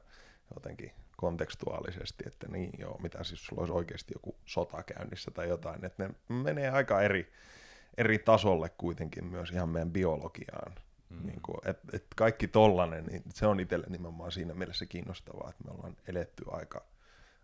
jotenkin 0.55 0.93
kontekstuaalisesti, 1.17 2.25
että 2.27 2.49
niin 2.49 2.71
joo, 2.79 2.99
mitä 3.03 3.25
siis 3.25 3.47
sulla 3.47 3.63
olisi 3.63 3.73
oikeasti 3.73 4.15
joku 4.15 4.37
sota 4.45 4.83
käynnissä 4.83 5.31
tai 5.31 5.49
jotain, 5.49 5.85
että 5.85 6.09
ne 6.09 6.15
menee 6.43 6.71
aika 6.71 7.03
eri, 7.03 7.33
eri 7.97 8.19
tasolle 8.19 8.69
kuitenkin 8.69 9.25
myös 9.25 9.51
ihan 9.51 9.69
meidän 9.69 9.91
biologiaan. 9.91 10.73
Mm. 11.09 11.27
Niin 11.27 11.41
kuin, 11.43 11.59
et, 11.65 11.79
et 11.93 12.07
kaikki 12.17 12.49
tollanen, 12.49 13.05
niin 13.05 13.23
se 13.35 13.47
on 13.47 13.61
itselle 13.61 13.87
nimenomaan 13.89 14.33
siinä 14.33 14.55
mielessä 14.55 14.87
kiinnostavaa, 14.87 15.51
että 15.51 15.65
me 15.65 15.71
ollaan 15.71 15.97
eletty 16.09 16.45
aika, 16.51 16.85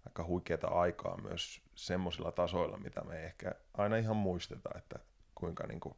aika 0.07 0.25
huikeata 0.25 0.69
aikaa 0.69 1.21
myös 1.23 1.61
semmoisilla 1.75 2.33
tasoilla, 2.33 2.79
mitä 2.79 3.01
me 3.01 3.19
ei 3.19 3.27
ehkä 3.27 3.53
aina 3.75 3.97
ihan 3.97 4.17
muisteta, 4.17 4.71
että 4.77 4.99
kuinka 5.35 5.67
niin 5.67 5.81
kuin 5.81 5.97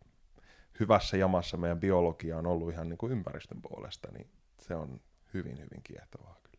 hyvässä 0.80 1.16
jamassa 1.16 1.56
meidän 1.56 1.80
biologia 1.80 2.38
on 2.38 2.46
ollut 2.46 2.72
ihan 2.72 2.88
niin 2.88 2.98
kuin 2.98 3.12
ympäristön 3.12 3.62
puolesta, 3.62 4.08
niin 4.12 4.30
se 4.58 4.74
on 4.74 5.00
hyvin, 5.34 5.58
hyvin 5.58 5.82
kiehtovaa 5.84 6.36
kyllä. 6.42 6.58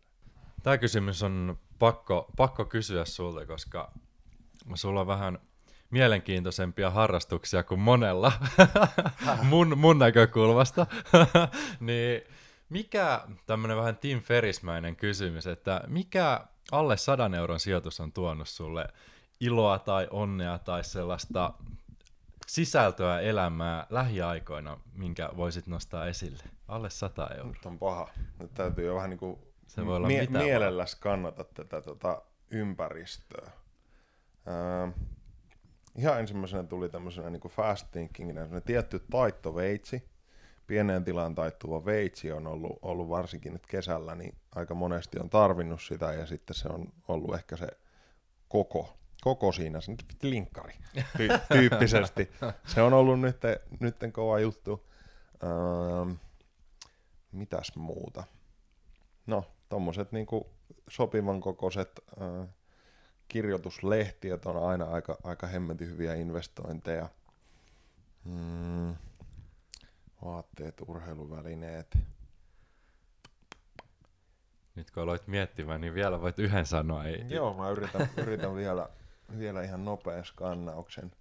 Tämä 0.64 0.78
kysymys 0.78 1.24
on 1.24 1.58
pakko, 1.80 2.32
pakko 2.38 2.66
kysyä 2.66 3.06
sulta, 3.06 3.46
koska 3.46 3.92
sulla 4.74 5.02
on 5.02 5.08
vähän 5.08 5.40
mielenkiintoisempia 5.90 6.90
harrastuksia 6.90 7.64
kuin 7.64 7.80
monella 7.80 8.32
mun, 9.50 9.78
mun 9.78 10.00
näkökulmasta. 10.00 10.88
niin 11.80 12.22
mikä, 12.70 13.22
tämmöinen 13.46 13.78
vähän 13.78 13.98
Tim 13.98 14.20
Ferrismäinen 14.22 14.96
kysymys, 14.96 15.48
että 15.48 15.82
mikä 15.88 16.46
alle 16.72 16.98
sadan 16.98 17.34
euron 17.34 17.60
sijoitus 17.60 18.00
on 18.00 18.12
tuonut 18.12 18.48
sulle 18.48 18.88
iloa 19.40 19.80
tai 19.80 20.08
onnea 20.12 20.60
tai 20.60 20.84
sellaista 20.84 21.54
sisältöä 22.52 23.20
elämää 23.20 23.88
lähiaikoina, 23.90 24.80
minkä 24.94 25.30
voisit 25.38 25.68
nostaa 25.68 26.08
esille? 26.08 26.44
Alle 26.68 26.90
100 26.90 27.28
euroa. 27.28 27.52
Nyt 27.52 27.66
on 27.66 27.80
paha. 27.80 28.10
Nyt 28.40 28.54
täytyy 28.54 28.86
jo 28.86 28.96
vähän 28.96 29.10
niin 29.10 29.18
kuin 29.18 29.40
Se 29.68 29.86
voi 29.86 29.96
olla 29.96 30.08
mie- 30.08 30.28
mielelläs 30.28 30.96
kannata 30.96 31.44
tätä 31.44 31.82
tota 31.82 32.22
ympäristöä. 32.50 33.52
Äh, 34.48 34.94
ihan 35.96 36.20
ensimmäisenä 36.20 36.64
tuli 36.64 36.90
tämmöisenä 36.90 37.30
niin 37.30 37.40
kuin 37.40 37.52
fast 37.52 37.92
thinkingina 37.92 38.42
tietty 38.66 39.06
taittoveitsi. 39.12 40.10
Pieneen 40.68 41.04
tilaan 41.04 41.36
taittuva 41.36 41.86
veitsi 41.86 42.32
on 42.32 42.48
ollut, 42.48 42.80
ollut 42.82 43.10
varsinkin 43.10 43.54
nyt 43.54 43.68
kesällä, 43.68 44.16
niin 44.16 44.36
aika 44.56 44.76
monesti 44.76 45.20
on 45.20 45.30
tarvinnut 45.30 45.82
sitä 45.82 46.14
ja 46.14 46.26
sitten 46.26 46.56
se 46.56 46.70
on 46.70 46.94
ollut 47.08 47.36
ehkä 47.36 47.58
se 47.58 47.68
koko 48.48 49.01
koko 49.22 49.52
siinä, 49.52 49.82
se 49.82 49.92
nyt 49.92 50.24
linkkari 50.24 50.74
ty- 50.98 51.40
tyyppisesti. 51.54 52.32
Se 52.66 52.82
on 52.82 52.94
ollut 52.94 53.20
nyt, 53.20 53.38
nytten 53.80 54.12
kova 54.12 54.40
juttu. 54.40 54.88
Öö, 55.44 56.16
mitäs 57.32 57.76
muuta? 57.76 58.24
No, 59.26 59.46
tommoset 59.70 60.12
niinku 60.12 60.50
sopivan 60.90 61.42
kokoiset 61.42 62.00
öö, 62.22 62.46
kirjoituslehtiöt 63.28 64.46
on 64.46 64.70
aina 64.70 64.86
aika, 64.86 65.18
aika 65.24 65.48
hemmetin 65.48 65.88
hyviä 65.88 66.14
investointeja. 66.16 67.10
Mm, 68.26 68.96
vaatteet, 70.26 70.82
urheiluvälineet. 70.88 71.98
Nyt 74.76 74.92
kun 74.92 75.04
aloit 75.04 75.28
miettimään, 75.28 75.82
niin 75.82 75.94
vielä 75.94 76.22
voit 76.22 76.40
yhden 76.40 76.66
sanoa. 76.66 77.04
Ei, 77.04 77.26
Joo, 77.30 77.54
mä 77.54 77.70
yritän, 77.70 78.10
yritän 78.18 78.56
vielä, 78.56 78.90
vielä 79.40 79.64
ihan 79.64 79.86
nopean 79.86 80.26
skannauksen. 80.26 81.12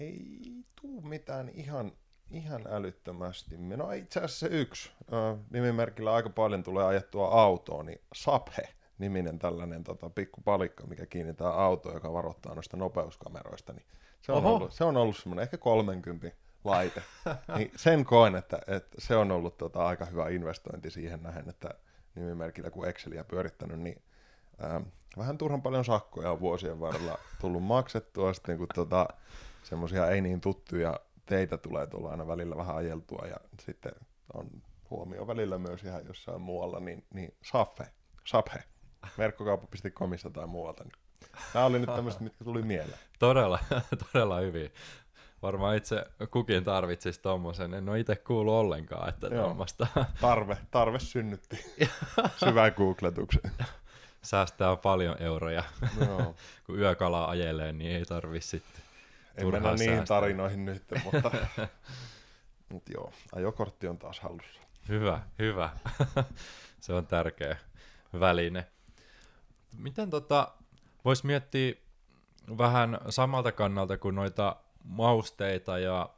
Ei 0.00 0.40
tuu 0.80 1.00
mitään 1.02 1.48
ihan, 1.48 1.92
ihan 2.30 2.64
älyttömästi. 2.70 3.56
No 3.56 3.92
itse 3.92 4.20
asiassa 4.20 4.48
se 4.48 4.56
yksi. 4.56 4.90
Ö, 5.12 5.36
nimimerkillä 5.50 6.14
aika 6.14 6.30
paljon 6.30 6.62
tulee 6.62 6.84
ajettua 6.84 7.28
autoon, 7.28 7.86
niin 7.86 8.00
Saphe 8.14 8.68
niminen 8.98 9.38
tällainen 9.38 9.84
tota, 9.84 10.10
pikku 10.10 10.40
palikka, 10.40 10.86
mikä 10.86 11.06
kiinnittää 11.06 11.48
autoon, 11.48 11.94
joka 11.94 12.12
varoittaa 12.12 12.54
noista 12.54 12.76
nopeuskameroista, 12.76 13.72
niin 13.72 13.86
se 14.20 14.32
on, 14.32 14.44
ollut, 14.44 14.72
se 14.72 14.84
on 14.84 14.96
ollut 14.96 15.16
semmoinen 15.16 15.42
ehkä 15.42 15.58
30 15.58 16.30
laite. 16.64 17.02
niin 17.56 17.72
sen 17.76 18.04
koen, 18.04 18.36
että, 18.36 18.58
että 18.66 18.96
se 18.98 19.16
on 19.16 19.32
ollut 19.32 19.58
tota, 19.58 19.86
aika 19.86 20.04
hyvä 20.04 20.28
investointi 20.28 20.90
siihen 20.90 21.22
nähen, 21.22 21.48
että 21.48 21.70
nimimerkillä 22.14 22.70
kun 22.70 22.88
Exceliä 22.88 23.24
pyörittänyt, 23.24 23.80
niin 23.80 24.02
ää, 24.60 24.80
vähän 25.18 25.38
turhan 25.38 25.62
paljon 25.62 25.84
sakkoja 25.84 26.30
on 26.30 26.40
vuosien 26.40 26.80
varrella 26.80 27.18
tullut 27.40 27.62
maksettua, 27.62 28.32
sitten 28.32 28.58
kun 28.58 28.66
tota, 28.74 29.08
semmoisia 29.62 30.10
ei 30.10 30.20
niin 30.20 30.40
tuttuja 30.40 31.00
teitä 31.26 31.58
tulee 31.58 31.86
tulla 31.86 32.10
aina 32.10 32.26
välillä 32.26 32.56
vähän 32.56 32.76
ajeltua 32.76 33.26
ja 33.26 33.36
sitten 33.60 33.92
on 34.34 34.50
huomio 34.90 35.26
välillä 35.26 35.58
myös 35.58 35.82
ihan 35.84 36.06
jossain 36.06 36.40
muualla, 36.40 36.80
niin, 36.80 37.04
niin 37.14 37.34
Saffe, 37.42 37.88
Saphe, 38.24 38.64
verkkokauppa.comissa 39.18 40.30
tai 40.30 40.46
muualta. 40.46 40.84
Niin 40.84 40.92
nämä 41.54 41.66
oli 41.66 41.78
nyt 41.78 41.94
tämmöiset, 41.94 42.20
mitkä 42.20 42.44
tuli 42.44 42.62
mieleen. 42.62 42.98
Todella, 43.18 43.58
todella 44.12 44.40
hyvin. 44.40 44.72
Varmaan 45.42 45.76
itse 45.76 46.04
kukin 46.30 46.64
tarvitsisi 46.64 47.20
tommosen. 47.20 47.74
En 47.74 47.88
ole 47.88 48.00
itse 48.00 48.16
kuullut 48.16 48.54
ollenkaan, 48.54 49.08
että 49.08 49.30
tuommoista. 49.30 49.86
Tarve, 50.20 50.58
tarve 50.70 50.98
synnytti 50.98 51.74
syvän 52.44 52.72
googletuksen. 52.76 53.52
Säästää 54.26 54.76
paljon 54.76 55.22
euroja. 55.22 55.62
Joo. 56.00 56.34
Kun 56.66 56.78
yökala 56.78 57.24
ajelee, 57.24 57.72
niin 57.72 57.96
ei 57.96 58.04
tarvi 58.04 58.40
sitten 58.40 58.82
En 59.36 59.50
mennä 59.50 59.72
niihin 59.74 59.96
säästää. 59.96 60.20
tarinoihin 60.20 60.64
nyt, 60.64 60.82
mutta, 61.04 61.30
mutta 62.68 62.92
joo, 62.94 63.12
ajokortti 63.34 63.88
on 63.88 63.98
taas 63.98 64.20
hallussa. 64.20 64.60
Hyvä, 64.88 65.20
hyvä. 65.38 65.70
Se 66.80 66.92
on 66.92 67.06
tärkeä 67.06 67.56
väline. 68.20 68.66
Miten 69.78 70.10
tota, 70.10 70.52
voisi 71.04 71.26
miettiä 71.26 71.74
vähän 72.58 72.98
samalta 73.08 73.52
kannalta 73.52 73.98
kuin 73.98 74.14
noita 74.14 74.56
mausteita 74.84 75.78
ja 75.78 76.10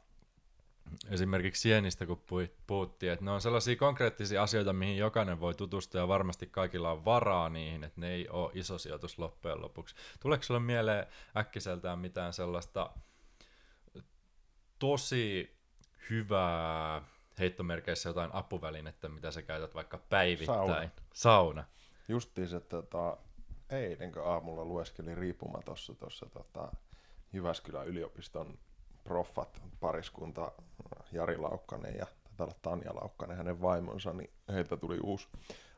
esimerkiksi 1.09 1.61
sienistä, 1.61 2.05
kun 2.05 2.23
puhuttiin, 2.67 3.11
että 3.11 3.25
ne 3.25 3.31
on 3.31 3.41
sellaisia 3.41 3.75
konkreettisia 3.75 4.43
asioita, 4.43 4.73
mihin 4.73 4.97
jokainen 4.97 5.39
voi 5.39 5.53
tutustua 5.53 6.01
ja 6.01 6.07
varmasti 6.07 6.47
kaikilla 6.47 6.91
on 6.91 7.05
varaa 7.05 7.49
niihin, 7.49 7.83
että 7.83 8.01
ne 8.01 8.11
ei 8.11 8.29
ole 8.29 8.51
iso 8.53 8.77
sijoitus 8.77 9.19
loppujen 9.19 9.61
lopuksi. 9.61 9.95
Tuleeko 10.19 10.43
sinulle 10.43 10.65
mieleen 10.65 11.07
äkkiseltään 11.37 11.99
mitään 11.99 12.33
sellaista 12.33 12.89
tosi 14.79 15.55
hyvää 16.09 17.01
heittomerkeissä 17.39 18.09
jotain 18.09 18.29
apuvälinettä, 18.33 19.09
mitä 19.09 19.31
sä 19.31 19.41
käytät 19.41 19.75
vaikka 19.75 19.97
päivittäin? 19.97 20.67
Sauna. 20.67 20.89
Sauna. 21.13 21.63
Justiin 22.07 22.47
se 22.47 22.59
tota, 22.59 23.17
eilenkö 23.69 24.25
aamulla 24.25 24.65
lueskelin 24.65 25.17
riippumatossa 25.17 25.93
tuossa 25.93 26.25
tota, 26.25 26.71
Jyväskylän 27.33 27.87
yliopiston 27.87 28.59
proffat 29.03 29.61
pariskunta 29.79 30.51
Jari 31.11 31.37
Laukkanen 31.37 31.95
ja 31.95 32.05
taitaa 32.23 32.45
olla 32.45 32.55
Tanja 32.61 32.95
Laukkanen, 32.95 33.37
hänen 33.37 33.61
vaimonsa, 33.61 34.13
niin 34.13 34.29
heiltä 34.53 34.77
tuli 34.77 34.99
uusi, 35.03 35.27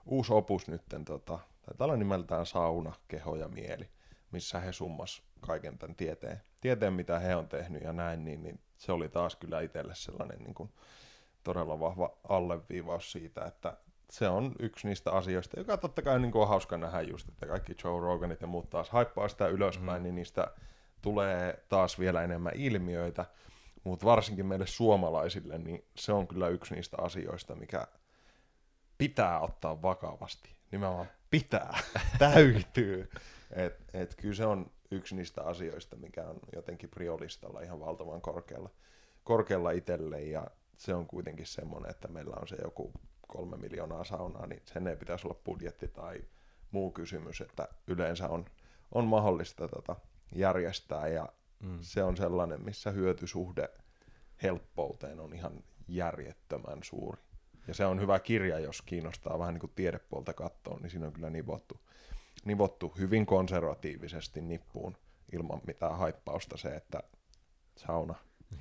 uusi 0.05 0.33
opus 0.33 0.67
nytten, 0.67 1.05
tota, 1.05 1.39
taitaa 1.65 1.85
olla 1.85 1.97
nimeltään 1.97 2.45
Sauna, 2.45 2.93
keho 3.07 3.35
ja 3.35 3.47
mieli, 3.47 3.89
missä 4.31 4.59
he 4.59 4.71
summas 4.71 5.23
kaiken 5.39 5.77
tämän 5.77 5.95
tieteen, 5.95 6.41
tieteen 6.61 6.93
mitä 6.93 7.19
he 7.19 7.35
on 7.35 7.47
tehnyt 7.47 7.83
ja 7.83 7.93
näin, 7.93 8.25
niin, 8.25 8.43
niin 8.43 8.59
se 8.77 8.91
oli 8.91 9.09
taas 9.09 9.35
kyllä 9.35 9.61
itselle 9.61 9.95
sellainen 9.95 10.39
niin 10.39 10.53
kuin, 10.53 10.69
todella 11.43 11.79
vahva 11.79 12.17
alleviivaus 12.29 13.11
siitä, 13.11 13.45
että 13.45 13.77
se 14.09 14.29
on 14.29 14.55
yksi 14.59 14.87
niistä 14.87 15.11
asioista, 15.11 15.59
joka 15.59 15.77
totta 15.77 16.01
kai 16.01 16.19
niin 16.19 16.31
kuin 16.31 16.41
on 16.41 16.47
hauska 16.47 16.77
nähdä 16.77 17.01
just, 17.01 17.29
että 17.29 17.45
kaikki 17.45 17.75
Joe 17.83 17.99
Roganit 17.99 18.41
ja 18.41 18.47
muut 18.47 18.69
taas 18.69 18.89
haippaa 18.89 19.27
sitä 19.27 19.47
ylöspäin, 19.47 20.01
mm. 20.01 20.03
niin 20.03 20.15
niistä 20.15 20.47
tulee 21.01 21.63
taas 21.69 21.99
vielä 21.99 22.23
enemmän 22.23 22.53
ilmiöitä, 22.55 23.25
mutta 23.83 24.05
varsinkin 24.05 24.45
meille 24.45 24.67
suomalaisille, 24.67 25.57
niin 25.57 25.85
se 25.95 26.13
on 26.13 26.27
kyllä 26.27 26.47
yksi 26.47 26.75
niistä 26.75 26.97
asioista, 27.01 27.55
mikä 27.55 27.87
pitää 28.97 29.39
ottaa 29.39 29.81
vakavasti. 29.81 30.49
Nimenomaan 30.71 31.07
pitää, 31.29 31.79
täytyy. 32.19 33.09
Et, 33.51 33.79
et 33.93 34.15
kyllä 34.15 34.35
se 34.35 34.45
on 34.45 34.71
yksi 34.91 35.15
niistä 35.15 35.43
asioista, 35.43 35.95
mikä 35.95 36.23
on 36.23 36.39
jotenkin 36.55 36.89
priolistalla 36.89 37.61
ihan 37.61 37.79
valtavan 37.79 38.21
korkealla, 38.21 38.69
korkealla 39.23 39.71
itselle 39.71 40.21
ja 40.21 40.47
se 40.77 40.93
on 40.93 41.07
kuitenkin 41.07 41.45
semmoinen, 41.45 41.91
että 41.91 42.07
meillä 42.07 42.35
on 42.41 42.47
se 42.47 42.55
joku 42.63 42.91
kolme 43.27 43.57
miljoonaa 43.57 44.03
saunaa, 44.03 44.47
niin 44.47 44.61
sen 44.65 44.87
ei 44.87 44.95
pitäisi 44.95 45.27
olla 45.27 45.39
budjetti 45.45 45.87
tai 45.87 46.21
muu 46.71 46.91
kysymys, 46.91 47.41
että 47.41 47.67
yleensä 47.87 48.29
on, 48.29 48.45
on 48.91 49.05
mahdollista 49.05 49.67
tota, 49.67 49.95
järjestää 50.35 51.07
ja 51.07 51.29
mm. 51.59 51.77
se 51.81 52.03
on 52.03 52.17
sellainen, 52.17 52.61
missä 52.61 52.91
hyötysuhde 52.91 53.69
helppouteen 54.43 55.19
on 55.19 55.33
ihan 55.33 55.63
järjettömän 55.87 56.83
suuri. 56.83 57.21
Ja 57.67 57.73
se 57.73 57.85
on 57.85 58.01
hyvä 58.01 58.19
kirja, 58.19 58.59
jos 58.59 58.81
kiinnostaa 58.81 59.39
vähän 59.39 59.53
niin 59.53 59.59
kuin 59.61 59.71
tiedepuolta 59.75 60.33
katsoa, 60.33 60.79
niin 60.79 60.89
siinä 60.89 61.07
on 61.07 61.13
kyllä 61.13 61.29
nivottu, 61.29 61.79
nivottu 62.45 62.93
hyvin 62.97 63.25
konservatiivisesti 63.25 64.41
nippuun 64.41 64.97
ilman 65.33 65.61
mitään 65.67 65.97
haippausta 65.97 66.57
se, 66.57 66.75
että 66.75 67.03
sauna 67.75 68.15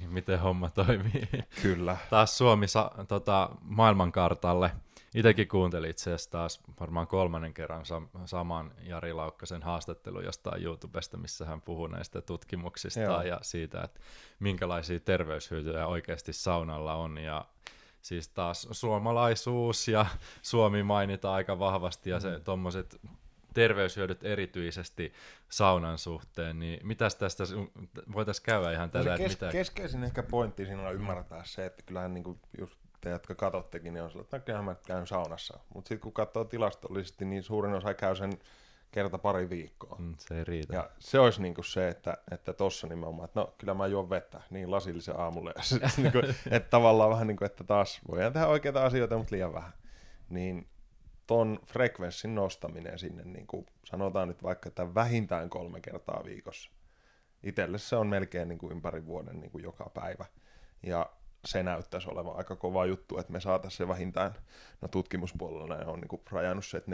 Miten 0.09 0.41
homma 0.41 0.71
toimii. 0.71 1.29
Kyllä. 1.63 1.97
Taas 2.11 2.39
Suomi 2.39 2.69
sa- 2.69 2.91
tota, 3.09 3.51
maailmankartalle 3.61 4.71
Itsekin 5.15 5.49
kuuntelin 5.49 5.91
itse 5.91 6.11
asiassa 6.11 6.31
taas 6.31 6.61
varmaan 6.81 7.07
kolmannen 7.07 7.55
kerran 7.55 7.83
sam- 7.83 8.27
saman 8.27 8.73
Jari 8.83 9.13
Laukkasen 9.13 9.63
haastattelun 9.63 10.25
jostain 10.25 10.63
YouTubesta, 10.65 11.17
missä 11.17 11.45
hän 11.45 11.61
puhuu 11.61 11.87
näistä 11.87 12.21
tutkimuksista 12.21 13.01
Joo. 13.01 13.23
ja 13.23 13.39
siitä, 13.43 13.83
että 13.83 14.01
minkälaisia 14.39 15.01
terveyshyötyjä 15.01 15.87
oikeasti 15.87 16.33
saunalla 16.33 16.95
on. 16.95 17.19
Ja 17.19 17.45
siis 18.03 18.29
taas 18.29 18.69
suomalaisuus 18.71 19.89
ja 19.89 20.07
Suomi 20.43 20.83
mainitaan 20.83 21.35
aika 21.35 21.59
vahvasti 21.59 22.11
ja 22.11 22.17
mm. 22.17 22.21
se 22.21 22.41
tuommoiset 22.41 23.01
terveyshyödyt 23.55 24.25
erityisesti 24.25 25.13
saunan 25.49 25.99
suhteen, 25.99 26.59
niin 26.59 26.87
mitäs 26.87 27.17
tästä 27.17 27.45
voitaisiin 28.13 28.45
käydä 28.45 28.73
ihan 28.73 28.91
tätä? 28.91 29.11
No 29.11 29.17
kes- 29.17 29.33
mitä... 29.33 29.49
Keskeisin 29.53 30.05
ehkä 30.05 30.23
pointti 30.23 30.67
siinä 30.67 30.89
on 30.89 30.95
ymmärtää 30.95 31.45
se, 31.45 31.67
että 31.67 31.83
kyllähän 31.83 32.15
niin 32.15 32.25
kuin 32.25 32.41
just 32.59 32.80
te, 33.01 33.11
jotka 33.11 33.35
katsottekin, 33.35 33.95
niin 33.95 34.03
on 34.03 34.11
sellainen, 34.11 34.39
että 34.39 34.53
no, 34.53 34.63
mä 34.63 34.75
käyn 34.87 35.07
saunassa. 35.07 35.59
Mutta 35.75 35.89
sitten 35.89 36.01
kun 36.03 36.13
katsoo 36.13 36.45
tilastollisesti, 36.45 37.25
niin 37.25 37.43
suurin 37.43 37.75
osa 37.75 37.95
käy 37.95 38.17
sen 38.17 38.33
kerta 38.91 39.19
pari 39.19 39.51
viikkoa. 39.51 39.97
Mm, 39.99 40.15
se 40.19 40.39
ei 40.39 40.45
riitä. 40.45 40.75
Ja 40.75 40.91
se 40.99 41.19
olisi 41.19 41.43
niinku 41.43 41.63
se, 41.63 41.89
että, 41.89 42.17
että 42.31 42.53
tossa 42.53 42.87
nimenomaan, 42.87 43.25
että 43.25 43.41
no 43.41 43.55
kyllä 43.59 43.75
mä 43.75 43.87
juon 43.87 44.11
vettä 44.11 44.41
niin 44.51 44.71
lasillisen 44.71 45.21
aamulle. 45.21 45.53
Ja 45.57 45.63
sit, 45.63 45.83
niinku, 45.97 46.19
että 46.51 46.71
tavallaan 46.71 47.11
vähän 47.11 47.27
niin 47.27 47.37
kuin, 47.37 47.47
että 47.47 47.65
taas 47.65 48.01
voidaan 48.11 48.33
tehdä 48.33 48.47
oikeita 48.47 48.85
asioita, 48.85 49.19
mutta 49.19 49.35
liian 49.35 49.55
vähän. 49.55 49.73
Niin 50.29 50.69
ton 51.27 51.59
frekvenssin 51.67 52.35
nostaminen 52.35 52.99
sinne, 52.99 53.23
niin 53.25 53.47
kuin 53.47 53.67
sanotaan 53.85 54.29
nyt 54.29 54.43
vaikka, 54.43 54.69
että 54.69 54.95
vähintään 54.95 55.51
kolme 55.51 55.81
kertaa 55.81 56.23
viikossa. 56.25 56.71
Itselle 57.43 57.79
se 57.79 57.97
on 57.97 58.07
melkein 58.07 58.49
niin 58.49 58.59
kuin 58.59 58.73
ympäri 58.73 59.07
vuoden 59.07 59.41
niin 59.41 59.51
kuin 59.51 59.65
joka 59.65 59.91
päivä. 59.95 60.25
Ja 60.83 61.11
se 61.45 61.63
näyttäisi 61.63 62.11
olevan 62.11 62.37
aika 62.37 62.57
kova 62.57 62.87
juttu, 62.87 63.19
että 63.19 63.33
me 63.33 63.41
saataisiin 63.41 63.79
se 63.79 63.89
vähintään, 63.89 64.35
no 64.81 64.89
tutkimuspuolella 64.89 65.77
ne 65.77 65.87
on 65.87 66.01
niin 66.01 66.21
rajannut 66.31 66.67
se, 66.67 66.77
että 66.77 66.91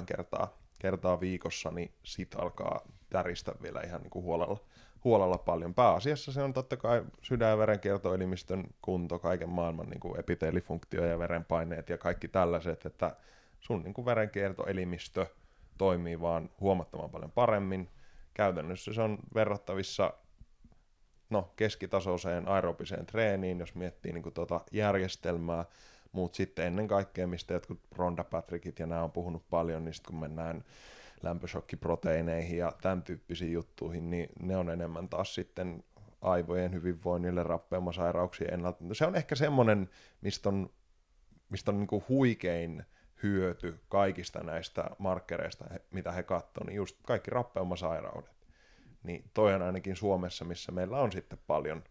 4-7 0.00 0.04
kertaa, 0.06 0.58
kertaa 0.78 1.20
viikossa, 1.20 1.70
niin 1.70 1.94
sit 2.02 2.34
alkaa 2.38 2.80
täristä 3.10 3.54
vielä 3.62 3.80
ihan 3.80 4.02
niin 4.02 4.10
kuin 4.10 4.24
huolella, 4.24 4.60
huolella 5.04 5.38
paljon. 5.38 5.74
Pääasiassa 5.74 6.32
se 6.32 6.42
on 6.42 6.52
totta 6.52 6.76
kai 6.76 7.04
sydän- 7.22 7.50
ja 7.50 7.58
verenkiertoelimistön 7.58 8.64
kunto, 8.82 9.18
kaiken 9.18 9.48
maailman 9.48 9.88
niin 9.88 10.18
epiteelifunktio 10.18 11.04
ja 11.04 11.18
verenpaineet 11.18 11.88
ja 11.88 11.98
kaikki 11.98 12.28
tällaiset, 12.28 12.86
että 12.86 13.16
sun 13.60 13.82
niin 13.82 13.94
kuin 13.94 14.04
verenkiertoelimistö 14.04 15.26
toimii 15.78 16.20
vaan 16.20 16.50
huomattavan 16.60 17.10
paljon 17.10 17.32
paremmin. 17.32 17.88
Käytännössä 18.34 18.92
se 18.92 19.02
on 19.02 19.18
verrattavissa 19.34 20.12
no, 21.30 21.52
keskitasoiseen 21.56 22.48
aerobiseen 22.48 23.06
treeniin, 23.06 23.58
jos 23.58 23.74
miettii 23.74 24.12
niin 24.12 24.22
kuin 24.22 24.34
tuota 24.34 24.60
järjestelmää, 24.72 25.64
mutta 26.12 26.36
sitten 26.36 26.66
ennen 26.66 26.88
kaikkea, 26.88 27.26
mistä 27.26 27.54
jotkut 27.54 27.80
Ronda 27.96 28.24
Patrickit 28.24 28.78
ja 28.78 28.86
nämä 28.86 29.02
on 29.02 29.12
puhunut 29.12 29.42
paljon, 29.50 29.84
niin 29.84 29.94
kun 30.06 30.20
mennään 30.20 30.64
lämpöshokkiproteiineihin 31.22 32.58
ja 32.58 32.72
tämän 32.82 33.02
tyyppisiin 33.02 33.52
juttuihin, 33.52 34.10
niin 34.10 34.28
ne 34.40 34.56
on 34.56 34.70
enemmän 34.70 35.08
taas 35.08 35.34
sitten 35.34 35.84
aivojen 36.20 36.72
hyvinvoinnille, 36.72 37.42
rappeumasairauksien 37.42 38.54
ennalta. 38.54 38.84
Se 38.92 39.06
on 39.06 39.16
ehkä 39.16 39.34
semmoinen, 39.34 39.90
mistä 40.20 40.48
on, 40.48 40.70
mistä 41.48 41.70
on 41.70 41.78
niin 41.78 41.86
kuin 41.86 42.04
huikein 42.08 42.84
hyöty 43.22 43.80
kaikista 43.88 44.42
näistä 44.42 44.84
markkereista, 44.98 45.64
mitä 45.90 46.12
he 46.12 46.22
katsovat, 46.22 46.66
niin 46.66 46.76
just 46.76 46.96
kaikki 47.02 47.30
rappeumasairaudet. 47.30 48.35
Niin 49.06 49.24
toi 49.34 49.54
on 49.54 49.62
ainakin 49.62 49.96
Suomessa, 49.96 50.44
missä 50.44 50.72
meillä 50.72 50.98
on 50.98 51.12
sitten 51.12 51.38
paljon 51.46 51.84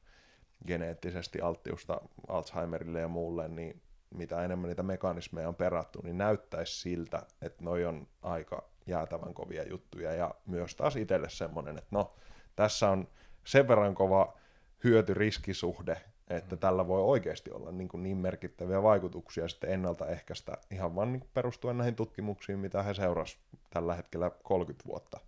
geneettisesti 0.68 1.42
alttiusta 1.42 2.02
Alzheimerille 2.28 3.00
ja 3.00 3.08
muulle, 3.08 3.48
niin 3.48 3.82
mitä 4.10 4.44
enemmän 4.44 4.68
niitä 4.68 4.84
mekanismeja 4.84 5.48
on 5.48 5.56
perattu, 5.56 6.02
niin 6.04 6.18
näyttäisi 6.18 6.82
siltä, 6.82 7.22
että 7.42 7.64
noi 7.64 7.86
on 7.86 8.08
aika 8.22 8.64
jäätävän 8.88 9.34
kovia 9.34 9.64
juttuja. 9.64 10.14
Ja 10.14 10.36
myös 10.46 10.76
taas 10.76 10.96
itselle 10.96 11.30
semmoinen, 11.30 11.78
että 11.78 11.90
no, 11.92 12.14
tässä 12.56 12.90
on 12.90 13.08
sen 13.44 13.68
verran 13.68 13.96
kova 13.96 14.38
hyöty-riskisuhde, 14.84 16.02
että 16.28 16.58
tällä 16.58 16.88
voi 16.88 17.02
oikeasti 17.02 17.52
olla 17.52 17.72
niin, 17.72 17.88
kuin 17.88 18.04
niin 18.04 18.18
merkittäviä 18.18 18.84
vaikutuksia 18.84 19.48
sitten 19.48 19.72
ennaltaehkäistä 19.72 20.58
ihan 20.72 20.96
vain 20.96 21.12
niin 21.12 21.30
perustuen 21.34 21.78
näihin 21.78 21.96
tutkimuksiin, 21.96 22.60
mitä 22.60 22.84
he 22.84 22.94
seurasivat 22.94 23.44
tällä 23.70 23.96
hetkellä 23.96 24.32
30 24.44 24.88
vuotta 24.88 25.20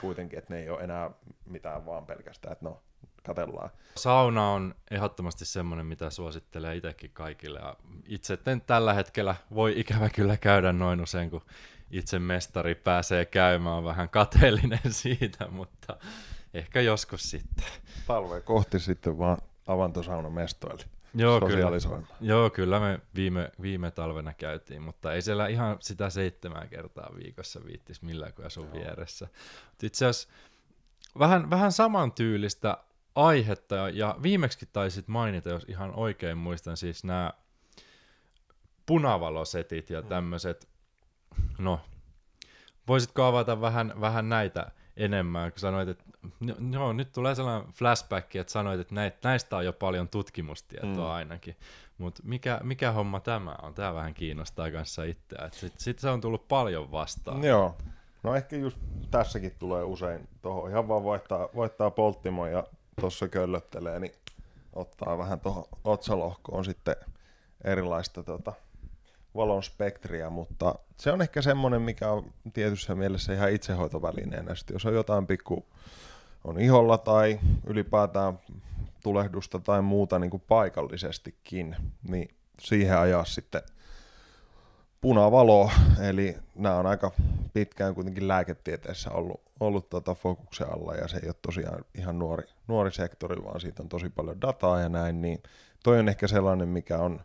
kuitenkin, 0.00 0.38
että 0.38 0.54
ne 0.54 0.60
ei 0.60 0.70
ole 0.70 0.80
enää 0.80 1.10
mitään 1.46 1.86
vaan 1.86 2.06
pelkästään, 2.06 2.52
että 2.52 2.64
no, 2.64 2.82
katellaan. 3.22 3.70
Sauna 3.96 4.50
on 4.50 4.74
ehdottomasti 4.90 5.44
semmoinen, 5.44 5.86
mitä 5.86 6.10
suosittelee 6.10 6.76
itsekin 6.76 7.10
kaikille. 7.12 7.58
Ja 7.58 7.76
itse 8.06 8.38
en 8.46 8.60
tällä 8.60 8.94
hetkellä 8.94 9.34
voi 9.54 9.80
ikävä 9.80 10.08
kyllä 10.08 10.36
käydä 10.36 10.72
noin 10.72 11.00
usein, 11.00 11.30
kun 11.30 11.42
itse 11.90 12.18
mestari 12.18 12.74
pääsee 12.74 13.24
käymään 13.24 13.84
vähän 13.84 14.08
kateellinen 14.08 14.92
siitä, 15.02 15.48
mutta 15.48 15.96
ehkä 16.54 16.80
joskus 16.80 17.30
sitten. 17.30 17.66
Talve 18.06 18.40
kohti 18.40 18.80
sitten 18.80 19.18
vaan 19.18 19.38
avantosauna 19.66 20.30
mestoille. 20.30 20.84
Joo 21.14 21.40
kyllä, 21.40 21.70
joo, 22.20 22.50
kyllä 22.50 22.80
me 22.80 23.00
viime, 23.14 23.52
viime 23.62 23.90
talvena 23.90 24.34
käytiin, 24.34 24.82
mutta 24.82 25.12
ei 25.12 25.22
siellä 25.22 25.46
ihan 25.46 25.76
sitä 25.80 26.10
seitsemän 26.10 26.68
kertaa 26.68 27.10
viikossa 27.16 27.60
viittis 27.64 28.02
millään 28.02 28.32
kuin 28.32 28.46
asun 28.46 28.72
vieressä. 28.72 29.28
itse 29.82 30.06
asiassa 30.06 30.28
vähän, 31.18 31.50
vähän 31.50 31.72
samantyylistä 31.72 32.78
aihetta, 33.14 33.74
ja 33.74 34.16
viimeksi 34.22 34.68
taisit 34.72 35.08
mainita, 35.08 35.48
jos 35.48 35.64
ihan 35.68 35.94
oikein 35.94 36.38
muistan, 36.38 36.76
siis 36.76 37.04
nämä 37.04 37.32
punavalosetit 38.86 39.90
ja 39.90 40.02
mm. 40.02 40.08
tämmöiset, 40.08 40.68
no, 41.58 41.80
voisitko 42.88 43.22
avata 43.22 43.60
vähän, 43.60 43.92
vähän 44.00 44.28
näitä 44.28 44.70
enemmän, 44.96 45.52
kun 45.52 45.60
sanoit, 45.60 45.88
että 45.88 46.04
no, 46.58 46.92
nyt 46.92 47.12
tulee 47.12 47.34
sellainen 47.34 47.72
flashback, 47.72 48.36
että 48.36 48.52
sanoit, 48.52 48.80
että 48.80 48.94
näit, 48.94 49.14
näistä 49.24 49.56
on 49.56 49.64
jo 49.64 49.72
paljon 49.72 50.08
tutkimustietoa 50.08 51.08
mm. 51.08 51.14
ainakin, 51.14 51.56
mutta 51.98 52.22
mikä, 52.24 52.60
mikä 52.62 52.92
homma 52.92 53.20
tämä 53.20 53.56
on? 53.62 53.74
Tämä 53.74 53.94
vähän 53.94 54.14
kiinnostaa 54.14 54.70
kanssa 54.70 55.04
itseä, 55.04 55.48
sitten 55.52 55.80
sit 55.80 55.98
se 55.98 56.08
on 56.08 56.20
tullut 56.20 56.48
paljon 56.48 56.92
vastaan. 56.92 57.44
Joo, 57.44 57.76
no 58.22 58.34
ehkä 58.34 58.56
just 58.56 58.78
tässäkin 59.10 59.52
tulee 59.58 59.82
usein 59.82 60.28
tuohon, 60.42 60.70
ihan 60.70 60.88
vaan 60.88 61.02
voittaa, 61.02 61.48
voittaa 61.54 61.90
polttimo 61.90 62.46
ja 62.46 62.64
tuossa 63.00 63.28
köllöttelee, 63.28 64.00
niin 64.00 64.12
ottaa 64.72 65.18
vähän 65.18 65.40
tuohon 65.40 65.64
otsalohkoon 65.84 66.64
sitten 66.64 66.96
erilaista 67.64 68.22
tota, 68.22 68.52
valon 69.34 69.62
spektriä, 69.62 70.30
mutta 70.30 70.74
se 70.96 71.12
on 71.12 71.22
ehkä 71.22 71.42
semmoinen, 71.42 71.82
mikä 71.82 72.10
on 72.10 72.32
tietyssä 72.52 72.94
mielessä 72.94 73.32
ihan 73.32 73.52
itsehoitovälineenä. 73.52 74.54
Sitten 74.54 74.74
jos 74.74 74.86
on 74.86 74.94
jotain 74.94 75.26
pikku 75.26 75.66
on 76.44 76.60
iholla 76.60 76.98
tai 76.98 77.40
ylipäätään 77.66 78.38
tulehdusta 79.02 79.58
tai 79.58 79.82
muuta 79.82 80.18
niin 80.18 80.30
kuin 80.30 80.42
paikallisestikin, 80.48 81.76
niin 82.08 82.28
siihen 82.60 82.98
ajaa 82.98 83.24
sitten 83.24 83.62
punavalo, 85.00 85.70
eli 86.00 86.36
nämä 86.54 86.74
on 86.76 86.86
aika 86.86 87.12
pitkään 87.52 87.94
kuitenkin 87.94 88.28
lääketieteessä 88.28 89.10
ollut, 89.10 89.40
ollut 89.60 89.88
tuota 89.88 90.14
fokuksen 90.14 90.72
alla, 90.72 90.94
ja 90.94 91.08
se 91.08 91.16
ei 91.16 91.28
ole 91.28 91.34
tosiaan 91.42 91.84
ihan 91.94 92.18
nuori, 92.18 92.44
nuori 92.68 92.92
sektori, 92.92 93.44
vaan 93.44 93.60
siitä 93.60 93.82
on 93.82 93.88
tosi 93.88 94.08
paljon 94.08 94.40
dataa 94.40 94.80
ja 94.80 94.88
näin, 94.88 95.22
niin 95.22 95.42
toi 95.82 95.98
on 95.98 96.08
ehkä 96.08 96.28
sellainen, 96.28 96.68
mikä 96.68 96.98
on 96.98 97.20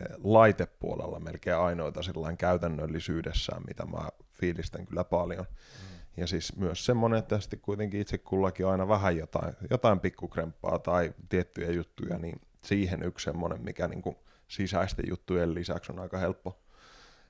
eh, 0.00 0.06
laitepuolella 0.24 1.20
melkein 1.20 1.56
ainoita 1.56 2.02
sellainen 2.02 2.36
käytännöllisyydessään, 2.36 3.62
mitä 3.66 3.84
mä 3.84 4.08
fiilistän 4.32 4.86
kyllä 4.86 5.04
paljon. 5.04 5.46
Mm. 5.48 5.97
Ja 6.16 6.26
siis 6.26 6.56
myös 6.56 6.84
semmoinen, 6.84 7.18
että 7.18 7.40
sitten 7.40 7.60
kuitenkin 7.60 8.00
itse 8.00 8.18
kullakin 8.18 8.66
aina 8.66 8.88
vähän 8.88 9.16
jotain, 9.16 9.54
jotain 9.70 10.00
pikkukremppaa 10.00 10.78
tai 10.78 11.14
tiettyjä 11.28 11.70
juttuja, 11.70 12.18
niin 12.18 12.40
siihen 12.62 13.02
yksi 13.02 13.24
semmoinen, 13.24 13.62
mikä 13.62 13.88
niin 13.88 14.02
kuin 14.02 14.16
sisäisten 14.48 15.04
juttujen 15.08 15.54
lisäksi 15.54 15.92
on 15.92 15.98
aika 15.98 16.18
helppo, 16.18 16.58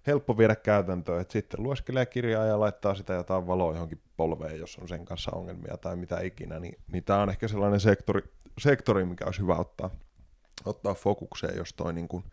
helppo 0.06 0.38
viedä 0.38 0.56
käytäntöön, 0.56 1.20
että 1.20 1.32
sitten 1.32 1.62
lueskelee 1.62 2.06
kirjaa 2.06 2.44
ja 2.44 2.60
laittaa 2.60 2.94
sitä 2.94 3.12
jotain 3.12 3.46
valoa 3.46 3.72
johonkin 3.72 4.00
polveen, 4.16 4.58
jos 4.58 4.78
on 4.78 4.88
sen 4.88 5.04
kanssa 5.04 5.30
ongelmia 5.34 5.76
tai 5.76 5.96
mitä 5.96 6.20
ikinä, 6.20 6.58
niin, 6.58 6.78
niin 6.92 7.04
tämä 7.04 7.22
on 7.22 7.30
ehkä 7.30 7.48
sellainen 7.48 7.80
sektori, 7.80 8.22
sektori, 8.58 9.04
mikä 9.04 9.24
olisi 9.24 9.40
hyvä 9.40 9.56
ottaa, 9.56 9.90
ottaa 10.64 10.94
fokukseen, 10.94 11.56
jos 11.56 11.72
toi 11.72 11.92
niin 11.92 12.08
kuin 12.08 12.24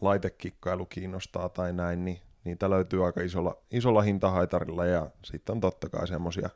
laitekikkailu 0.00 0.86
kiinnostaa 0.86 1.48
tai 1.48 1.72
näin, 1.72 2.04
niin 2.04 2.20
niitä 2.44 2.70
löytyy 2.70 3.06
aika 3.06 3.20
isolla, 3.20 3.56
isolla 3.70 4.02
hintahaitarilla 4.02 4.86
ja 4.86 5.10
sitten 5.24 5.52
on 5.52 5.60
totta 5.60 5.88
kai 5.88 6.08
semmoisia 6.08 6.50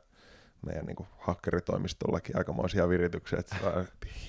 meidän 0.65 0.85
niin 0.85 1.07
hakkeritoimistollakin 1.17 2.37
aikamoisia 2.37 2.89
virityksiä, 2.89 3.39
että 3.39 3.55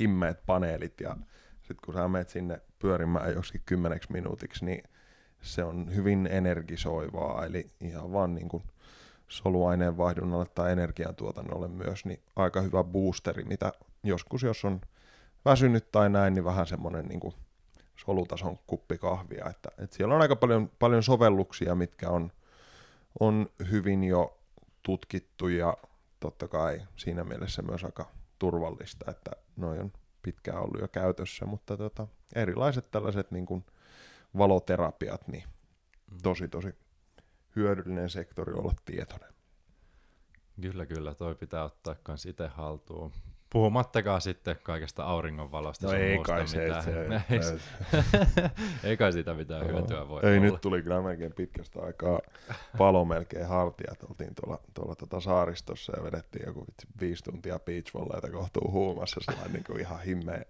himmeet 0.01 0.47
paneelit 0.47 1.01
ja 1.01 1.17
sitten 1.59 1.77
kun 1.85 1.95
sä 1.95 2.09
menet 2.09 2.29
sinne 2.29 2.61
pyörimään 2.79 3.33
joskin 3.33 3.63
kymmeneksi 3.67 4.13
minuutiksi, 4.13 4.65
niin 4.65 4.83
se 5.43 5.65
on 5.65 5.95
hyvin 5.95 6.29
energisoivaa, 6.31 7.47
eli 7.47 7.71
ihan 7.81 8.13
vaan 8.13 8.35
niin 8.35 8.49
kuin 8.49 8.63
soluaineen 9.29 9.97
vaihdunnalle 9.97 10.47
tai 10.55 10.73
energiantuotannolle 10.73 11.69
myös, 11.69 12.05
niin 12.05 12.23
aika 12.37 12.61
hyvä 12.61 12.85
boosteri, 12.85 13.45
mitä 13.45 13.73
joskus 14.03 14.43
jos 14.43 14.65
on 14.65 14.81
väsynyt 15.45 15.93
tai 15.93 16.11
näin, 16.11 16.35
niin 16.35 16.45
vähän 16.45 16.67
semmoinen 16.67 17.07
niin 17.07 17.21
kuin 17.21 17.35
solutason 17.97 18.59
kuppi 18.67 18.99
kahvia. 18.99 19.47
Että, 19.51 19.69
että 19.79 19.97
siellä 19.97 20.15
on 20.15 20.23
aika 20.23 20.37
paljon, 20.37 20.71
paljon 20.79 21.03
sovelluksia, 21.03 21.75
mitkä 21.75 22.11
on, 22.11 22.33
on 23.21 23.51
hyvin 23.71 24.05
jo 24.05 24.39
tutkittu 24.83 25.49
ja 25.49 25.77
totta 26.21 26.49
kai 26.49 26.81
siinä 26.97 27.25
mielessä 27.25 27.63
myös 27.63 27.85
aika 27.85 28.11
turvallista, 28.39 29.11
että 29.11 29.31
noin 29.57 29.81
on 29.81 29.93
pitkään 30.23 30.63
ollut 30.63 30.81
jo 30.81 30.89
käytössä, 30.89 31.47
mutta 31.47 31.77
tota, 31.77 32.07
erilaiset 32.35 32.91
tällaiset 32.91 33.31
niin 33.31 33.47
kuin 33.47 33.65
valoterapiat, 34.39 35.29
niin 35.29 35.45
mm. 36.11 36.19
tosi 36.23 36.49
tosi 36.49 36.75
hyödyllinen 37.57 38.11
sektori 38.11 38.53
olla 38.53 38.73
tietoinen. 38.85 39.35
Kyllä, 40.61 40.87
kyllä, 40.87 41.15
toi 41.15 41.35
pitää 41.35 41.65
ottaa 41.65 41.95
myös 42.09 42.27
itse 42.27 42.49
haltuun. 42.49 43.13
Puhumattakaan 43.55 44.21
sitten 44.21 44.57
kaikesta 44.63 45.05
auringonvalosta. 45.05 45.87
No 45.87 45.93
ei 45.93 46.19
kai 46.19 46.49
se, 46.49 46.63
mitään. 46.63 46.83
se, 47.29 47.59
se, 47.59 48.51
ei 48.89 48.97
kai 48.97 49.13
siitä 49.13 49.35
mitään 49.35 49.67
no, 49.67 49.73
hyötyä 49.73 50.09
voi 50.09 50.21
Ei 50.23 50.39
olla. 50.39 50.47
nyt 50.47 50.61
tuli 50.61 50.83
kyllä 50.83 51.03
melkein 51.03 51.33
pitkästä 51.33 51.81
aikaa 51.83 52.21
palo 52.79 53.05
melkein 53.05 53.47
hartiat. 53.47 54.03
Oltiin 54.09 54.35
tuolla, 54.35 54.61
tuolla 54.75 54.95
tota 54.95 55.21
saaristossa 55.21 55.93
ja 55.97 56.05
vedettiin 56.05 56.47
joku 56.47 56.65
viisi 57.01 57.25
tuntia 57.25 57.59
beachvolleita 57.59 58.31
kohtuu 58.31 58.71
huumassa 58.71 59.21
sellainen 59.25 59.53
niin 59.53 59.65
kuin 59.65 59.81
ihan 59.81 60.03
himmeä, 60.03 60.45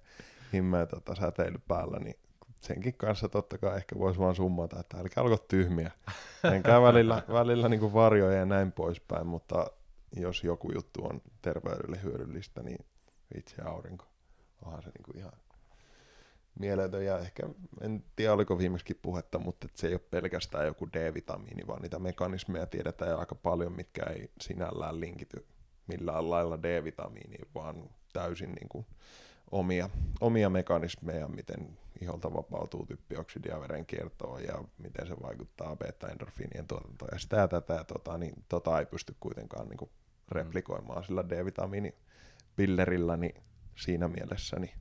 himmeä 0.52 0.86
tota 0.86 1.14
säteily 1.14 1.58
päällä, 1.68 1.98
niin 1.98 2.16
senkin 2.60 2.94
kanssa 2.94 3.28
totta 3.28 3.58
kai 3.58 3.76
ehkä 3.76 3.98
voisi 3.98 4.20
vaan 4.20 4.34
summata, 4.34 4.80
että 4.80 4.98
älkää 4.98 5.24
olko 5.24 5.36
tyhmiä. 5.48 5.90
Menkää 6.42 6.82
välillä, 6.82 7.22
välillä 7.32 7.68
niin 7.68 7.80
kuin 7.80 7.92
varjoja 7.92 8.38
ja 8.38 8.46
näin 8.46 8.72
poispäin, 8.72 9.26
mutta 9.26 9.66
jos 10.16 10.44
joku 10.44 10.72
juttu 10.74 11.04
on 11.04 11.22
terveydelle 11.42 12.02
hyödyllistä, 12.02 12.62
niin 12.62 12.86
vitsi 13.34 13.54
aurinko. 13.64 14.04
Onhan 14.62 14.82
se 14.82 14.90
niinku 14.90 15.12
ihan 15.16 15.32
mieletön 16.58 17.04
ja 17.04 17.18
ehkä, 17.18 17.42
en 17.80 18.04
tiedä 18.16 18.32
oliko 18.32 18.58
viimeksi 18.58 18.94
puhetta, 18.94 19.38
mutta 19.38 19.68
se 19.74 19.86
ei 19.86 19.94
ole 19.94 20.00
pelkästään 20.10 20.66
joku 20.66 20.88
D-vitamiini, 20.92 21.66
vaan 21.66 21.82
niitä 21.82 21.98
mekanismeja 21.98 22.66
tiedetään 22.66 23.10
jo 23.10 23.18
aika 23.18 23.34
paljon, 23.34 23.72
mitkä 23.72 24.02
ei 24.02 24.30
sinällään 24.40 25.00
linkity 25.00 25.46
millään 25.86 26.30
lailla 26.30 26.62
D-vitamiiniin, 26.62 27.48
vaan 27.54 27.90
täysin 28.12 28.52
niin 28.52 28.68
kuin 28.68 28.86
omia, 29.50 29.90
omia 30.20 30.50
mekanismeja, 30.50 31.28
miten 31.28 31.78
iholta 32.00 32.34
vapautuu 32.34 32.86
typpioksidia 32.86 33.60
verenkiertoon 33.60 34.44
ja 34.44 34.64
miten 34.78 35.06
se 35.06 35.14
vaikuttaa 35.22 35.76
beta-endorfiinien 35.76 36.66
tuotantoon 36.68 37.08
ja 37.12 37.18
sitä 37.18 37.36
ja 37.36 37.48
tätä, 37.48 37.84
tota, 37.84 38.18
niin 38.18 38.44
tota 38.48 38.78
ei 38.78 38.86
pysty 38.86 39.14
kuitenkaan 39.20 39.68
niin 39.68 39.76
kuin 39.76 39.90
replikoimaan 40.30 41.04
sillä 41.04 41.28
D-vitamiini 41.28 41.94
pillerillä, 42.56 43.16
niin 43.16 43.42
siinä 43.76 44.08
mielessä 44.08 44.58
niin 44.58 44.74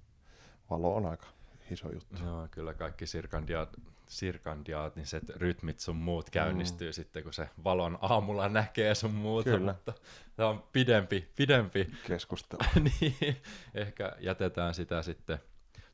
valo 0.69 0.95
on 0.95 1.05
aika 1.05 1.27
iso 1.71 1.91
juttu. 1.93 2.23
Joo, 2.23 2.47
kyllä 2.51 2.73
kaikki 2.73 3.07
sirkandiaat, 3.07 3.69
sirkandiaatniset 4.07 5.29
rytmit 5.29 5.79
sun 5.79 5.95
muut 5.95 6.29
käynnistyy 6.29 6.89
mm. 6.89 6.93
sitten, 6.93 7.23
kun 7.23 7.33
se 7.33 7.49
valon 7.63 7.97
aamulla 8.01 8.49
näkee 8.49 8.95
sun 8.95 9.13
muuta, 9.13 9.49
kyllä. 9.49 9.73
mutta 9.73 9.93
tämä 10.35 10.49
on 10.49 10.63
pidempi, 10.71 11.31
pidempi 11.35 11.91
keskustelu. 12.07 12.61
niin, 13.01 13.37
ehkä 13.73 14.11
jätetään 14.19 14.73
sitä 14.73 15.01
sitten 15.01 15.39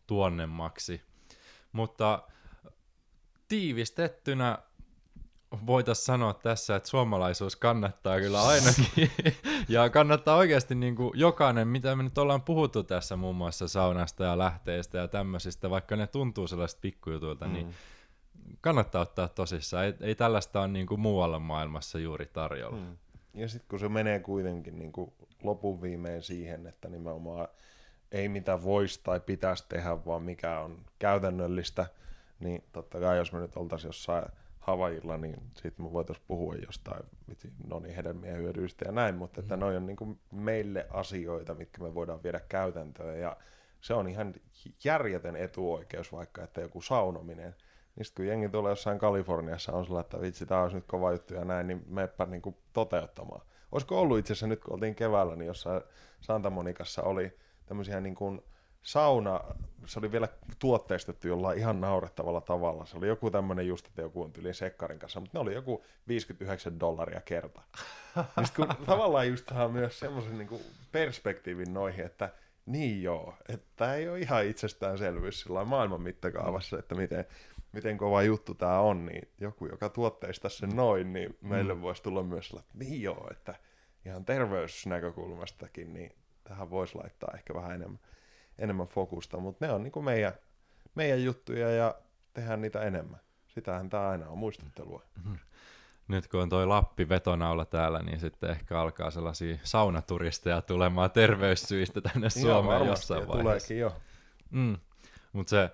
tuonnemmaksi. 0.08 1.02
Mutta 1.72 2.24
tiivistettynä 3.48 4.58
voitaisiin 5.66 6.06
sanoa 6.06 6.34
tässä, 6.34 6.76
että 6.76 6.90
suomalaisuus 6.90 7.56
kannattaa 7.56 8.20
kyllä 8.20 8.42
ainakin. 8.44 9.12
ja 9.70 9.90
kannattaa 9.90 10.36
oikeasti 10.36 10.76
niin 10.76 10.96
kuin 10.96 11.12
jokainen, 11.20 11.68
mitä 11.68 11.96
me 11.96 12.04
nyt 12.04 12.18
ollaan 12.18 12.42
puhuttu 12.42 12.84
tässä 12.84 13.16
muun 13.16 13.36
muassa 13.36 13.68
saunasta 13.68 14.24
ja 14.24 14.38
lähteistä 14.38 14.98
ja 14.98 15.08
tämmöisistä, 15.08 15.70
vaikka 15.70 15.96
ne 15.96 16.08
tuntuu 16.08 16.48
sellaista 16.48 16.80
pikkujutuilta, 16.82 17.48
niin 17.48 17.66
mm. 17.66 17.74
niin 18.46 18.58
kannattaa 18.62 19.02
ottaa 19.02 19.28
tosissaan. 19.28 19.86
Ei, 19.86 19.94
ei 20.02 20.16
tällaista 20.16 20.60
ole 20.60 20.68
niin 20.68 20.88
kuin 20.88 21.00
muualla 21.00 21.40
maailmassa 21.40 22.00
juuri 22.00 22.26
tarjolla. 22.26 22.78
Mm. 22.78 22.98
Ja 23.34 23.48
sitten 23.48 23.70
kun 23.70 23.80
se 23.80 23.90
menee 23.90 24.20
kuitenkin 24.20 24.80
niin 24.80 24.92
kuin 24.92 25.14
lopun 25.44 25.82
viimein 25.82 26.24
siihen, 26.24 26.68
että 26.68 26.90
nimenomaan 26.90 27.48
ei 28.12 28.30
mitä 28.30 28.64
voisi 28.64 29.00
tai 29.04 29.20
pitäisi 29.20 29.66
tehdä, 29.70 30.06
vaan 30.06 30.24
mikä 30.24 30.60
on 30.60 30.86
käytännöllistä, 31.00 31.88
niin 32.40 32.64
totta 32.72 33.00
kai 33.00 33.18
jos 33.18 33.34
me 33.34 33.40
nyt 33.40 33.58
oltaisiin 33.58 33.90
jossain 33.90 34.26
Havajilla, 34.70 35.18
niin 35.18 35.36
sitten 35.54 35.86
me 35.86 35.94
voitaisiin 35.94 36.26
puhua 36.28 36.56
jostain 36.56 37.04
no 37.68 37.80
niin, 37.80 37.96
hedelmien 37.96 38.38
hyödyistä 38.38 38.86
ja 38.86 38.92
näin, 38.92 39.16
mutta 39.16 39.42
että 39.42 39.56
mm. 39.56 39.60
noi 39.60 39.76
on 39.78 39.86
niin 39.86 39.98
kuin 39.98 40.20
meille 40.32 40.88
asioita, 40.90 41.56
mitkä 41.56 41.82
me 41.82 41.96
voidaan 41.96 42.24
viedä 42.24 42.40
käytäntöön 42.40 43.20
ja 43.20 43.38
se 43.82 43.94
on 43.94 44.08
ihan 44.08 44.34
järjetön 44.84 45.36
etuoikeus 45.36 46.12
vaikka, 46.12 46.44
että 46.44 46.62
joku 46.62 46.82
saunominen, 46.82 47.56
niin 47.96 48.06
sitten 48.06 48.24
kun 48.24 48.28
jengi 48.28 48.50
tulee 48.50 48.72
jossain 48.72 49.00
Kaliforniassa 49.00 49.72
on 49.72 49.86
sillä, 49.86 50.00
että 50.00 50.22
vitsi, 50.22 50.46
tämä 50.46 50.62
olisi 50.62 50.76
nyt 50.76 50.86
kova 50.88 51.12
juttu 51.12 51.34
ja 51.34 51.46
näin, 51.46 51.68
niin 51.68 51.84
meppä 51.88 52.26
niin 52.26 52.42
kuin 52.42 52.56
toteuttamaan. 52.74 53.42
Olisiko 53.72 54.00
ollut 54.00 54.18
itse 54.18 54.34
asiassa 54.34 54.48
nyt, 54.48 54.64
kun 54.64 54.74
oltiin 54.74 54.96
keväällä, 54.96 55.36
niin 55.36 55.48
jossain 55.48 55.82
Santa 56.22 56.50
Monikassa 56.50 57.04
oli 57.04 57.38
tämmöisiä 57.66 58.00
niin 58.02 58.16
kuin 58.16 58.42
sauna, 58.82 59.42
se 59.86 60.00
oli 60.00 60.12
vielä 60.12 60.28
tuotteistettu 60.60 61.28
jollain 61.28 61.60
ihan 61.60 61.82
naurettavalla 61.82 62.42
tavalla. 62.42 62.86
Se 62.86 62.98
oli 62.98 63.08
joku 63.08 63.32
tämmöinen 63.32 63.68
just, 63.68 63.88
että 63.88 64.02
joku 64.02 64.22
on 64.22 64.32
yli 64.38 64.54
sekkarin 64.54 65.00
kanssa, 65.00 65.20
mutta 65.20 65.38
ne 65.38 65.42
oli 65.42 65.54
joku 65.54 65.84
59 66.08 66.80
dollaria 66.80 67.22
kerta. 67.22 67.62
kun 68.56 68.68
tavallaan 68.86 69.28
just 69.28 69.52
myös 69.72 70.00
semmoisen 70.00 70.38
niin 70.38 70.62
perspektiivin 70.92 71.74
noihin, 71.74 72.06
että 72.06 72.30
niin 72.66 73.04
joo, 73.04 73.34
että 73.50 73.94
ei 73.94 74.10
ole 74.10 74.20
ihan 74.20 74.46
itsestäänselvyys 74.46 75.42
sillä 75.42 75.66
maailman 75.66 76.02
mittakaavassa, 76.02 76.80
että 76.80 76.96
miten, 76.96 77.26
miten 77.72 77.98
kova 77.98 78.24
juttu 78.24 78.56
tämä 78.56 78.80
on, 78.80 79.06
niin 79.06 79.28
joku, 79.40 79.66
joka 79.66 79.90
tuotteista 79.90 80.50
sen 80.50 80.70
noin, 80.70 81.14
niin 81.14 81.38
meille 81.42 81.74
mm. 81.74 81.82
voisi 81.82 82.04
tulla 82.04 82.24
myös 82.24 82.48
sillä, 82.48 82.60
että 82.60 82.78
niin 82.78 83.02
joo, 83.02 83.28
että 83.32 83.56
ihan 84.06 84.26
terveysnäkökulmastakin, 84.26 85.94
niin 85.94 86.16
tähän 86.44 86.70
voisi 86.70 86.96
laittaa 86.96 87.34
ehkä 87.36 87.54
vähän 87.54 87.72
enemmän, 87.72 88.00
enemmän 88.60 88.88
fokusta, 88.88 89.38
mutta 89.38 89.66
ne 89.66 89.74
on 89.74 89.84
niin 89.84 89.92
kuin 89.92 90.06
meidän, 90.06 90.34
meidän 90.96 91.24
juttuja 91.24 91.72
ja 91.72 91.96
tehdään 92.34 92.62
niitä 92.62 92.82
enemmän. 92.82 93.20
Sitähän 93.48 93.90
tämä 93.90 94.10
aina 94.10 94.28
on 94.28 94.38
muistuttelua. 94.38 95.04
Mm-hmm. 95.16 95.38
Nyt 96.08 96.28
kun 96.28 96.42
on 96.42 96.50
toi 96.50 96.68
Lappi 96.68 97.10
vetonaula 97.10 97.66
täällä, 97.66 98.00
niin 98.00 98.20
sitten 98.20 98.50
ehkä 98.50 98.80
alkaa 98.80 99.12
sellaisia 99.12 99.58
saunaturisteja 99.64 100.62
tulemaan 100.62 101.12
terveyssyistä 101.12 102.02
tänne 102.02 102.30
Suomeen 102.30 102.86
jossain 102.86 103.28
vaiheessa. 103.28 103.44
tuleekin 103.44 103.80
jo. 103.80 103.96
Mm. 104.50 104.78
Mutta 105.34 105.50
se 105.50 105.70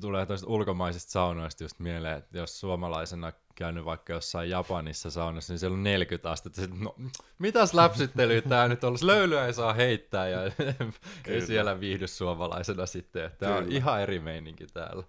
tulee 0.00 0.26
tuosta 0.26 0.46
ulkomaisista 0.46 1.12
saunoista 1.12 1.64
just 1.64 1.78
mieleen, 1.78 2.18
että 2.18 2.38
jos 2.38 2.60
suomalaisena 2.60 3.32
käynyt 3.56 3.84
vaikka 3.84 4.12
jossain 4.12 4.50
Japanissa 4.50 5.10
saunassa, 5.10 5.52
niin 5.52 5.58
siellä 5.58 5.74
on 5.74 5.82
40 5.82 6.30
astetta. 6.30 6.60
Sitten, 6.60 6.80
no, 6.80 6.94
mitäs 7.38 7.74
läpsyttelyä 7.74 8.42
tämä 8.42 8.68
nyt 8.68 8.84
on? 8.84 8.96
Löylyä 9.02 9.46
ei 9.46 9.52
saa 9.52 9.72
heittää 9.72 10.28
ja 10.28 10.40
ei 11.26 11.40
siellä 11.40 11.80
viihdy 11.80 12.06
suomalaisena 12.06 12.86
sitten. 12.86 13.30
Tämä 13.38 13.56
on 13.56 13.72
ihan 13.72 14.00
eri 14.00 14.20
meininki 14.20 14.66
täällä. 14.66 15.02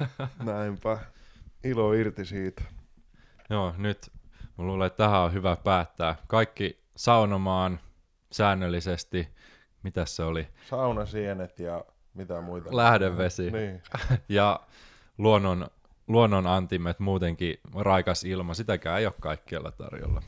Näinpä. 0.44 0.98
Ilo 1.64 1.92
irti 1.92 2.24
siitä. 2.24 2.62
Joo, 3.50 3.74
nyt 3.78 4.10
mä 4.58 4.64
luulen, 4.64 4.86
että 4.86 5.04
tähän 5.04 5.20
on 5.20 5.32
hyvä 5.32 5.56
päättää. 5.56 6.16
Kaikki 6.26 6.78
saunomaan 6.96 7.80
säännöllisesti. 8.32 9.28
Mitäs 9.82 10.16
se 10.16 10.22
oli? 10.22 10.48
Saunasienet 10.70 11.58
ja 11.58 11.84
mitä 12.14 12.40
muita? 12.40 12.76
Lähdevesi. 12.76 13.50
niin. 13.50 13.82
ja 14.28 14.60
luonnon, 15.18 15.66
luonnon 16.08 16.46
antimet 16.46 17.00
muutenkin 17.00 17.60
raikas 17.74 18.24
ilma, 18.24 18.54
sitäkään 18.54 19.00
ei 19.00 19.06
ole 19.06 19.14
kaikkialla 19.20 19.70
tarjolla. 19.70 20.22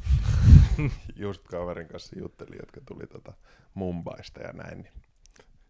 Just 1.17 1.49
kaverin 1.49 1.89
kanssa 1.89 2.19
juttelin, 2.19 2.59
jotka 2.61 2.81
tuli 2.89 3.07
tota 3.07 3.33
Mumbaista 3.75 4.41
ja 4.41 4.53
näin. 4.53 4.79
Niin 4.83 4.93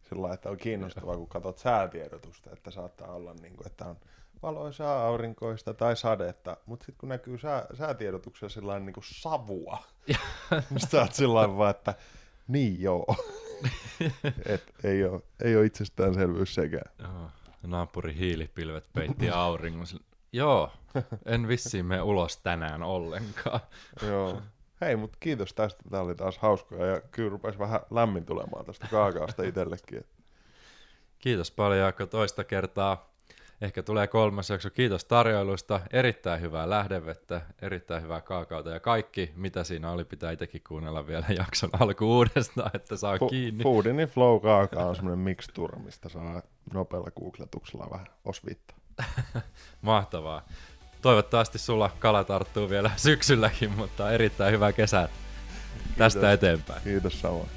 sillä 0.09 0.35
että 0.35 0.51
on 0.51 0.57
kiinnostavaa, 0.57 1.17
kun 1.17 1.29
katsot 1.29 1.59
säätiedotusta, 1.59 2.51
että 2.53 2.71
saattaa 2.71 3.13
olla, 3.13 3.35
niin 3.35 3.57
kuin, 3.57 3.67
että 3.67 3.85
on 3.85 3.97
valoisaa 4.43 5.07
aurinkoista 5.07 5.75
tai 5.75 5.97
sadetta, 5.97 6.57
mutta 6.67 6.87
sitten 6.87 7.01
kun 7.01 7.09
näkyy 7.09 7.39
sää, 7.39 7.67
säätiedotuksessa 7.75 8.61
sillä 8.61 8.79
niin 8.81 8.95
kuin 8.95 9.05
savua, 9.07 9.83
niin 10.71 10.89
sä 10.89 11.01
oot 11.01 11.13
sillä 11.13 11.57
vaan, 11.57 11.71
että 11.71 11.95
niin 12.49 12.83
joo. 12.83 13.07
Et 14.47 14.75
ei, 14.85 15.05
ole, 15.05 15.23
ei 15.45 15.57
ole 15.57 15.67
itsestäänselvyys 15.67 16.55
sekään. 16.55 16.93
Joo. 16.99 17.31
Naapuri 17.63 18.15
hiilipilvet 18.15 18.89
peitti 18.93 19.31
auringon. 19.31 19.87
Joo, 20.33 20.73
en 21.27 21.49
vissiin 21.49 21.87
mene 21.87 22.03
ulos 22.03 22.37
tänään 22.37 22.83
ollenkaan. 22.83 23.61
Joo. 24.03 24.43
Hei, 24.81 24.97
mutta 24.97 25.17
kiitos 25.21 25.55
tästä. 25.55 25.83
Tämä 25.91 26.03
oli 26.03 26.15
taas 26.15 26.39
hauskaa 26.39 26.87
ja 26.87 27.01
kyllä 27.01 27.31
rupesi 27.31 27.59
vähän 27.59 27.81
lämmin 27.91 28.27
tulemaan 28.27 28.65
tästä 28.65 28.87
kaakaosta 28.91 29.43
itsellekin. 29.43 30.05
Kiitos 31.19 31.51
paljon 31.51 31.81
Jaakko 31.81 32.07
toista 32.07 32.45
kertaa. 32.45 33.13
Ehkä 33.61 33.83
tulee 33.83 34.07
kolmas 34.07 34.51
jakso. 34.51 34.71
Kiitos 34.71 35.05
tarjoilusta. 35.05 35.81
Erittäin 35.93 36.41
hyvää 36.41 36.71
lähdevettä, 36.71 37.41
erittäin 37.63 38.03
hyvää 38.03 38.21
kaakaota 38.21 38.71
ja 38.71 38.81
kaikki, 38.81 39.33
mitä 39.37 39.65
siinä 39.65 39.91
oli, 39.91 40.05
pitää 40.05 40.33
itsekin 40.33 40.63
kuunnella 40.69 41.07
vielä 41.07 41.27
jakson 41.39 41.71
alku 41.73 42.17
uudestaan, 42.17 42.71
että 42.75 42.97
saa 42.97 43.17
F- 43.17 43.31
kiinni. 43.31 43.65
Foodin 43.65 43.97
flow 43.97 44.41
kaaka 44.43 44.85
on 44.85 44.97
semmoinen 44.97 45.25
mixture, 45.25 45.79
mistä 45.79 46.09
saa 46.09 46.43
nopealla 46.75 47.11
googletuksella 47.11 47.91
vähän 47.91 48.07
osviittaa. 48.25 48.77
Mahtavaa. 49.83 50.43
Toivottavasti 51.03 51.59
sulla 51.59 51.91
kala 51.99 52.25
tarttuu 52.25 52.71
vielä 52.71 52.91
syksylläkin, 52.97 53.71
mutta 53.71 54.11
erittäin 54.11 54.53
hyvää 54.53 54.73
kesää 54.73 55.09
tästä 55.99 56.21
Kiitos. 56.21 56.35
eteenpäin. 56.35 56.83
Kiitos 56.83 57.21
samoin. 57.21 57.49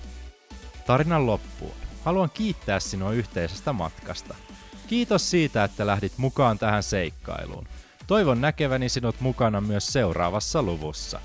Tarinan 0.88 1.26
loppuun. 1.26 1.76
Haluan 2.05 2.30
kiittää 2.34 2.80
sinua 2.80 3.12
yhteisestä 3.12 3.74
matkasta– 3.74 4.36
Kiitos 4.89 5.30
siitä, 5.30 5.64
että 5.64 5.88
lähdit 5.88 6.18
mukaan 6.18 6.60
tähän 6.60 6.84
seikkailuun. 6.84 7.68
Toivon 8.07 8.41
näkeväni 8.41 8.89
sinut 8.89 9.16
mukana 9.20 9.62
myös 9.62 9.93
seuraavassa 9.93 10.64
luvussa. 10.64 11.20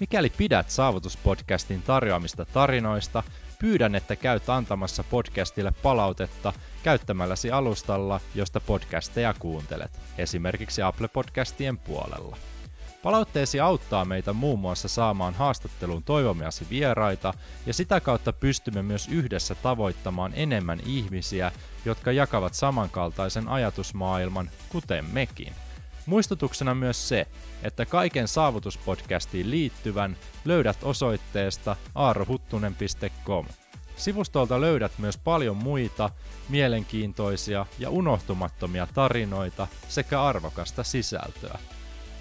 Mikäli 0.00 0.30
pidät 0.30 0.70
Saavutuspodcastin 0.70 1.82
tarjoamista 1.82 2.44
tarinoista, 2.44 3.22
pyydän, 3.62 3.94
että 3.94 4.16
käyt 4.16 4.48
antamassa 4.48 5.04
podcastille 5.04 5.72
palautetta 5.82 6.52
käyttämälläsi 6.82 7.50
alustalla, 7.50 8.20
josta 8.34 8.60
podcasteja 8.60 9.34
kuuntelet, 9.38 10.00
esimerkiksi 10.18 10.82
Apple 10.82 11.08
Podcastien 11.08 11.78
puolella. 11.78 12.36
Palautteesi 13.02 13.60
auttaa 13.60 14.04
meitä 14.04 14.32
muun 14.32 14.58
muassa 14.58 14.88
saamaan 14.88 15.34
haastatteluun 15.34 16.02
toivomiasi 16.02 16.66
vieraita 16.70 17.34
ja 17.66 17.74
sitä 17.74 18.00
kautta 18.00 18.32
pystymme 18.32 18.82
myös 18.82 19.08
yhdessä 19.08 19.54
tavoittamaan 19.54 20.32
enemmän 20.34 20.80
ihmisiä, 20.86 21.52
jotka 21.84 22.12
jakavat 22.12 22.54
samankaltaisen 22.54 23.48
ajatusmaailman, 23.48 24.50
kuten 24.68 25.04
mekin. 25.12 25.52
Muistutuksena 26.06 26.74
myös 26.74 27.08
se, 27.08 27.26
että 27.62 27.86
kaiken 27.86 28.28
saavutuspodcastiin 28.28 29.50
liittyvän 29.50 30.16
löydät 30.44 30.78
osoitteesta 30.82 31.76
aarohuttunen.com. 31.94 33.46
Sivustolta 33.96 34.60
löydät 34.60 34.92
myös 34.98 35.18
paljon 35.18 35.56
muita 35.56 36.10
mielenkiintoisia 36.48 37.66
ja 37.78 37.90
unohtumattomia 37.90 38.86
tarinoita 38.94 39.66
sekä 39.88 40.22
arvokasta 40.22 40.82
sisältöä. 40.82 41.58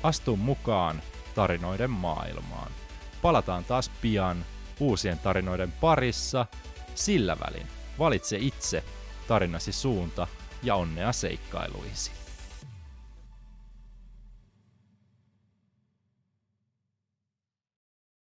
Astu 0.04 0.38
mukaan 0.38 1.02
tarinoiden 1.36 1.92
maailmaan. 1.92 2.72
Palataan 3.22 3.64
taas 3.66 3.92
pian 4.02 4.46
uusien 4.80 5.20
tarinoiden 5.20 5.72
parissa. 5.72 6.46
Sillä 6.96 7.38
välin 7.40 7.68
valitse 8.00 8.38
itse 8.38 8.84
tarinasi 9.28 9.72
suunta 9.72 10.28
ja 10.64 10.76
onnea 10.76 11.12
seikkailuisi. 11.12 12.21